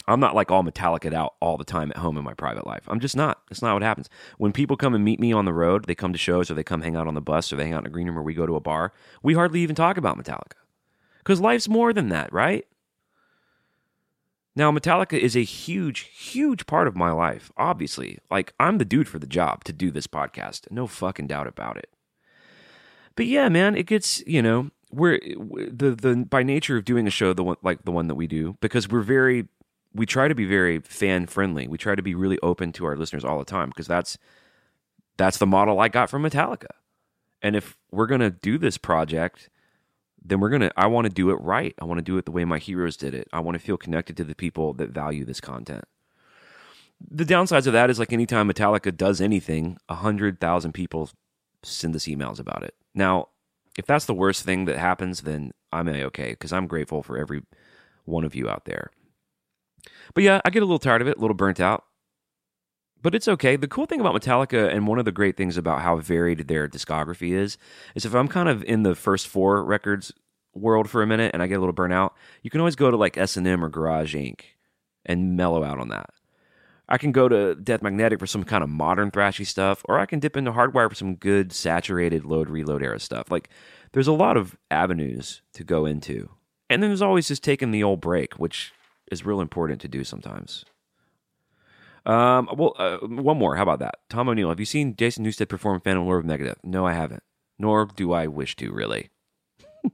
[0.07, 2.83] I'm not like all Metallica out all the time at home in my private life.
[2.87, 3.41] I'm just not.
[3.49, 4.09] That's not what happens.
[4.37, 6.63] When people come and meet me on the road, they come to shows or they
[6.63, 8.23] come hang out on the bus or they hang out in a green room or
[8.23, 10.57] we go to a bar, we hardly even talk about Metallica.
[11.19, 12.65] Because life's more than that, right?
[14.55, 18.19] Now, Metallica is a huge, huge part of my life, obviously.
[18.29, 20.69] Like, I'm the dude for the job to do this podcast.
[20.69, 21.89] No fucking doubt about it.
[23.15, 25.19] But yeah, man, it gets, you know, we're
[25.71, 28.27] the the by nature of doing a show the one like the one that we
[28.27, 29.47] do because we're very
[29.93, 31.67] we try to be very fan friendly.
[31.67, 34.17] We try to be really open to our listeners all the time because that's
[35.17, 36.67] that's the model I got from Metallica.
[37.41, 39.49] And if we're going to do this project,
[40.23, 41.75] then we're going to I want to do it right.
[41.79, 43.27] I want to do it the way my heroes did it.
[43.33, 45.85] I want to feel connected to the people that value this content.
[47.09, 51.09] The downsides of that is like anytime Metallica does anything, a 100,000 people
[51.63, 52.75] send us emails about it.
[52.93, 53.29] Now,
[53.77, 57.41] if that's the worst thing that happens, then I'm okay because I'm grateful for every
[58.05, 58.91] one of you out there.
[60.13, 61.85] But yeah, I get a little tired of it, a little burnt out.
[63.01, 63.55] But it's okay.
[63.55, 66.67] The cool thing about Metallica, and one of the great things about how varied their
[66.67, 67.57] discography is,
[67.95, 70.13] is if I'm kind of in the first four records
[70.53, 72.91] world for a minute and I get a little burnt out, you can always go
[72.91, 74.41] to like S and M or Garage Inc.
[75.05, 76.11] and mellow out on that.
[76.89, 80.05] I can go to Death Magnetic for some kind of modern thrashy stuff, or I
[80.05, 83.31] can dip into Hardwire for some good saturated load reload era stuff.
[83.31, 83.49] Like
[83.93, 86.29] there's a lot of avenues to go into.
[86.69, 88.73] And then there's always just taking the old break, which
[89.11, 90.65] is real important to do sometimes.
[92.05, 93.55] Um, well, uh, one more.
[93.55, 93.99] How about that?
[94.09, 94.49] Tom O'Neill.
[94.49, 96.57] Have you seen Jason Newsted perform Phantom Lord of Negative?
[96.63, 97.23] No, I haven't.
[97.59, 99.09] Nor do I wish to, really.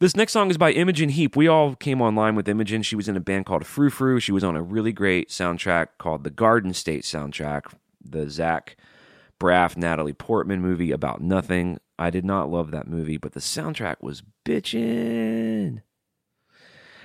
[0.00, 1.36] this next song is by Imogen Heap.
[1.36, 2.82] We all came online with Imogen.
[2.82, 4.18] She was in a band called Frou Frou.
[4.18, 8.76] She was on a really great soundtrack called the Garden State soundtrack, the Zach
[9.38, 11.78] Braff, Natalie Portman movie about nothing.
[11.98, 15.82] I did not love that movie, but the soundtrack was bitchin'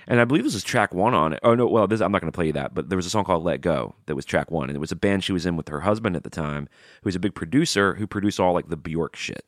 [0.10, 1.40] and I believe this is track one on it.
[1.44, 3.11] Oh no, well, this, I'm not going to play you that, but there was a
[3.11, 5.45] song called "Let Go" that was track one, and it was a band she was
[5.45, 6.68] in with her husband at the time,
[7.02, 9.45] who was a big producer who produced all like the Bjork shit.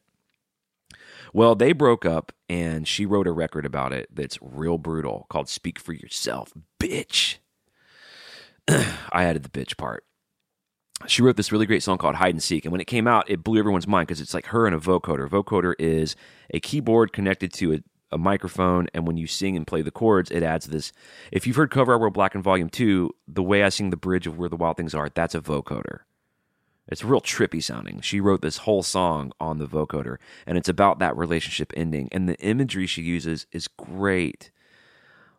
[1.34, 5.50] Well, they broke up, and she wrote a record about it that's real brutal called
[5.50, 7.38] "Speak for Yourself, Bitch."
[8.68, 10.06] I added the bitch part.
[11.08, 13.28] She wrote this really great song called Hide and Seek, and when it came out,
[13.28, 15.28] it blew everyone's mind because it's like her and a vocoder.
[15.28, 16.16] Vocoder is
[16.54, 17.80] a keyboard connected to a
[18.12, 20.92] a microphone, and when you sing and play the chords, it adds this.
[21.32, 24.28] If you've heard Cover World Black in Volume 2, the way I sing the bridge
[24.28, 26.00] of Where the Wild Things Are, that's a vocoder.
[26.88, 28.02] It's real trippy sounding.
[28.02, 32.10] She wrote this whole song on the vocoder, and it's about that relationship ending.
[32.12, 34.52] And the imagery she uses is great.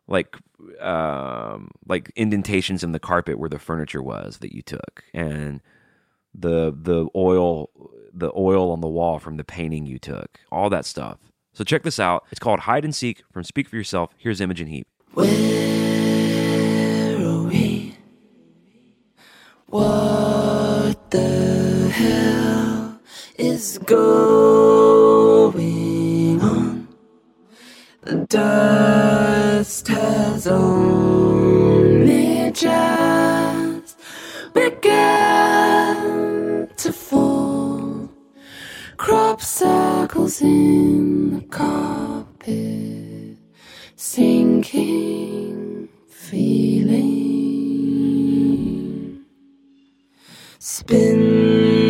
[0.09, 0.37] Like
[0.81, 5.61] um, like indentations in the carpet where the furniture was that you took, and
[6.35, 7.71] the the oil
[8.13, 11.19] the oil on the wall from the painting you took, all that stuff.
[11.55, 12.25] So check this out.
[12.31, 14.15] It's called Hide and Seek from Speak for Yourself.
[14.17, 14.87] Here's Imogen Heap.
[15.13, 15.27] Where
[17.19, 17.95] are we?
[19.67, 22.99] What the hell
[23.37, 24.01] is going
[26.41, 26.89] on?
[28.01, 33.02] The dust has only just
[39.03, 43.37] Crop circles in the carpet,
[43.97, 47.03] sinking feeling.
[50.61, 51.82] Spin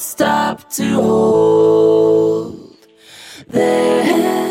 [0.00, 2.76] stop to hold
[3.48, 4.45] their heads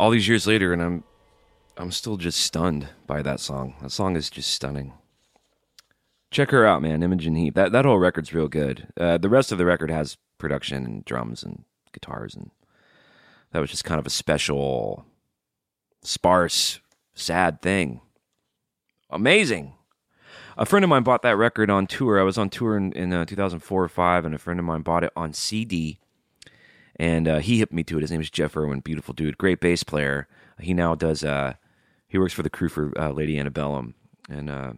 [0.00, 1.04] all these years later, and I'm,
[1.76, 3.74] I'm still just stunned by that song.
[3.82, 4.94] That song is just stunning.
[6.30, 7.02] Check her out, man.
[7.02, 7.54] Imogen Heap.
[7.54, 8.88] That that whole record's real good.
[8.98, 12.50] Uh, the rest of the record has production and drums and guitars, and
[13.52, 15.04] that was just kind of a special,
[16.02, 16.80] sparse,
[17.14, 18.00] sad thing.
[19.10, 19.74] Amazing.
[20.56, 22.18] A friend of mine bought that record on tour.
[22.18, 24.80] I was on tour in, in uh, 2004 or 5, and a friend of mine
[24.80, 25.98] bought it on CD
[27.00, 28.02] and uh, he hit me to it.
[28.02, 30.28] His name is Jeff Irwin, beautiful dude, great bass player.
[30.60, 31.24] He now does.
[31.24, 31.54] Uh,
[32.06, 33.94] he works for the crew for uh, Lady Antebellum,
[34.28, 34.72] and uh,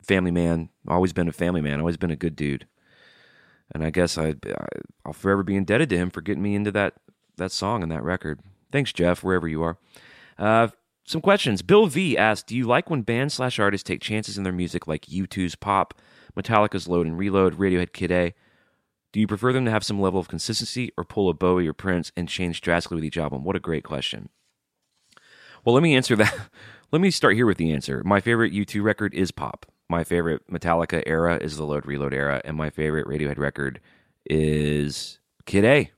[0.00, 0.68] family man.
[0.86, 1.80] Always been a family man.
[1.80, 2.68] Always been a good dude.
[3.74, 4.66] And I guess I, I
[5.04, 6.94] I'll forever be indebted to him for getting me into that
[7.36, 8.38] that song and that record.
[8.70, 9.76] Thanks, Jeff, wherever you are.
[10.38, 10.68] Uh,
[11.04, 11.62] some questions.
[11.62, 14.86] Bill V asked, "Do you like when bands slash artists take chances in their music,
[14.86, 15.94] like U2's Pop,
[16.36, 18.34] Metallica's Load and Reload, Radiohead Kid A?
[19.16, 21.72] Do you prefer them to have some level of consistency or pull a Bowie or
[21.72, 23.44] Prince and change drastically with each album?
[23.44, 24.28] What a great question.
[25.64, 26.38] Well, let me answer that.
[26.92, 28.02] let me start here with the answer.
[28.04, 29.64] My favorite U2 record is Pop.
[29.88, 33.80] My favorite Metallica era is the Load Reload era, and my favorite Radiohead record
[34.26, 35.90] is Kid A.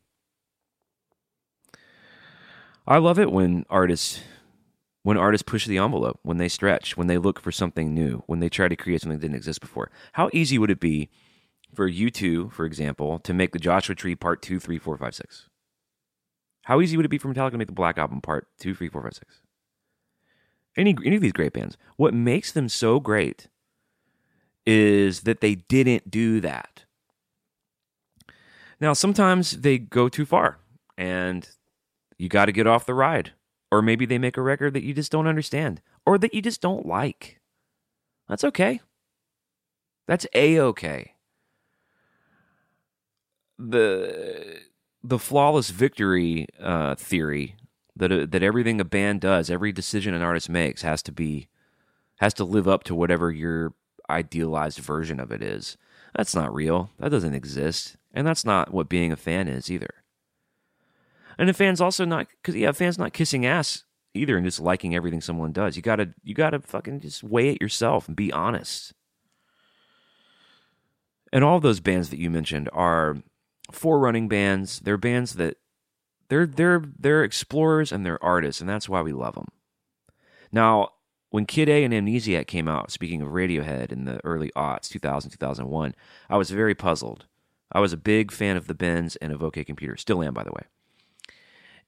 [2.86, 4.20] I love it when artists
[5.02, 8.38] when artists push the envelope, when they stretch, when they look for something new, when
[8.38, 9.90] they try to create something that didn't exist before.
[10.12, 11.10] How easy would it be
[11.74, 15.48] for U2, for example, to make the Joshua Tree part two, three, four, five, six?
[16.62, 18.88] How easy would it be for Metallica to make the Black Album part two, three,
[18.88, 19.40] four, five, six?
[20.76, 21.76] Any any of these great bands.
[21.96, 23.48] What makes them so great
[24.66, 26.84] is that they didn't do that.
[28.80, 30.58] Now, sometimes they go too far
[30.96, 31.48] and
[32.18, 33.32] you got to get off the ride.
[33.70, 36.60] Or maybe they make a record that you just don't understand or that you just
[36.60, 37.40] don't like.
[38.28, 38.80] That's okay.
[40.06, 41.14] That's a okay.
[43.58, 44.60] The
[45.02, 47.56] the flawless victory uh, theory
[47.96, 51.48] that uh, that everything a band does, every decision an artist makes, has to be
[52.18, 53.74] has to live up to whatever your
[54.10, 55.76] idealized version of it is.
[56.16, 56.90] That's not real.
[56.98, 60.02] That doesn't exist, and that's not what being a fan is either.
[61.38, 64.60] And a fan's also not because yeah, a fan's not kissing ass either and just
[64.60, 65.76] liking everything someone does.
[65.76, 68.92] You gotta you gotta fucking just weigh it yourself and be honest.
[71.32, 73.18] And all those bands that you mentioned are
[73.70, 74.80] forerunning bands.
[74.80, 75.56] They're bands that
[76.28, 79.48] they're they're they're explorers and they're artists, and that's why we love them.
[80.52, 80.90] Now,
[81.30, 85.30] when Kid A and Amnesiac came out, speaking of Radiohead in the early aughts, 2000,
[85.30, 85.94] 2001,
[86.30, 87.26] I was very puzzled.
[87.70, 89.96] I was a big fan of the Bends and of OK Computer.
[89.96, 90.62] Still am, by the way.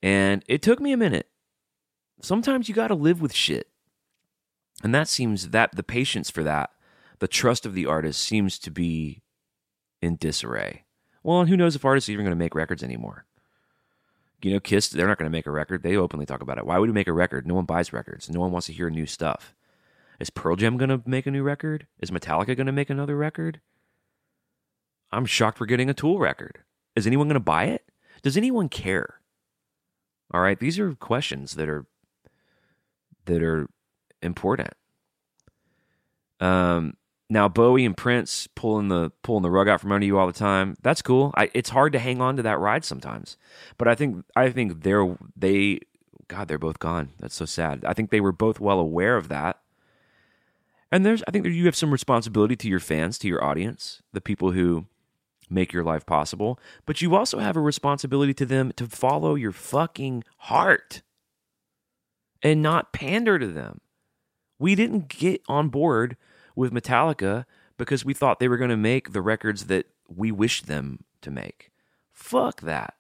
[0.03, 1.29] And it took me a minute.
[2.23, 3.69] Sometimes you got to live with shit.
[4.83, 6.71] And that seems that the patience for that,
[7.19, 9.23] the trust of the artist seems to be
[10.03, 10.85] in disarray.
[11.23, 13.27] Well, and who knows if artists are even going to make records anymore?
[14.43, 15.83] You know, Kiss, they're not going to make a record.
[15.83, 16.67] They openly talk about it.
[16.67, 17.47] Why would we make a record?
[17.47, 18.31] No one buys records.
[18.31, 19.55] No one wants to hear new stuff.
[20.19, 21.87] Is Pearl Jam going to make a new record?
[21.99, 23.61] Is Metallica going to make another record?
[25.13, 26.61] I'm shocked we're getting a Tool record.
[26.97, 27.85] Is anyone going to buy it?
[28.23, 29.21] Does anyone care?
[30.33, 31.87] All right, these are questions that are
[33.25, 33.69] that are
[34.23, 34.75] important.
[36.39, 36.95] Um,
[37.31, 40.33] now Bowie and Prince pulling the pulling the rug out from under you all the
[40.33, 40.77] time.
[40.83, 41.33] That's cool.
[41.37, 43.37] I, it's hard to hang on to that ride sometimes,
[43.79, 45.81] but I think I think they're they
[46.29, 47.11] God they're both gone.
[47.21, 47.85] That's so sad.
[47.87, 49.61] I think they were both well aware of that.
[50.91, 54.21] And there's I think you have some responsibility to your fans, to your audience, the
[54.21, 54.87] people who
[55.49, 59.53] make your life possible, but you also have a responsibility to them to follow your
[59.53, 61.03] fucking heart
[62.43, 63.81] and not pander to them.
[64.59, 66.17] We didn't get on board
[66.55, 67.45] with Metallica
[67.77, 71.31] because we thought they were going to make the records that we wished them to
[71.31, 71.71] make.
[72.13, 72.95] Fuck that.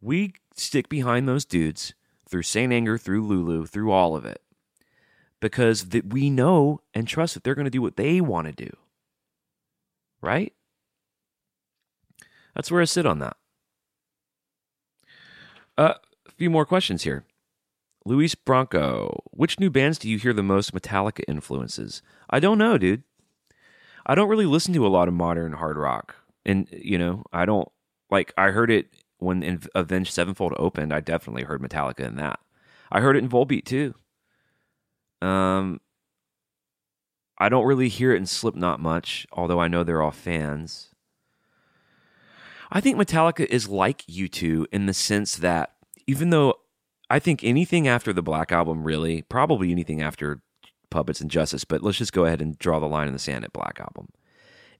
[0.00, 1.94] We stick behind those dudes
[2.28, 4.40] through Saint Anger, through Lulu, through all of it.
[5.40, 8.52] Because that we know and trust that they're going to do what they want to
[8.52, 8.70] do.
[10.20, 10.52] Right?
[12.54, 13.36] That's where I sit on that.
[15.78, 15.94] Uh,
[16.26, 17.24] a few more questions here.
[18.04, 22.02] Luis Bronco, which new bands do you hear the most Metallica influences?
[22.28, 23.02] I don't know, dude.
[24.06, 26.16] I don't really listen to a lot of modern hard rock.
[26.44, 27.68] And, you know, I don't,
[28.10, 30.92] like, I heard it when Avenged Sevenfold opened.
[30.94, 32.40] I definitely heard Metallica in that.
[32.90, 33.94] I heard it in Volbeat, too.
[35.20, 35.80] Um,
[37.38, 40.88] I don't really hear it in Slipknot much, although I know they're all fans.
[42.72, 45.74] I think Metallica is like U2 in the sense that
[46.06, 46.54] even though
[47.10, 50.40] I think anything after the Black Album, really, probably anything after
[50.90, 53.44] Puppets and Justice, but let's just go ahead and draw the line in the sand
[53.44, 54.08] at Black Album.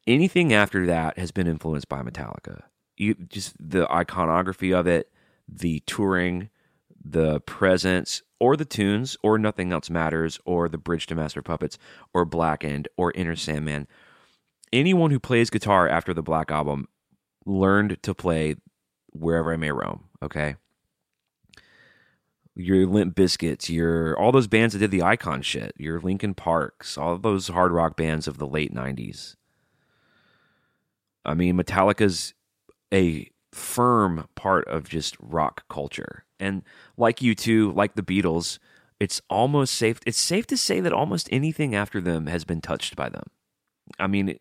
[0.07, 2.62] Anything after that has been influenced by Metallica.
[2.97, 5.11] You, just the iconography of it,
[5.48, 6.51] the touring,
[7.05, 11.78] the presence, or the tunes, or Nothing Else Matters, or The Bridge to Master Puppets,
[12.15, 13.86] or Blackened, or Enter Sandman.
[14.73, 16.86] Anyone who plays guitar after the Black Album
[17.44, 18.57] learned to play
[19.12, 20.55] Wherever I May Roam, okay?
[22.61, 26.99] Your Limp Bizkits, your all those bands that did the icon shit, your Linkin Parks,
[26.99, 29.37] all those hard rock bands of the late 90s.
[31.24, 32.35] I mean, Metallica's
[32.93, 36.24] a firm part of just rock culture.
[36.39, 36.62] And
[36.97, 38.59] like U2, like the Beatles,
[38.99, 42.97] it's almost safe it's safe to say that almost anything after them has been touched
[42.97, 43.24] by them.
[43.99, 44.39] I mean,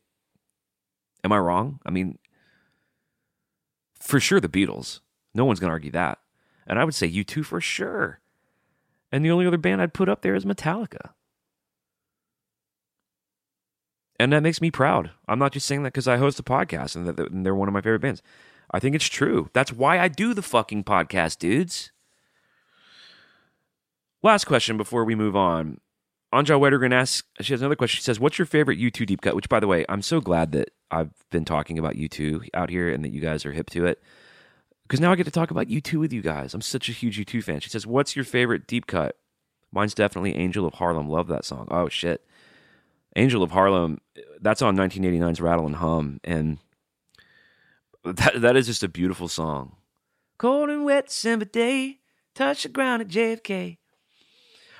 [1.24, 1.80] am I wrong?
[1.86, 2.18] I mean,
[4.00, 5.00] for sure the Beatles.
[5.34, 6.20] No one's to argue that.
[6.70, 8.20] And I would say U2 for sure.
[9.12, 11.10] And the only other band I'd put up there is Metallica.
[14.20, 15.12] And that makes me proud.
[15.28, 17.74] I'm not just saying that because I host a podcast and that they're one of
[17.74, 18.22] my favorite bands.
[18.72, 19.50] I think it's true.
[19.54, 21.92] That's why I do the fucking podcast, dudes.
[24.22, 25.80] Last question before we move on.
[26.32, 27.98] Anja Weddergren asks, she has another question.
[27.98, 29.36] She says, What's your favorite U2 deep cut?
[29.36, 32.90] Which, by the way, I'm so glad that I've been talking about U2 out here
[32.90, 34.04] and that you guys are hip to it.
[34.90, 36.56] Because now I get to talk about U2 with you guys.
[36.56, 37.60] I'm such a huge U2 fan.
[37.60, 39.18] She says, What's your favorite deep cut?
[39.72, 41.08] Mine's definitely Angel of Harlem.
[41.08, 41.68] Love that song.
[41.70, 42.26] Oh, shit.
[43.16, 44.00] Angel of Harlem,
[44.42, 46.20] that's on 1989's Rattle and Hum.
[46.24, 46.58] And
[48.04, 49.76] that that is just a beautiful song.
[50.40, 52.00] Cold and wet December day,
[52.34, 53.78] touch the ground at JFK.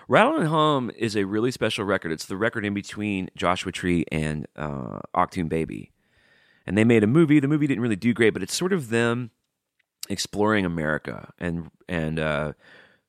[0.08, 2.12] Rattle and Hum is a really special record.
[2.12, 5.92] It's the record in between Joshua Tree and uh, Achtung Baby.
[6.66, 7.40] And they made a movie.
[7.40, 9.30] The movie didn't really do great, but it's sort of them
[10.10, 11.32] exploring America.
[11.40, 12.54] And, and uh,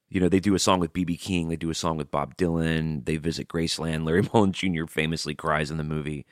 [0.09, 1.17] you know, they do a song with B.B.
[1.17, 4.05] King, they do a song with Bob Dylan, they visit Graceland.
[4.05, 4.87] Larry Mullen Jr.
[4.87, 6.27] famously cries in the movie.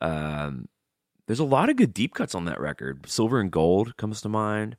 [0.00, 0.68] Um,
[1.26, 3.06] there's a lot of good deep cuts on that record.
[3.06, 4.76] Silver and Gold comes to mind.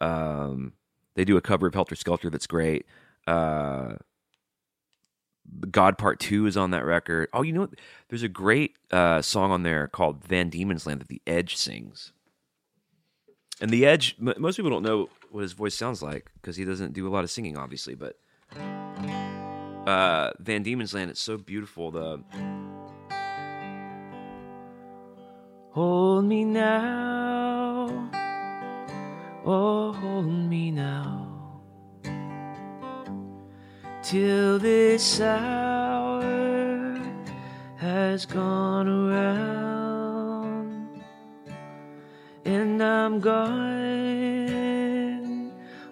[0.00, 0.72] Um,
[1.14, 2.86] they do a cover of Helter Skelter that's great.
[3.26, 3.96] Uh,
[5.70, 7.28] God Part Two is on that record.
[7.32, 7.68] Oh, you know,
[8.08, 12.12] there's a great uh, song on there called Van Diemen's Land that The Edge sings.
[13.62, 16.64] And The Edge, m- most people don't know what his voice sounds like because he
[16.64, 17.94] doesn't do a lot of singing, obviously.
[17.94, 18.18] But
[19.86, 21.92] uh, Van Diemen's Land, it's so beautiful.
[21.92, 22.24] The
[25.70, 28.10] Hold me now,
[29.44, 31.28] oh, hold me now
[34.02, 36.20] till this hour
[37.76, 39.71] has gone around
[42.44, 43.52] and I'm gone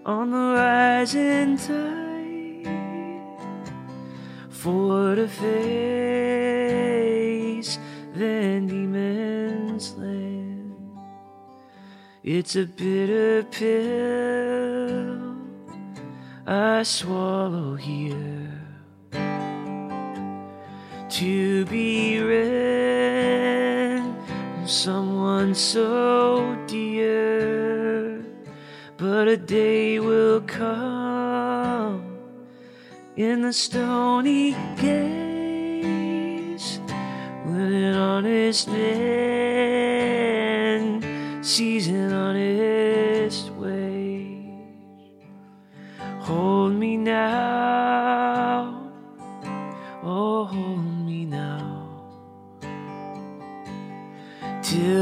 [0.05, 2.67] on the rising tide
[4.49, 5.49] for to face
[8.15, 10.75] Van Diemen's Land.
[12.23, 15.37] It's a bitter pill
[16.47, 18.61] I swallow here
[21.11, 23.80] to be from
[24.71, 28.25] someone so dear.
[28.97, 32.05] But a day will come
[33.17, 35.91] in the stony gaze
[37.45, 38.81] when an honest man
[41.43, 44.55] sees an honest way.
[46.21, 47.50] Hold me now,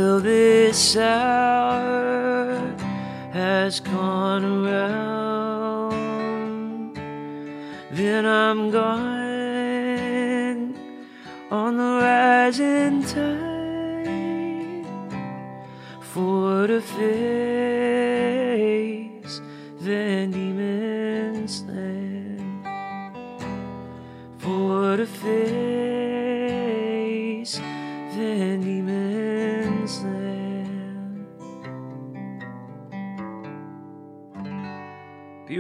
[0.09, 2.57] till this hour
[3.31, 5.99] has gone around.
[7.91, 9.65] Then I'm gone
[11.51, 14.87] on the rising tide
[16.01, 17.58] for to face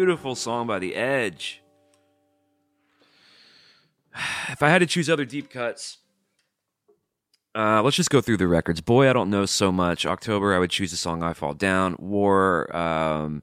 [0.09, 1.60] Beautiful song by The Edge.
[4.48, 5.98] If I had to choose other deep cuts,
[7.55, 8.80] uh, let's just go through the records.
[8.80, 10.06] Boy, I don't know so much.
[10.06, 13.43] October, I would choose the song "I Fall Down." War, um,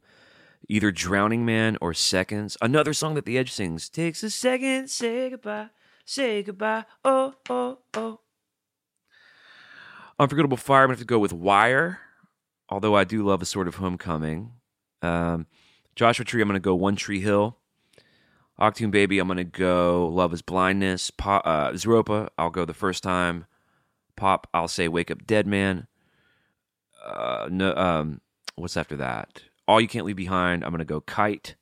[0.68, 5.30] either "Drowning Man" or "Seconds." Another song that The Edge sings takes a second, say
[5.30, 5.70] goodbye,
[6.04, 6.86] say goodbye.
[7.04, 8.22] Oh, oh, oh.
[10.18, 10.82] Unforgettable Fire.
[10.82, 12.00] I'm gonna have to go with "Wire,"
[12.70, 14.54] although I do love a sort of homecoming.
[15.04, 15.46] Um,
[15.96, 16.42] Joshua Tree.
[16.42, 17.58] I'm gonna go "One Tree Hill."
[18.60, 19.20] Achtung Baby.
[19.20, 22.30] I'm gonna go "Love Is Blindness." Pa- uh, Zooropa.
[22.38, 23.46] I'll go the first time
[24.16, 25.88] pop i'll say wake up dead man
[27.06, 28.22] uh no um
[28.56, 31.56] what's after that all you can't leave behind i'm gonna go kite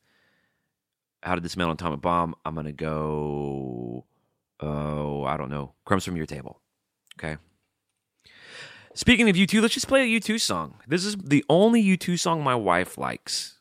[1.24, 4.06] how to dismantle an atomic bomb i'm gonna go
[4.60, 6.62] oh i don't know crumbs from your table
[7.18, 7.38] okay
[8.94, 12.44] speaking of u2 let's just play a u2 song this is the only u2 song
[12.44, 13.58] my wife likes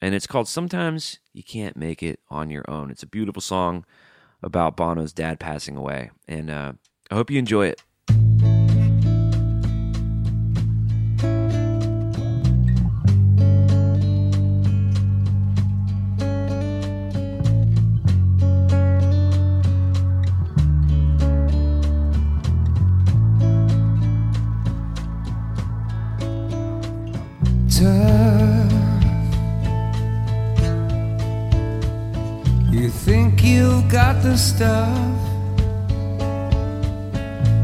[0.00, 2.90] and it's called sometimes you can't make it on your own.
[2.90, 3.84] It's a beautiful song
[4.42, 6.10] about bono's dad passing away.
[6.26, 6.72] And uh,
[7.10, 7.82] i hope you enjoy it
[34.30, 35.20] the stuff.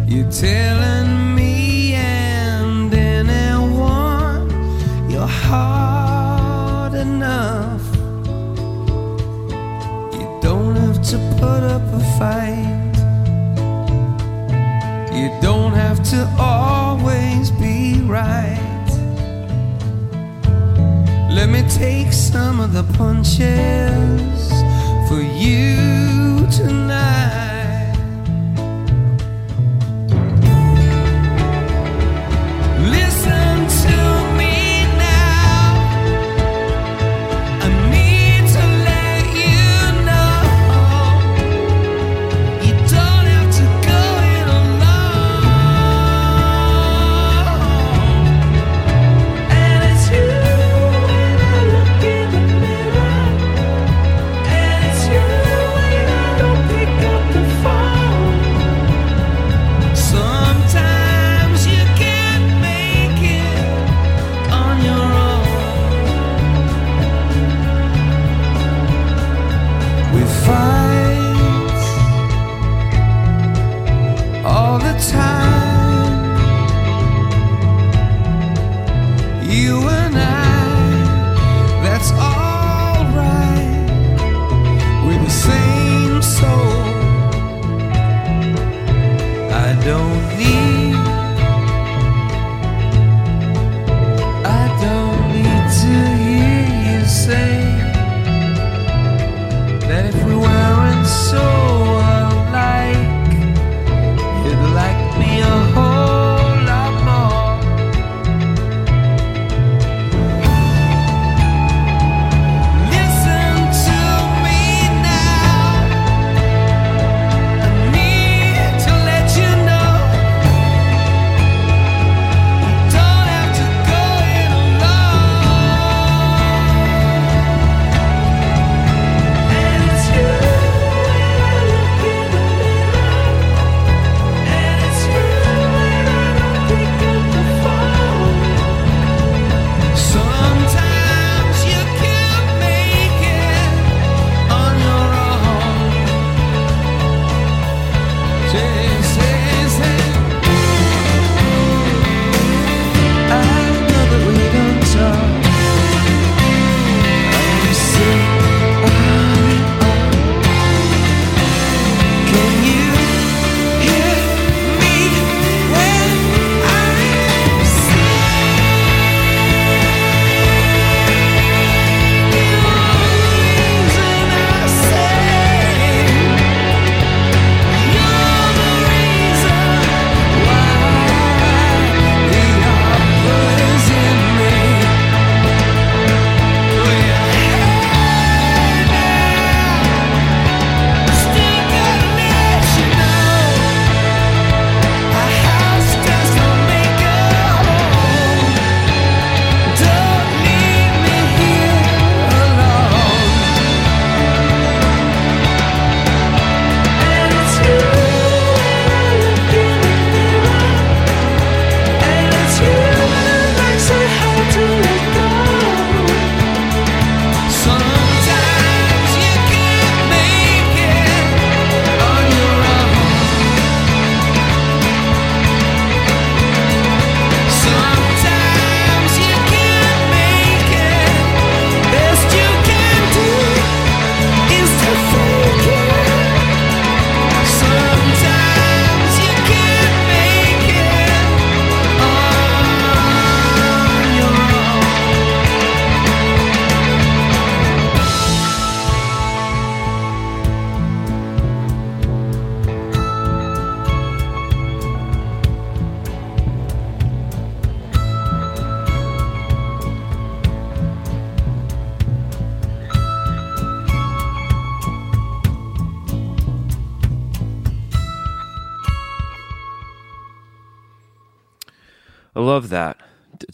[0.09, 4.51] You're telling me and anyone
[5.09, 7.84] you're hard enough.
[10.18, 12.94] You don't have to put up a fight.
[15.18, 18.88] You don't have to always be right.
[21.30, 23.76] Let me take some of the punches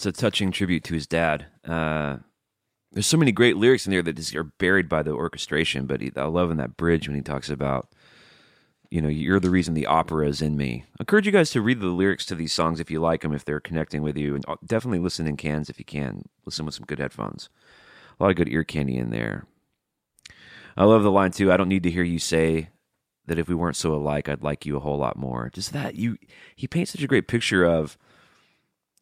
[0.04, 1.46] It's a touching tribute to his dad.
[1.64, 2.16] Uh,
[2.90, 5.86] there's so many great lyrics in there that are buried by the orchestration.
[5.86, 7.88] But he, I love in that bridge when he talks about,
[8.90, 10.86] you know, you're the reason the opera is in me.
[10.98, 13.32] I encourage you guys to read the lyrics to these songs if you like them,
[13.32, 16.24] if they're connecting with you, and uh, definitely listen in cans if you can.
[16.44, 17.48] Listen with some good headphones.
[18.18, 19.46] A lot of good ear candy in there.
[20.76, 21.52] I love the line too.
[21.52, 22.70] I don't need to hear you say
[23.26, 25.48] that if we weren't so alike, I'd like you a whole lot more.
[25.54, 26.18] Just that you,
[26.56, 27.96] he paints such a great picture of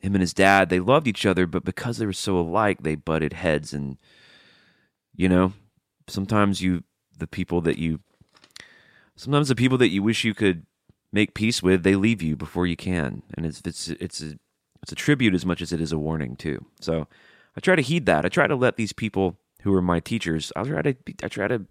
[0.00, 0.68] him and his dad.
[0.68, 3.72] They loved each other, but because they were so alike, they butted heads.
[3.72, 3.98] And
[5.14, 5.52] you know,
[6.08, 6.84] sometimes you,
[7.16, 8.00] the people that you,
[9.14, 10.66] sometimes the people that you wish you could
[11.12, 13.22] make peace with, they leave you before you can.
[13.34, 14.38] And it's it's it's a
[14.82, 16.64] it's a tribute as much as it is a warning too.
[16.80, 17.06] So
[17.56, 18.24] I try to heed that.
[18.24, 20.52] I try to let these people who are my teachers.
[20.56, 21.66] I try to I try to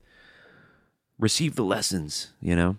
[1.17, 2.33] receive the lessons.
[2.39, 2.77] You know.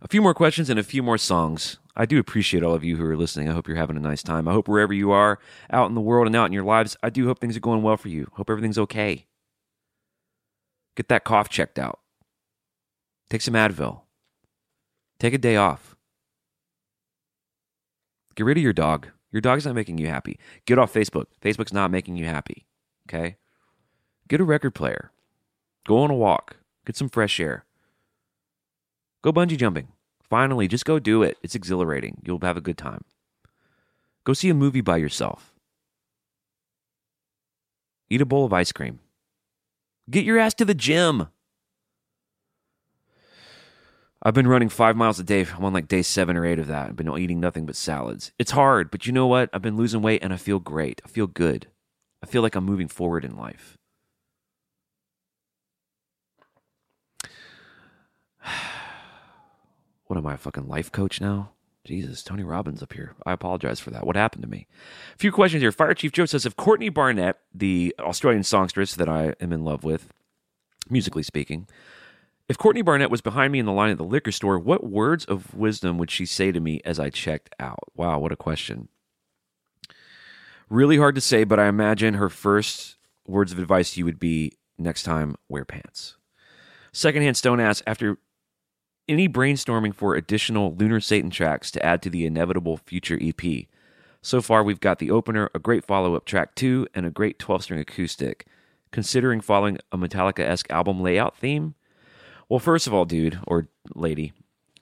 [0.00, 1.78] A few more questions and a few more songs.
[1.94, 3.48] I do appreciate all of you who are listening.
[3.48, 4.48] I hope you're having a nice time.
[4.48, 5.38] I hope wherever you are
[5.70, 7.82] out in the world and out in your lives, I do hope things are going
[7.82, 8.28] well for you.
[8.32, 9.26] Hope everything's okay.
[10.96, 12.00] Get that cough checked out.
[13.28, 14.02] Take some Advil.
[15.18, 15.94] Take a day off.
[18.34, 19.08] Get rid of your dog.
[19.30, 20.38] Your dog's not making you happy.
[20.66, 21.26] Get off Facebook.
[21.40, 22.66] Facebook's not making you happy.
[23.08, 23.36] Okay?
[24.28, 25.12] Get a record player.
[25.86, 26.56] Go on a walk.
[26.86, 27.64] Get some fresh air.
[29.22, 29.88] Go bungee jumping.
[30.32, 31.36] Finally, just go do it.
[31.42, 32.16] It's exhilarating.
[32.24, 33.04] You'll have a good time.
[34.24, 35.52] Go see a movie by yourself.
[38.08, 39.00] Eat a bowl of ice cream.
[40.08, 41.28] Get your ass to the gym.
[44.22, 45.46] I've been running five miles a day.
[45.54, 46.88] I'm on like day seven or eight of that.
[46.88, 48.32] I've been eating nothing but salads.
[48.38, 49.50] It's hard, but you know what?
[49.52, 51.02] I've been losing weight and I feel great.
[51.04, 51.66] I feel good.
[52.22, 53.76] I feel like I'm moving forward in life.
[60.12, 61.52] What am I, a fucking life coach now?
[61.86, 63.14] Jesus, Tony Robbins up here.
[63.24, 64.06] I apologize for that.
[64.06, 64.66] What happened to me?
[65.14, 65.72] A few questions here.
[65.72, 69.84] Fire Chief Joe says if Courtney Barnett, the Australian songstress that I am in love
[69.84, 70.12] with,
[70.90, 71.66] musically speaking,
[72.46, 75.24] if Courtney Barnett was behind me in the line at the liquor store, what words
[75.24, 77.84] of wisdom would she say to me as I checked out?
[77.94, 78.88] Wow, what a question.
[80.68, 84.20] Really hard to say, but I imagine her first words of advice to you would
[84.20, 86.18] be next time, wear pants.
[86.92, 88.18] Secondhand Stone asks, after
[89.08, 93.66] any brainstorming for additional Lunar Satan tracks to add to the inevitable future EP.
[94.20, 97.38] So far, we've got the opener, a great follow up track two, and a great
[97.38, 98.46] 12 string acoustic.
[98.92, 101.74] Considering following a Metallica esque album layout theme?
[102.48, 104.32] Well, first of all, dude or lady,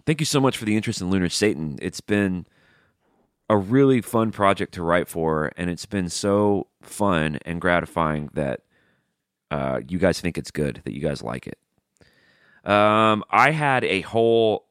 [0.04, 1.78] thank you so much for the interest in Lunar Satan.
[1.80, 2.46] It's been
[3.48, 8.60] a really fun project to write for, and it's been so fun and gratifying that
[9.50, 11.58] uh, you guys think it's good, that you guys like it.
[12.64, 14.66] Um, I had a whole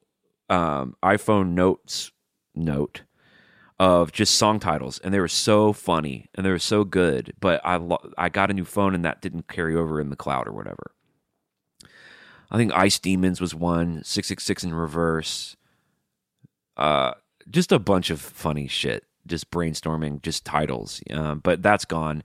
[0.48, 2.12] um, iPhone notes
[2.54, 3.02] note
[3.78, 7.32] of just song titles, and they were so funny and they were so good.
[7.40, 10.16] But I lo- I got a new phone, and that didn't carry over in the
[10.16, 10.92] cloud or whatever.
[12.50, 15.56] I think Ice Demons was one, six six six in reverse.
[16.76, 17.12] Uh,
[17.48, 21.02] just a bunch of funny shit, just brainstorming, just titles.
[21.10, 22.22] Um, but that's gone.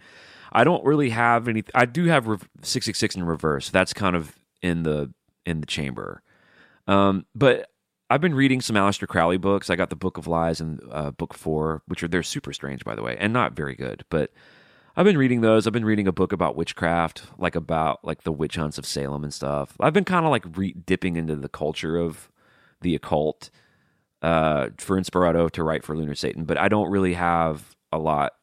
[0.51, 1.63] I don't really have any.
[1.73, 3.69] I do have six six six in reverse.
[3.69, 5.13] That's kind of in the
[5.45, 6.21] in the chamber.
[6.87, 7.69] Um, but
[8.09, 9.69] I've been reading some Aleister Crowley books.
[9.69, 12.83] I got the Book of Lies and uh, Book Four, which are they're super strange,
[12.83, 14.05] by the way, and not very good.
[14.09, 14.31] But
[14.95, 15.65] I've been reading those.
[15.65, 19.23] I've been reading a book about witchcraft, like about like the witch hunts of Salem
[19.23, 19.75] and stuff.
[19.79, 22.29] I've been kind of like re- dipping into the culture of
[22.81, 23.49] the occult
[24.21, 28.33] uh, for Inspirato to write for Lunar Satan, but I don't really have a lot.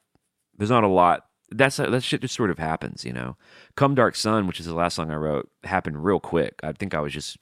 [0.56, 1.26] There's not a lot.
[1.56, 3.36] That's that shit just sort of happens, you know.
[3.76, 6.60] Come Dark Sun, which is the last song I wrote, happened real quick.
[6.62, 7.38] I think I was just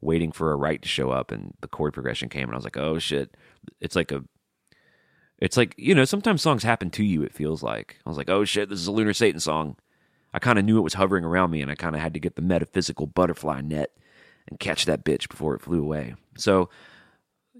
[0.00, 2.64] waiting for a right to show up, and the chord progression came, and I was
[2.64, 3.36] like, oh shit.
[3.80, 4.24] It's like a
[5.38, 7.96] it's like, you know, sometimes songs happen to you, it feels like.
[8.06, 9.76] I was like, oh shit, this is a Lunar Satan song.
[10.32, 12.20] I kind of knew it was hovering around me, and I kind of had to
[12.20, 13.90] get the metaphysical butterfly net
[14.48, 16.14] and catch that bitch before it flew away.
[16.36, 16.70] So,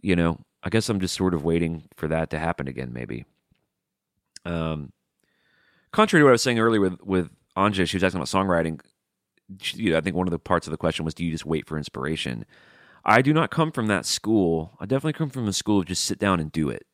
[0.02, 3.24] you know, I guess I'm just sort of waiting for that to happen again, maybe.
[4.44, 4.92] Um,
[5.94, 8.80] contrary to what I was saying earlier with with Anja, she was asking about songwriting.
[9.60, 11.30] She, you know, I think one of the parts of the question was, do you
[11.30, 12.44] just wait for inspiration?
[13.04, 14.76] I do not come from that school.
[14.80, 16.86] I definitely come from the school of just sit down and do it.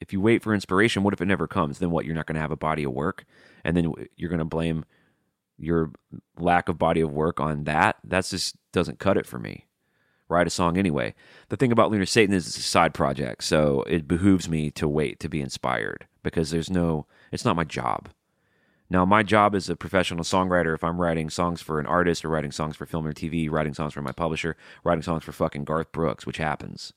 [0.00, 1.78] If you wait for inspiration, what if it never comes?
[1.78, 2.04] Then what?
[2.04, 3.24] You're not going to have a body of work,
[3.64, 4.84] and then you're going to blame
[5.58, 5.90] your
[6.38, 7.96] lack of body of work on that.
[8.04, 9.66] That just doesn't cut it for me.
[10.28, 11.14] Write a song anyway.
[11.48, 14.86] The thing about Lunar Satan is it's a side project, so it behooves me to
[14.86, 17.06] wait to be inspired because there's no.
[17.32, 18.10] It's not my job.
[18.88, 22.28] Now, my job as a professional songwriter, if I'm writing songs for an artist or
[22.28, 25.64] writing songs for film or TV, writing songs for my publisher, writing songs for fucking
[25.64, 26.92] Garth Brooks, which happens,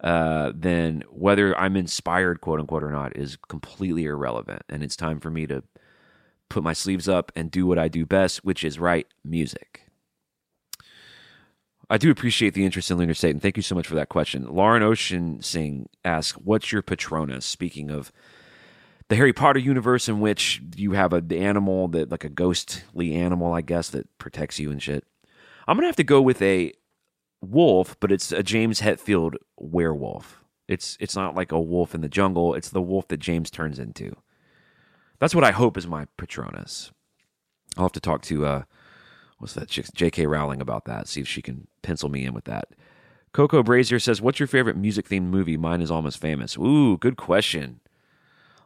[0.00, 4.62] uh, then whether I'm inspired, quote unquote, or not, is completely irrelevant.
[4.68, 5.62] And it's time for me to
[6.48, 9.82] put my sleeves up and do what I do best, which is write music.
[11.88, 13.40] I do appreciate the interest in Lunar Satan.
[13.40, 14.46] Thank you so much for that question.
[14.48, 17.44] Lauren Ocean Singh asks, What's your Patronus?
[17.44, 18.12] Speaking of
[19.10, 23.12] the Harry Potter universe in which you have a the animal that like a ghostly
[23.12, 25.04] animal, I guess, that protects you and shit.
[25.66, 26.72] I'm gonna have to go with a
[27.42, 30.44] wolf, but it's a James Hetfield werewolf.
[30.68, 32.54] It's it's not like a wolf in the jungle.
[32.54, 34.16] It's the wolf that James turns into.
[35.18, 36.92] That's what I hope is my Patronus.
[37.76, 38.62] I'll have to talk to uh,
[39.38, 40.26] what's that chick, J.K.
[40.26, 41.08] Rowling about that.
[41.08, 42.68] See if she can pencil me in with that.
[43.32, 46.56] Coco Brazier says, "What's your favorite music themed movie?" Mine is Almost Famous.
[46.56, 47.80] Ooh, good question.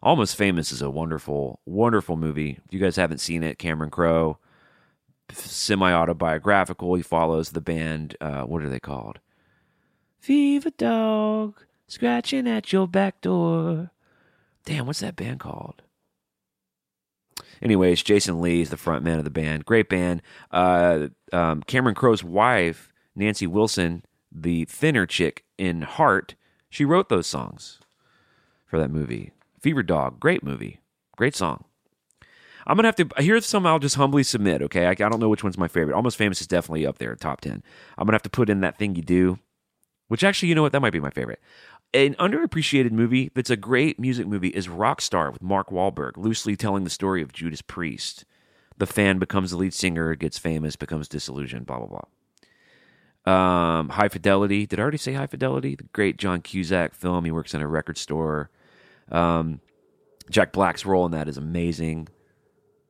[0.05, 2.59] Almost Famous is a wonderful, wonderful movie.
[2.67, 4.37] If you guys haven't seen it, Cameron Crowe,
[5.33, 6.95] semi autobiographical.
[6.95, 8.15] He follows the band.
[8.21, 9.21] Uh, what are they called?
[10.21, 13.93] Fever Dog scratching at your back door.
[14.67, 15.81] Damn, what's that band called?
[17.63, 19.65] Anyways, Jason Lee is the front man of the band.
[19.65, 20.21] Great band.
[20.51, 26.35] Uh, um, Cameron Crowe's wife, Nancy Wilson, the thinner chick in Heart,
[26.69, 27.79] she wrote those songs
[28.67, 29.31] for that movie.
[29.65, 30.81] Fever Dog, great movie,
[31.16, 31.65] great song.
[32.66, 33.09] I'm gonna have to.
[33.16, 34.61] Here's some I'll just humbly submit.
[34.61, 35.97] Okay, I, I don't know which one's my favorite.
[35.97, 37.62] Almost Famous is definitely up there, top ten.
[37.97, 39.39] I'm gonna have to put in that thing you do,
[40.09, 41.41] which actually, you know what, that might be my favorite.
[41.95, 46.85] An underappreciated movie that's a great music movie is Rockstar with Mark Wahlberg, loosely telling
[46.85, 48.27] the story of Judas Priest.
[48.77, 52.01] The fan becomes the lead singer, gets famous, becomes disillusioned, blah blah
[53.24, 53.32] blah.
[53.32, 54.66] Um, High Fidelity.
[54.66, 55.74] Did I already say High Fidelity?
[55.74, 57.24] The great John Cusack film.
[57.24, 58.51] He works in a record store.
[59.11, 59.61] Um,
[60.31, 62.09] Jack Black's role in that is amazing.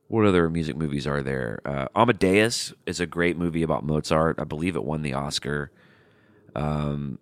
[0.07, 1.61] What other music movies are there?
[1.65, 4.39] Uh, Amadeus is a great movie about Mozart.
[4.39, 5.71] I believe it won the Oscar.
[6.55, 7.19] Um,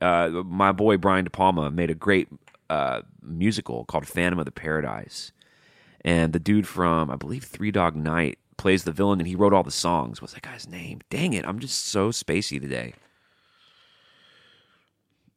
[0.00, 2.28] uh, my boy Brian De Palma made a great
[2.68, 5.32] uh, musical called Phantom of the Paradise,
[6.02, 9.52] and the dude from I believe Three Dog Night plays the villain, and he wrote
[9.52, 10.20] all the songs.
[10.20, 11.00] What's that guy's name?
[11.10, 12.94] Dang it, I'm just so spacey today.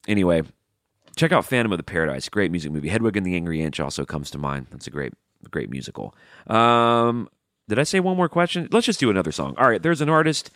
[0.07, 0.44] Anyway,
[1.15, 2.30] check out Phantom of the Paradise.
[2.30, 2.90] Great music movie.
[2.90, 4.68] Hedwig and the Angry Inch also comes to mind.
[4.72, 5.14] That's a great,
[5.49, 6.15] great musical.
[6.48, 7.30] Um,
[7.68, 8.68] did I say one more question?
[8.72, 9.56] Let's just do another song.
[9.57, 10.52] All right, there's an artist.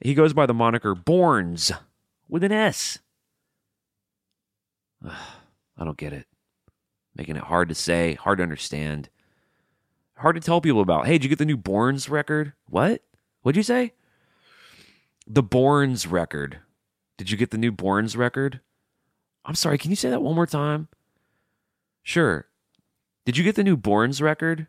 [0.00, 1.72] He goes by the moniker Borns
[2.28, 2.98] with an S.
[5.04, 5.12] Ugh,
[5.76, 6.26] I don't get it.
[7.16, 9.08] Making it hard to say, hard to understand,
[10.16, 11.06] hard to tell people about.
[11.06, 12.52] Hey, did you get the new Borns record?
[12.66, 13.02] What?
[13.42, 13.92] What'd you say?
[15.26, 16.60] The Borns record.
[17.16, 18.60] Did you get the new Borns record?
[19.48, 20.88] I'm sorry, can you say that one more time?
[22.02, 22.46] Sure.
[23.24, 24.66] Did you get the new Borns record?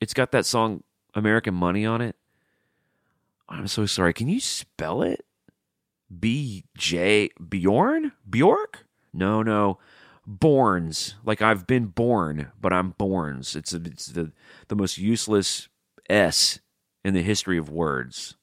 [0.00, 0.84] It's got that song
[1.14, 2.14] American Money on it.
[3.48, 4.12] I'm so sorry.
[4.12, 5.26] Can you spell it?
[6.16, 8.12] B J Bjorn?
[8.28, 8.86] Bjork?
[9.12, 9.78] No, no.
[10.28, 11.14] Borns.
[11.24, 13.56] Like I've been born, but I'm Borns.
[13.56, 14.30] It's a, it's the
[14.68, 15.68] the most useless
[16.08, 16.60] S
[17.04, 18.36] in the history of words.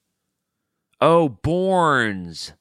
[1.00, 2.52] Oh, Borns.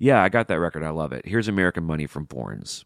[0.00, 0.84] Yeah, I got that record.
[0.84, 1.26] I love it.
[1.26, 2.82] Here's American Money from Borns.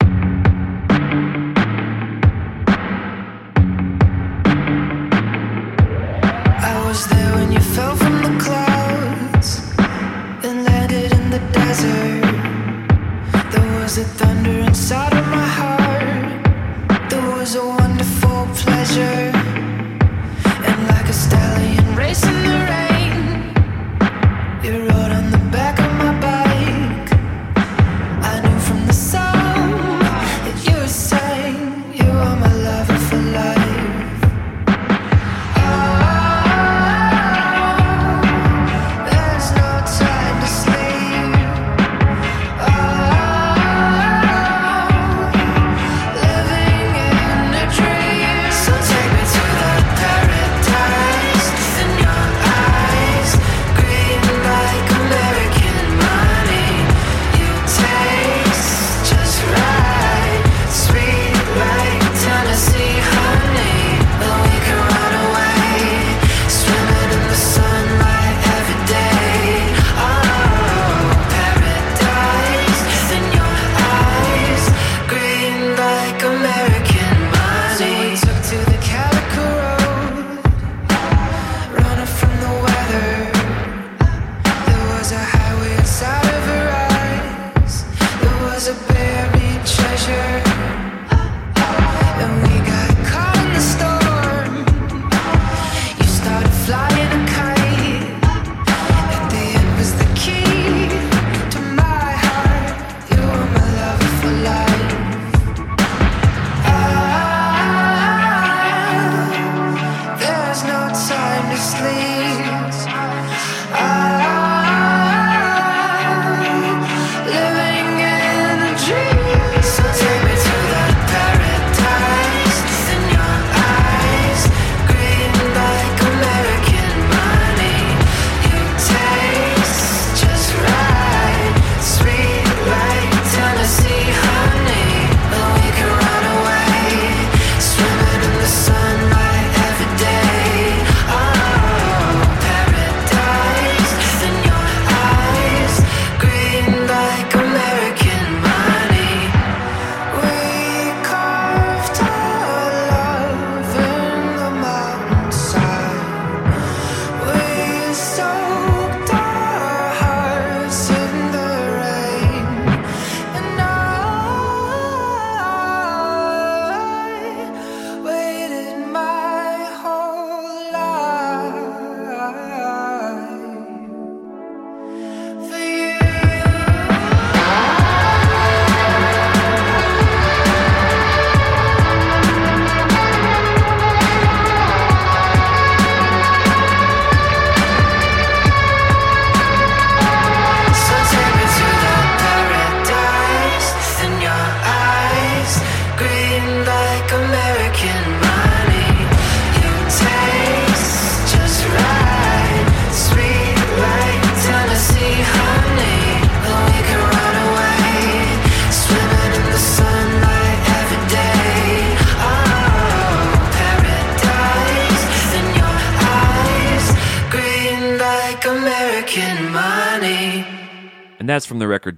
[6.65, 9.61] I was there when you fell from the clouds
[10.43, 12.23] and landed in the desert.
[13.53, 17.11] There was a thunder inside of my heart.
[17.11, 17.82] There was a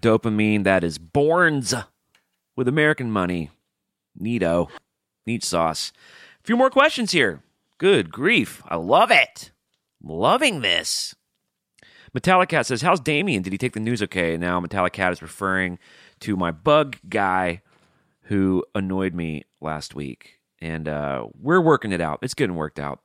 [0.04, 0.64] Dopamine.
[0.64, 1.86] That is Borns
[2.56, 3.48] with American Money.
[4.20, 4.68] Neato.
[5.26, 5.92] Neat sauce.
[6.40, 7.42] A few more questions here.
[7.78, 8.62] Good grief.
[8.68, 9.50] I love it.
[10.02, 11.14] Loving this.
[12.12, 13.42] Metallic Cat says, How's Damien?
[13.42, 14.36] Did he take the news okay?
[14.36, 15.78] Now, Metallic Cat is referring
[16.20, 17.62] to my bug guy
[18.24, 20.38] who annoyed me last week.
[20.60, 22.18] And uh, we're working it out.
[22.20, 23.00] It's getting worked out.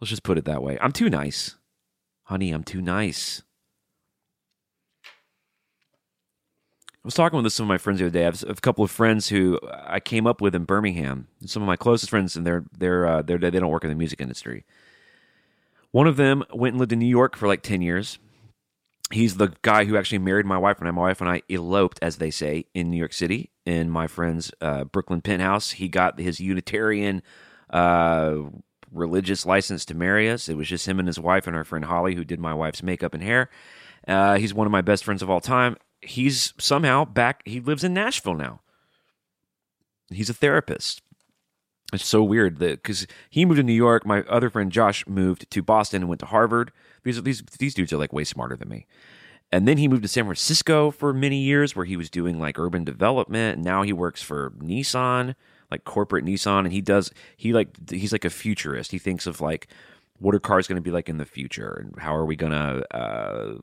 [0.00, 0.78] Let's just put it that way.
[0.80, 1.56] I'm too nice.
[2.24, 3.42] Honey, I'm too nice.
[7.04, 8.22] I was talking with some of my friends the other day.
[8.22, 11.26] I have a couple of friends who I came up with in Birmingham.
[11.46, 13.96] Some of my closest friends, and they're they're, uh, they're they don't work in the
[13.96, 14.64] music industry.
[15.90, 18.18] One of them went and lived in New York for like ten years.
[19.10, 20.92] He's the guy who actually married my wife and I.
[20.92, 24.52] My wife and I eloped, as they say, in New York City in my friend's
[24.60, 25.72] uh, Brooklyn penthouse.
[25.72, 27.22] He got his Unitarian
[27.70, 28.36] uh,
[28.92, 30.48] religious license to marry us.
[30.48, 32.82] It was just him and his wife and our friend Holly, who did my wife's
[32.82, 33.50] makeup and hair.
[34.06, 35.76] Uh, he's one of my best friends of all time.
[36.02, 37.42] He's somehow back.
[37.44, 38.60] He lives in Nashville now.
[40.10, 41.02] He's a therapist.
[41.92, 45.50] It's so weird that because he moved to New York, my other friend Josh moved
[45.50, 46.72] to Boston and went to Harvard.
[47.04, 48.86] These these these dudes are like way smarter than me.
[49.50, 52.58] And then he moved to San Francisco for many years, where he was doing like
[52.58, 53.62] urban development.
[53.62, 55.34] Now he works for Nissan,
[55.70, 58.90] like corporate Nissan, and he does he like he's like a futurist.
[58.92, 59.68] He thinks of like
[60.18, 62.52] what are cars going to be like in the future, and how are we going
[62.52, 63.54] to uh,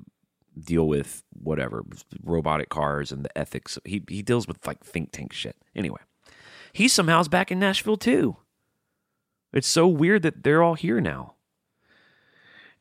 [0.60, 1.84] deal with whatever
[2.24, 3.78] robotic cars and the ethics.
[3.86, 5.56] He he deals with like think tank shit.
[5.76, 6.02] Anyway,
[6.74, 8.38] he somehow's back in Nashville too.
[9.54, 11.34] It's so weird that they're all here now.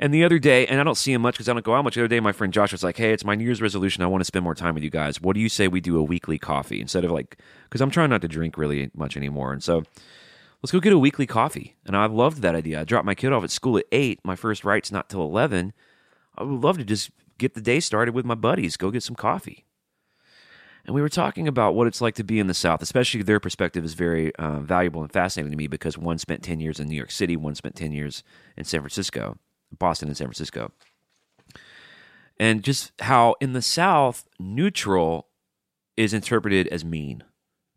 [0.01, 1.83] And the other day, and I don't see him much because I don't go out
[1.83, 1.97] much.
[1.97, 4.03] The other day, my friend Josh was like, "Hey, it's my New Year's resolution.
[4.03, 5.21] I want to spend more time with you guys.
[5.21, 7.39] What do you say we do a weekly coffee instead of like?
[7.65, 9.83] Because I'm trying not to drink really much anymore, and so
[10.63, 12.81] let's go get a weekly coffee." And I loved that idea.
[12.81, 14.21] I dropped my kid off at school at eight.
[14.23, 15.73] My first write's not till eleven.
[16.37, 18.77] I would love to just get the day started with my buddies.
[18.77, 19.65] Go get some coffee.
[20.85, 23.41] And we were talking about what it's like to be in the South, especially their
[23.41, 26.89] perspective is very uh, valuable and fascinating to me because one spent 10 years in
[26.89, 28.23] New York City, one spent 10 years
[28.57, 29.37] in San Francisco,
[29.77, 30.73] Boston and San Francisco.
[32.41, 35.29] And just how in the South, neutral
[35.97, 37.25] is interpreted as mean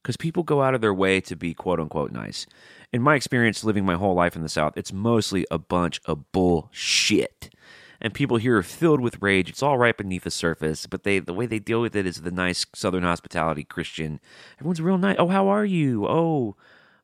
[0.01, 2.45] because people go out of their way to be quote unquote nice.
[2.93, 6.31] In my experience living my whole life in the South, it's mostly a bunch of
[6.31, 7.53] bullshit
[8.01, 9.49] and people here are filled with rage.
[9.49, 12.21] It's all right beneath the surface, but they the way they deal with it is
[12.21, 14.19] the nice Southern hospitality Christian.
[14.57, 15.17] Everyone's real nice.
[15.19, 16.07] Oh, how are you?
[16.07, 16.55] Oh,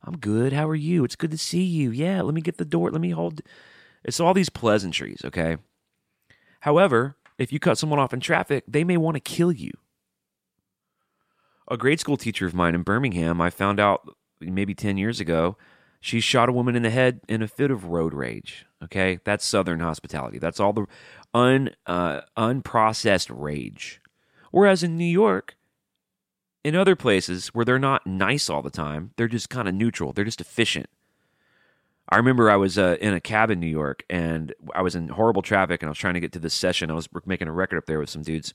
[0.04, 0.54] I'm good.
[0.54, 1.04] How are you?
[1.04, 1.92] It's good to see you.
[1.92, 2.90] Yeah, let me get the door.
[2.90, 3.42] Let me hold.
[4.04, 5.58] It's all these pleasantries, okay?
[6.62, 9.72] However, if you cut someone off in traffic, they may want to kill you.
[11.70, 15.58] A grade school teacher of mine in Birmingham, I found out maybe 10 years ago,
[16.00, 18.66] she shot a woman in the head in a fit of road rage.
[18.84, 20.38] Okay, that's Southern hospitality.
[20.38, 20.86] That's all the
[21.34, 24.02] un uh, unprocessed rage.
[24.52, 25.58] Whereas in New York,
[26.64, 30.14] in other places where they're not nice all the time, they're just kind of neutral.
[30.14, 30.88] They're just efficient.
[32.10, 35.10] I remember I was uh, in a cab in New York and I was in
[35.10, 36.90] horrible traffic and I was trying to get to this session.
[36.90, 38.54] I was making a record up there with some dudes.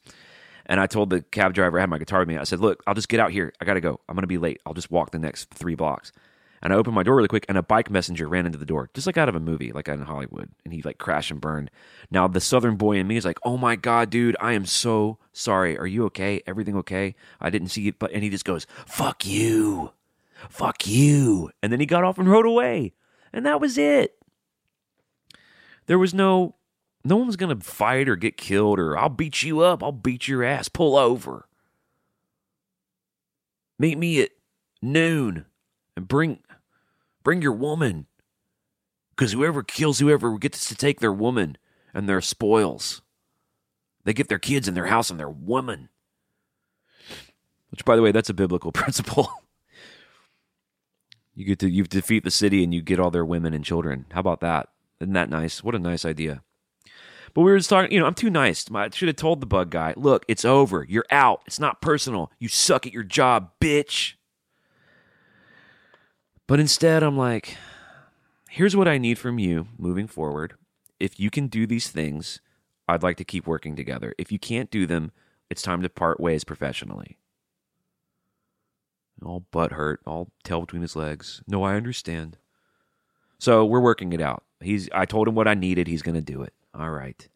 [0.64, 2.38] And I told the cab driver I had my guitar with me.
[2.38, 3.52] I said, "Look, I'll just get out here.
[3.60, 3.98] I got to go.
[4.08, 4.60] I'm to be late.
[4.64, 6.12] I'll just walk the next 3 blocks."
[6.62, 8.88] And I opened my door really quick, and a bike messenger ran into the door,
[8.94, 10.50] just like out of a movie, like in Hollywood.
[10.64, 11.70] And he like crashed and burned.
[12.10, 15.18] Now the Southern boy in me is like, "Oh my god, dude, I am so
[15.32, 15.76] sorry.
[15.76, 16.40] Are you okay?
[16.46, 17.16] Everything okay?
[17.40, 19.90] I didn't see it." But and he just goes, "Fuck you,
[20.48, 22.92] fuck you," and then he got off and rode away,
[23.32, 24.16] and that was it.
[25.86, 26.54] There was no,
[27.04, 29.82] no one's gonna fight or get killed or I'll beat you up.
[29.82, 30.68] I'll beat your ass.
[30.68, 31.48] Pull over.
[33.78, 34.30] Meet me at
[34.80, 35.46] noon
[35.96, 36.38] and bring
[37.22, 38.06] bring your woman.
[39.10, 41.56] Because whoever kills whoever gets to take their woman
[41.94, 43.02] and their spoils.
[44.04, 45.88] They get their kids and their house and their woman.
[47.70, 49.30] Which by the way that's a biblical principle.
[51.34, 54.06] You get to you defeat the city and you get all their women and children.
[54.12, 54.68] How about that?
[55.00, 55.64] Isn't that nice?
[55.64, 56.42] What a nice idea.
[57.34, 58.66] But we were just talking you know i'm too nice.
[58.74, 60.84] I should have told the bug guy look it's over.
[60.88, 61.42] You're out.
[61.46, 62.30] It's not personal.
[62.38, 64.14] You suck at your job bitch
[66.52, 67.56] but instead, I'm like,
[68.50, 70.52] here's what I need from you moving forward.
[71.00, 72.42] If you can do these things,
[72.86, 74.14] I'd like to keep working together.
[74.18, 75.12] If you can't do them,
[75.48, 77.16] it's time to part ways professionally.
[79.24, 81.40] All butt hurt, all tail between his legs.
[81.48, 82.36] No, I understand.
[83.38, 84.44] So we're working it out.
[84.60, 86.52] He's I told him what I needed, he's gonna do it.
[86.74, 87.26] All right.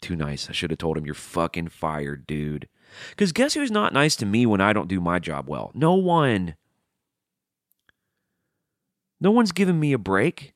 [0.00, 0.48] Too nice.
[0.48, 2.68] I should have told him you're fucking fired, dude.
[3.10, 5.72] Because guess who's not nice to me when I don't do my job well?
[5.74, 6.54] No one.
[9.20, 10.54] No one's giving me a break.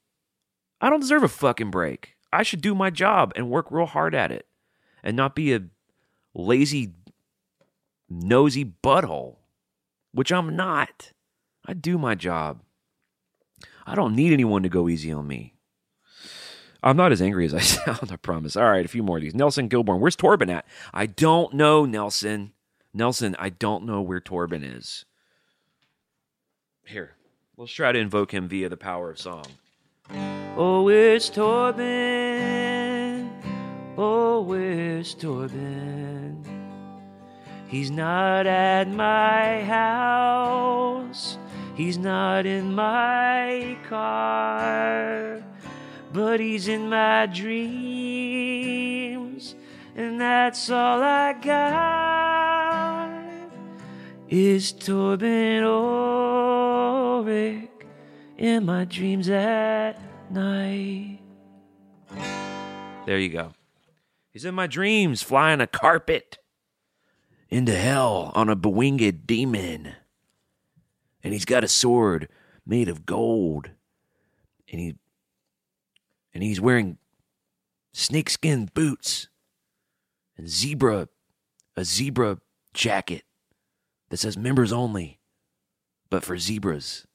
[0.80, 2.16] I don't deserve a fucking break.
[2.32, 4.46] I should do my job and work real hard at it
[5.02, 5.62] and not be a
[6.34, 6.92] lazy,
[8.08, 9.36] nosy butthole,
[10.12, 11.12] which I'm not.
[11.66, 12.62] I do my job.
[13.86, 15.54] I don't need anyone to go easy on me.
[16.82, 18.56] I'm not as angry as I sound, I promise.
[18.56, 19.34] All right, a few more of these.
[19.34, 20.66] Nelson Gilborn, where's Torben at?
[20.92, 22.52] I don't know, Nelson.
[22.94, 25.04] Nelson, I don't know where Torben is.
[26.84, 27.16] Here,
[27.58, 29.46] let's try to invoke him via the power of song.
[30.56, 33.28] Oh, where's Torben?
[33.98, 36.46] Oh, where's Torben?
[37.66, 41.36] He's not at my house.
[41.74, 45.42] He's not in my car.
[46.12, 48.54] But he's in my dreams.
[49.96, 53.08] And that's all I got.
[54.28, 56.47] Is Torben oh.
[57.18, 57.68] Ulrich
[58.36, 59.94] in my dreams at
[60.30, 61.18] night.
[63.06, 63.54] There you go.
[64.32, 66.38] He's in my dreams, flying a carpet
[67.48, 69.94] into hell on a bewinged demon.
[71.24, 72.28] And he's got a sword
[72.64, 73.70] made of gold.
[74.70, 74.94] And he
[76.32, 76.98] and he's wearing
[77.92, 79.26] snakeskin boots
[80.36, 81.08] and zebra
[81.76, 82.38] a zebra
[82.74, 83.24] jacket
[84.10, 85.18] that says members only,
[86.10, 87.07] but for zebras.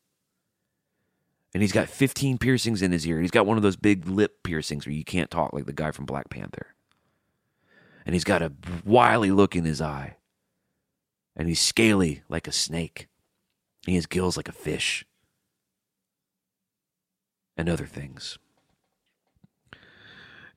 [1.54, 3.22] And he's got 15 piercings in his ear.
[3.22, 5.92] He's got one of those big lip piercings where you can't talk like the guy
[5.92, 6.74] from Black Panther.
[8.06, 8.52] And he's got a
[8.84, 10.18] wily look in his eye.
[11.36, 13.08] And he's scaly like a snake.
[13.86, 15.06] He has gills like a fish.
[17.56, 18.40] And other things.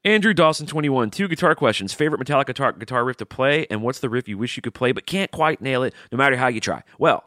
[0.06, 1.10] Andrew Dawson, 21.
[1.10, 1.92] Two guitar questions.
[1.92, 4.92] Favorite Metallica guitar riff to play, and what's the riff you wish you could play
[4.92, 6.82] but can't quite nail it no matter how you try?
[6.96, 7.24] Well,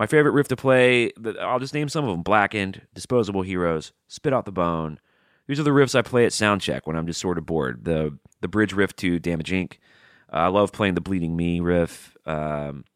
[0.00, 1.12] my favorite riff to play,
[1.42, 4.98] I'll just name some of them Blackened, Disposable Heroes, Spit Out the Bone.
[5.46, 7.84] These are the riffs I play at soundcheck when I'm just sort of bored.
[7.84, 9.74] The the bridge riff to Damage Inc.
[10.32, 12.16] Uh, I love playing the Bleeding Me riff.
[12.24, 12.86] Um,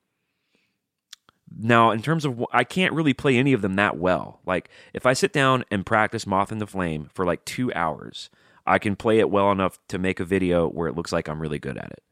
[1.55, 4.41] now, in terms of, I can't really play any of them that well.
[4.47, 8.31] Like, if I sit down and practice Moth in the Flame for like two hours,
[8.67, 11.43] I can play it well enough to make a video where it looks like I'm
[11.43, 12.03] really good at it.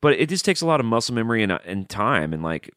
[0.00, 2.32] But it just takes a lot of muscle memory and, and time.
[2.32, 2.74] And like,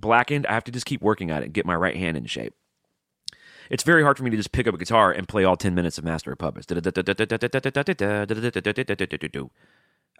[0.00, 2.26] Blackened, I have to just keep working at it and get my right hand in
[2.26, 2.54] shape.
[3.70, 5.74] It's very hard for me to just pick up a guitar and play all 10
[5.74, 6.66] minutes of Master of Puppets.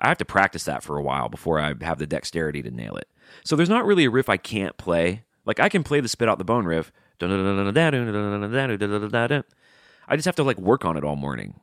[0.01, 2.97] I have to practice that for a while before I have the dexterity to nail
[2.97, 3.09] it.
[3.45, 5.25] So there's not really a riff I can't play.
[5.45, 6.93] Like I can play the Spit Out the Bone riff.
[7.21, 7.27] I
[10.17, 11.59] just have to like work on it all morning.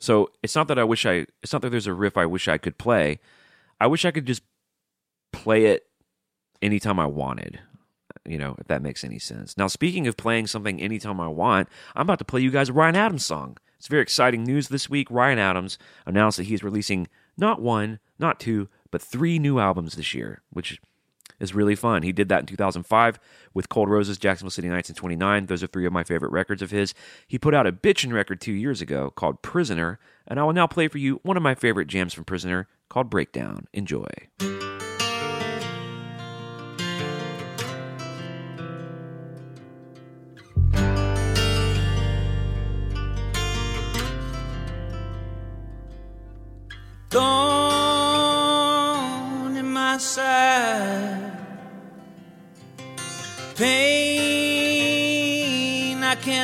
[0.00, 2.48] So it's not that I wish I it's not that there's a riff I wish
[2.48, 3.18] I could play.
[3.80, 4.42] I wish I could just
[5.32, 5.86] play it
[6.62, 7.60] anytime I wanted.
[8.26, 9.56] You know, if that makes any sense.
[9.56, 12.72] Now, speaking of playing something anytime I want, I'm about to play you guys a
[12.72, 13.56] Ryan Adams song.
[13.78, 15.08] It's very exciting news this week.
[15.10, 17.06] Ryan Adams announced that he's releasing
[17.36, 20.80] not one, not two, but three new albums this year, which
[21.40, 22.02] is really fun.
[22.02, 23.18] He did that in 2005
[23.54, 25.46] with Cold Roses, Jacksonville City Nights, and 29.
[25.46, 26.94] Those are three of my favorite records of his.
[27.26, 30.66] He put out a bitchin' record two years ago called Prisoner, and I will now
[30.66, 33.68] play for you one of my favorite jams from Prisoner called Breakdown.
[33.72, 34.08] Enjoy.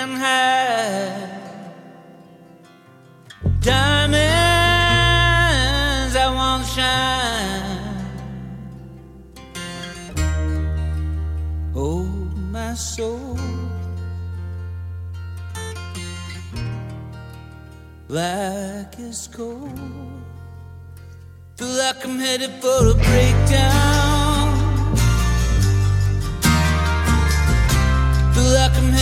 [0.06, 1.31] Can.
[3.60, 4.24] Diamonds
[6.16, 7.81] I won't shine.
[11.74, 12.05] Oh,
[12.52, 13.39] my soul.
[18.09, 19.72] Black as coal.
[21.56, 24.23] Feel like I'm headed for a breakdown.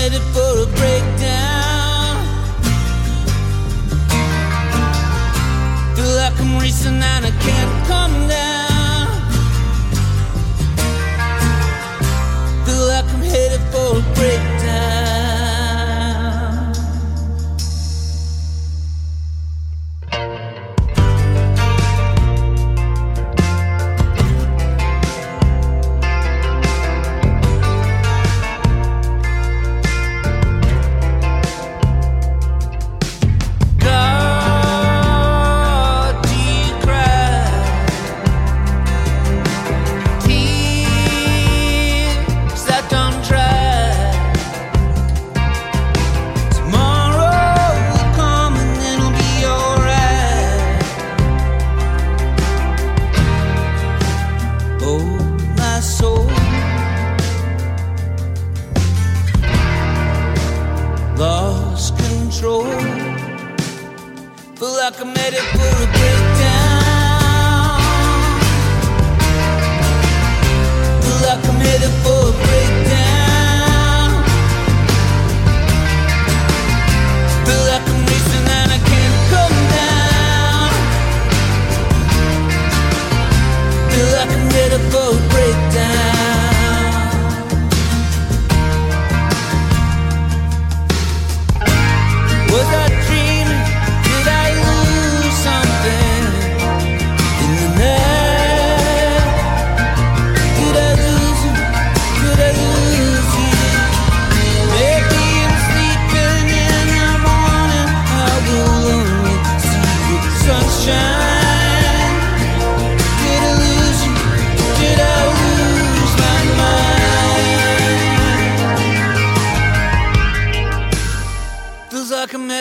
[0.02, 2.16] Headed for a breakdown.
[5.94, 9.06] Feel like I'm racing and I can't come down.
[12.66, 14.51] Feel like I'm headed for a.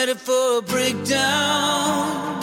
[0.02, 2.42] headed for a breakdown.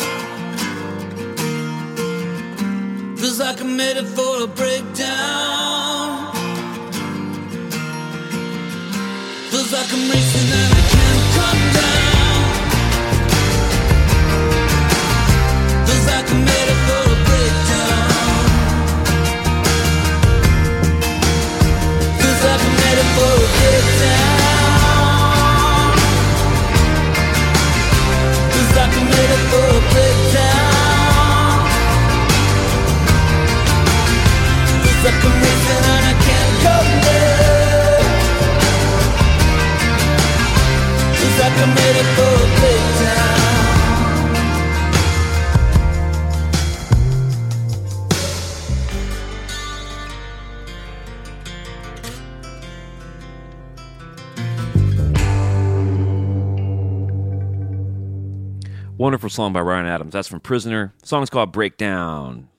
[3.18, 6.32] Feels like I'm headed for a breakdown.
[9.52, 12.42] Feels like I'm racing and I can't come down.
[15.86, 18.10] Feels like I'm headed for a breakdown.
[22.20, 23.79] Feels like I'm headed for a breakdown.
[59.00, 60.12] Wonderful song by Ryan Adams.
[60.12, 60.94] That's from Prisoner.
[61.02, 62.50] The song's called Breakdown.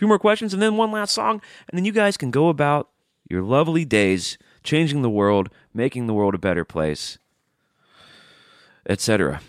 [0.00, 2.88] Few more questions and then one last song, and then you guys can go about
[3.28, 7.18] your lovely days changing the world, making the world a better place,
[8.88, 9.42] etc.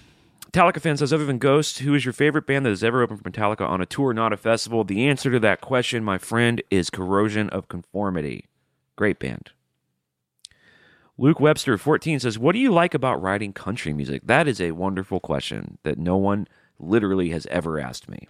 [0.51, 3.23] Metallica fan says, other than Ghost, who is your favorite band that has ever opened
[3.23, 4.83] for Metallica on a tour, not a festival?
[4.83, 8.49] The answer to that question, my friend, is Corrosion of Conformity.
[8.97, 9.51] Great band.
[11.17, 14.23] Luke Webster, 14, says, What do you like about writing country music?
[14.25, 16.45] That is a wonderful question that no one
[16.77, 18.27] literally has ever asked me.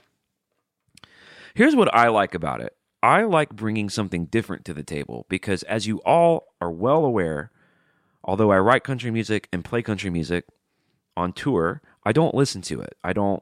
[1.53, 5.63] Here's what I like about it I like bringing something different to the table because,
[5.63, 7.51] as you all are well aware,
[8.23, 10.45] although I write country music and play country music
[11.17, 12.95] on tour, I don't listen to it.
[13.03, 13.41] I don't,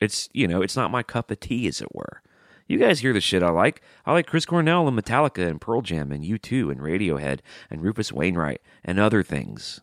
[0.00, 2.22] it's, you know, it's not my cup of tea, as it were.
[2.66, 3.82] You guys hear the shit I like.
[4.06, 8.12] I like Chris Cornell and Metallica and Pearl Jam and U2 and Radiohead and Rufus
[8.12, 9.80] Wainwright and other things.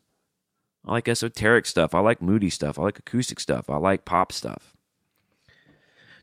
[0.85, 1.93] I like esoteric stuff.
[1.93, 2.79] I like moody stuff.
[2.79, 3.69] I like acoustic stuff.
[3.69, 4.76] I like pop stuff.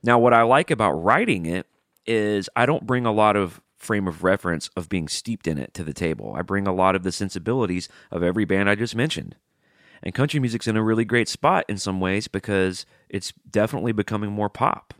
[0.04, 1.66] Now, what I like about writing it
[2.06, 5.72] is I don't bring a lot of frame of reference of being steeped in it
[5.74, 6.34] to the table.
[6.36, 9.36] I bring a lot of the sensibilities of every band I just mentioned.
[10.02, 14.30] And country music's in a really great spot in some ways because it's definitely becoming
[14.30, 14.92] more pop.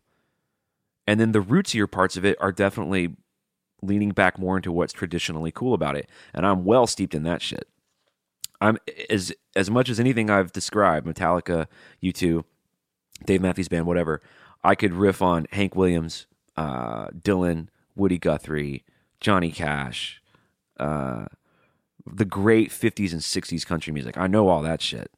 [1.07, 3.15] And then the rootsier parts of it are definitely
[3.83, 6.09] leaning back more into what's traditionally cool about it.
[6.33, 7.69] And I'm well steeped in that shit.
[8.63, 8.79] I'm
[9.11, 11.67] as as much as anything I've described, Metallica,
[12.03, 12.45] U2,
[13.27, 14.23] Dave Matthews Band, whatever,
[14.65, 16.27] I could riff on Hank Williams,
[16.57, 18.85] uh, Dylan, Woody Guthrie,
[19.21, 20.23] Johnny Cash,
[20.81, 21.27] uh,
[22.07, 24.17] the great 50s and 60s country music.
[24.17, 25.11] I know all that shit.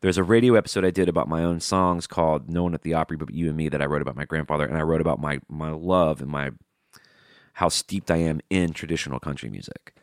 [0.00, 2.94] There's a radio episode I did about my own songs called No One at the
[2.94, 5.20] Opry But You and Me that I wrote about my grandfather, and I wrote about
[5.20, 6.50] my my love and my
[7.54, 9.94] how steeped I am in traditional country music.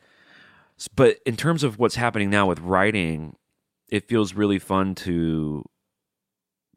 [0.96, 3.36] But in terms of what's happening now with writing,
[3.88, 5.64] it feels really fun to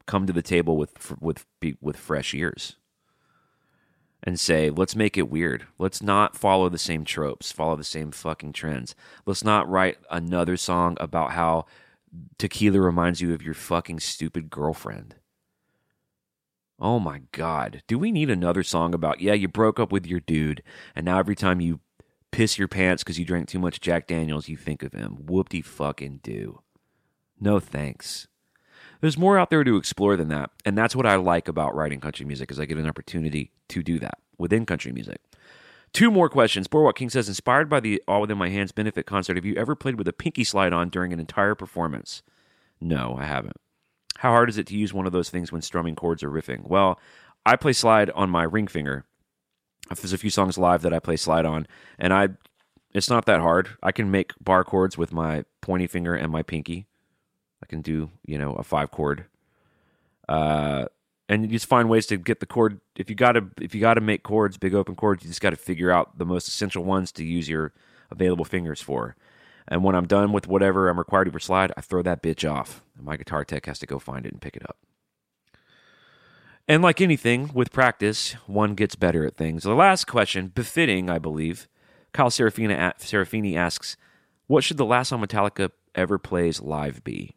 [0.07, 1.45] come to the table with with
[1.79, 2.75] with fresh ears
[4.23, 5.67] and say, let's make it weird.
[5.77, 8.95] Let's not follow the same tropes, follow the same fucking trends.
[9.25, 11.65] Let's not write another song about how
[12.37, 15.15] tequila reminds you of your fucking stupid girlfriend.
[16.79, 17.83] Oh my god.
[17.87, 20.61] Do we need another song about, yeah, you broke up with your dude,
[20.95, 21.79] and now every time you
[22.31, 25.17] piss your pants because you drank too much Jack Daniels, you think of him?
[25.25, 26.61] Whoop de fucking do.
[27.39, 28.27] No thanks.
[29.01, 31.99] There's more out there to explore than that, and that's what I like about writing
[31.99, 35.21] country music is I get an opportunity to do that within country music.
[35.93, 36.67] Two more questions.
[36.67, 39.75] Boardwalk King says, inspired by the All Within My Hands benefit concert, have you ever
[39.75, 42.23] played with a pinky slide on during an entire performance?
[42.81, 43.57] No, I haven't.
[44.17, 46.67] How hard is it to use one of those things when strumming chords or riffing?
[46.67, 46.99] Well,
[47.45, 49.05] I play slide on my ring finger.
[49.95, 51.67] There's a few songs live that I play slide on,
[51.97, 52.29] and I
[52.93, 53.69] it's not that hard.
[53.81, 56.87] I can make bar chords with my pointy finger and my pinky.
[57.61, 59.25] I can do, you know, a five chord.
[60.29, 60.85] Uh,
[61.29, 62.79] and you just find ways to get the chord.
[62.95, 65.55] If you gotta, if you gotta make chords, big open chords, you just got to
[65.55, 67.73] figure out the most essential ones to use your
[68.11, 69.15] available fingers for.
[69.67, 72.49] And when I'm done with whatever I'm required to per slide, I throw that bitch
[72.49, 72.81] off.
[72.95, 74.77] And my guitar tech has to go find it and pick it up.
[76.69, 79.63] And like anything, with practice, one gets better at things.
[79.63, 81.67] The last question, befitting, I believe,
[82.11, 83.95] Kyle Serafina, Serafini asks,
[84.47, 87.36] "What should the last song Metallica ever plays live be?"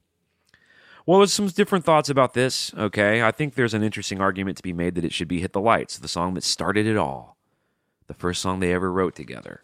[1.11, 2.73] Well, there's some different thoughts about this.
[2.73, 5.53] Okay, I think there's an interesting argument to be made that it should be "Hit
[5.53, 7.37] the Lights," the song that started it all,
[8.07, 9.61] the first song they ever wrote together.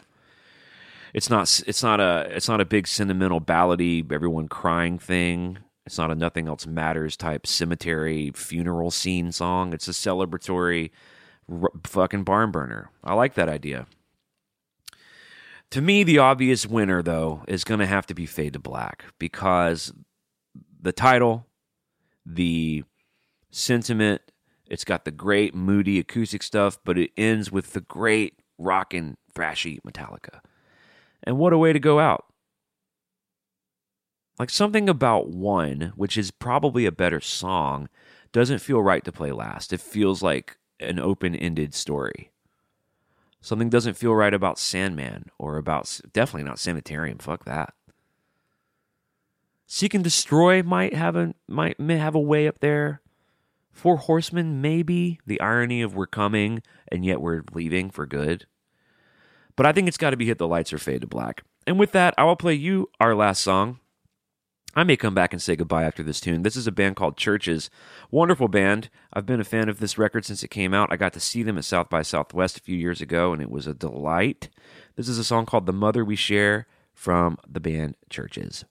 [1.15, 1.63] It's not.
[1.69, 2.27] It's not a.
[2.35, 5.59] It's not a big sentimental ballady, everyone crying thing.
[5.87, 9.73] It's not a nothing else matters type cemetery funeral scene song.
[9.73, 10.91] It's a celebratory
[11.49, 12.91] r- fucking barn burner.
[13.05, 13.87] I like that idea.
[15.71, 19.05] To me, the obvious winner, though, is going to have to be Fade to Black
[19.21, 19.93] because
[20.81, 21.47] the title,
[22.25, 22.85] the
[23.51, 24.23] sentiment,
[24.69, 29.79] it's got the great moody acoustic stuff, but it ends with the great rockin' thrashy
[29.83, 30.41] Metallica.
[31.23, 32.27] And what a way to go out.
[34.39, 37.89] Like something about one, which is probably a better song,
[38.33, 39.73] doesn't feel right to play last.
[39.73, 42.33] It feels like an open ended story.
[43.41, 47.19] Something doesn't feel right about Sandman or about definitely not Sanitarium.
[47.19, 47.73] Fuck that.
[49.67, 53.01] Seek and Destroy might have a might may have a way up there.
[53.73, 55.21] Four Horsemen, maybe.
[55.27, 58.47] The irony of we're coming and yet we're leaving for good.
[59.55, 61.43] But I think it's got to be Hit the Lights or Fade to Black.
[61.67, 63.81] And with that, I will play you our last song.
[64.75, 66.43] I may come back and say goodbye after this tune.
[66.43, 67.71] This is a band called CHVRCHES.
[68.11, 68.91] Wonderful band.
[69.13, 70.93] I've been a fan of this record since it came out.
[70.93, 73.51] I got to see them at South by Southwest a few years ago, and it
[73.51, 74.51] was a delight.
[74.95, 78.65] This is a song called The Mother We Share from the band CHVRCHES.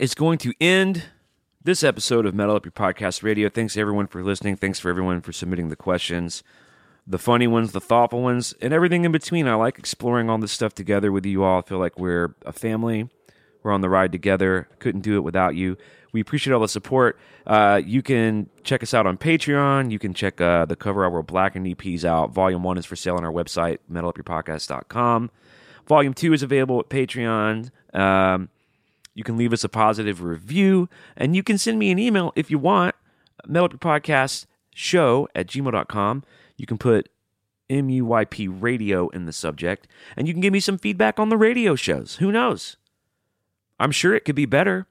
[0.00, 1.04] Is going to end
[1.62, 3.50] this episode of Metal Up Your Podcast Radio.
[3.50, 4.56] Thanks everyone for listening.
[4.56, 6.42] Thanks for everyone for submitting the questions,
[7.06, 9.46] the funny ones, the thoughtful ones, and everything in between.
[9.46, 11.58] I like exploring all this stuff together with you all.
[11.58, 13.10] I feel like we're a family.
[13.62, 14.68] We're on the ride together.
[14.78, 15.76] Couldn't do it without you.
[16.12, 17.18] We appreciate all the support.
[17.46, 19.90] Uh, you can check us out on Patreon.
[19.90, 22.30] You can check uh, the Cover of Our World Blackened EPs out.
[22.30, 25.30] Volume 1 is for sale on our website, metalupyourpodcast.com.
[25.86, 27.70] Volume 2 is available at Patreon.
[27.92, 28.48] Um,
[29.14, 32.50] you can leave us a positive review, and you can send me an email if
[32.50, 32.94] you want,
[33.46, 36.24] metalupyourpodcast show at gmail.com.
[36.56, 37.08] You can put
[37.70, 41.74] MUYP radio in the subject, and you can give me some feedback on the radio
[41.74, 42.16] shows.
[42.16, 42.76] Who knows?
[43.78, 44.86] I'm sure it could be better.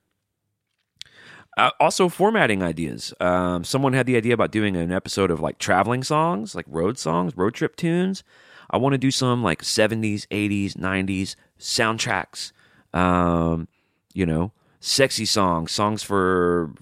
[1.58, 3.14] Uh, also, formatting ideas.
[3.20, 6.98] Um, someone had the idea about doing an episode of like traveling songs, like road
[6.98, 8.24] songs, road trip tunes.
[8.72, 12.52] I want to do some like 70s, 80s, 90s soundtracks.
[12.94, 13.68] Um,
[14.14, 16.74] you know, sexy songs, songs for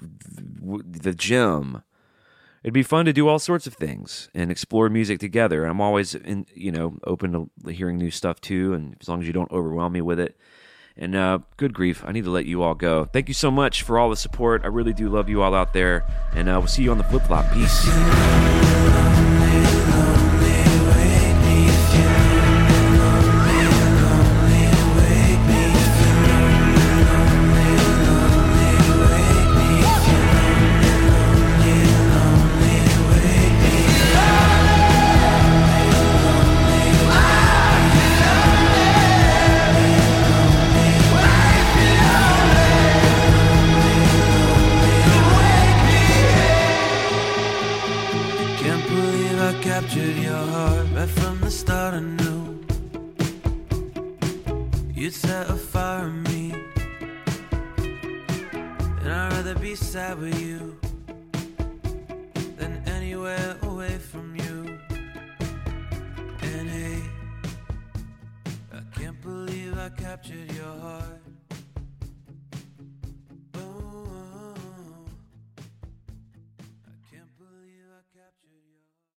[0.62, 1.84] the gym.
[2.64, 5.66] It'd be fun to do all sorts of things and explore music together.
[5.66, 9.28] I'm always, in, you know, open to hearing new stuff too, and as long as
[9.28, 10.38] you don't overwhelm me with it.
[10.98, 13.06] And uh, good grief, I need to let you all go.
[13.06, 14.64] Thank you so much for all the support.
[14.64, 17.04] I really do love you all out there, and uh, we'll see you on the
[17.04, 17.54] flip flop.
[17.54, 18.77] Peace.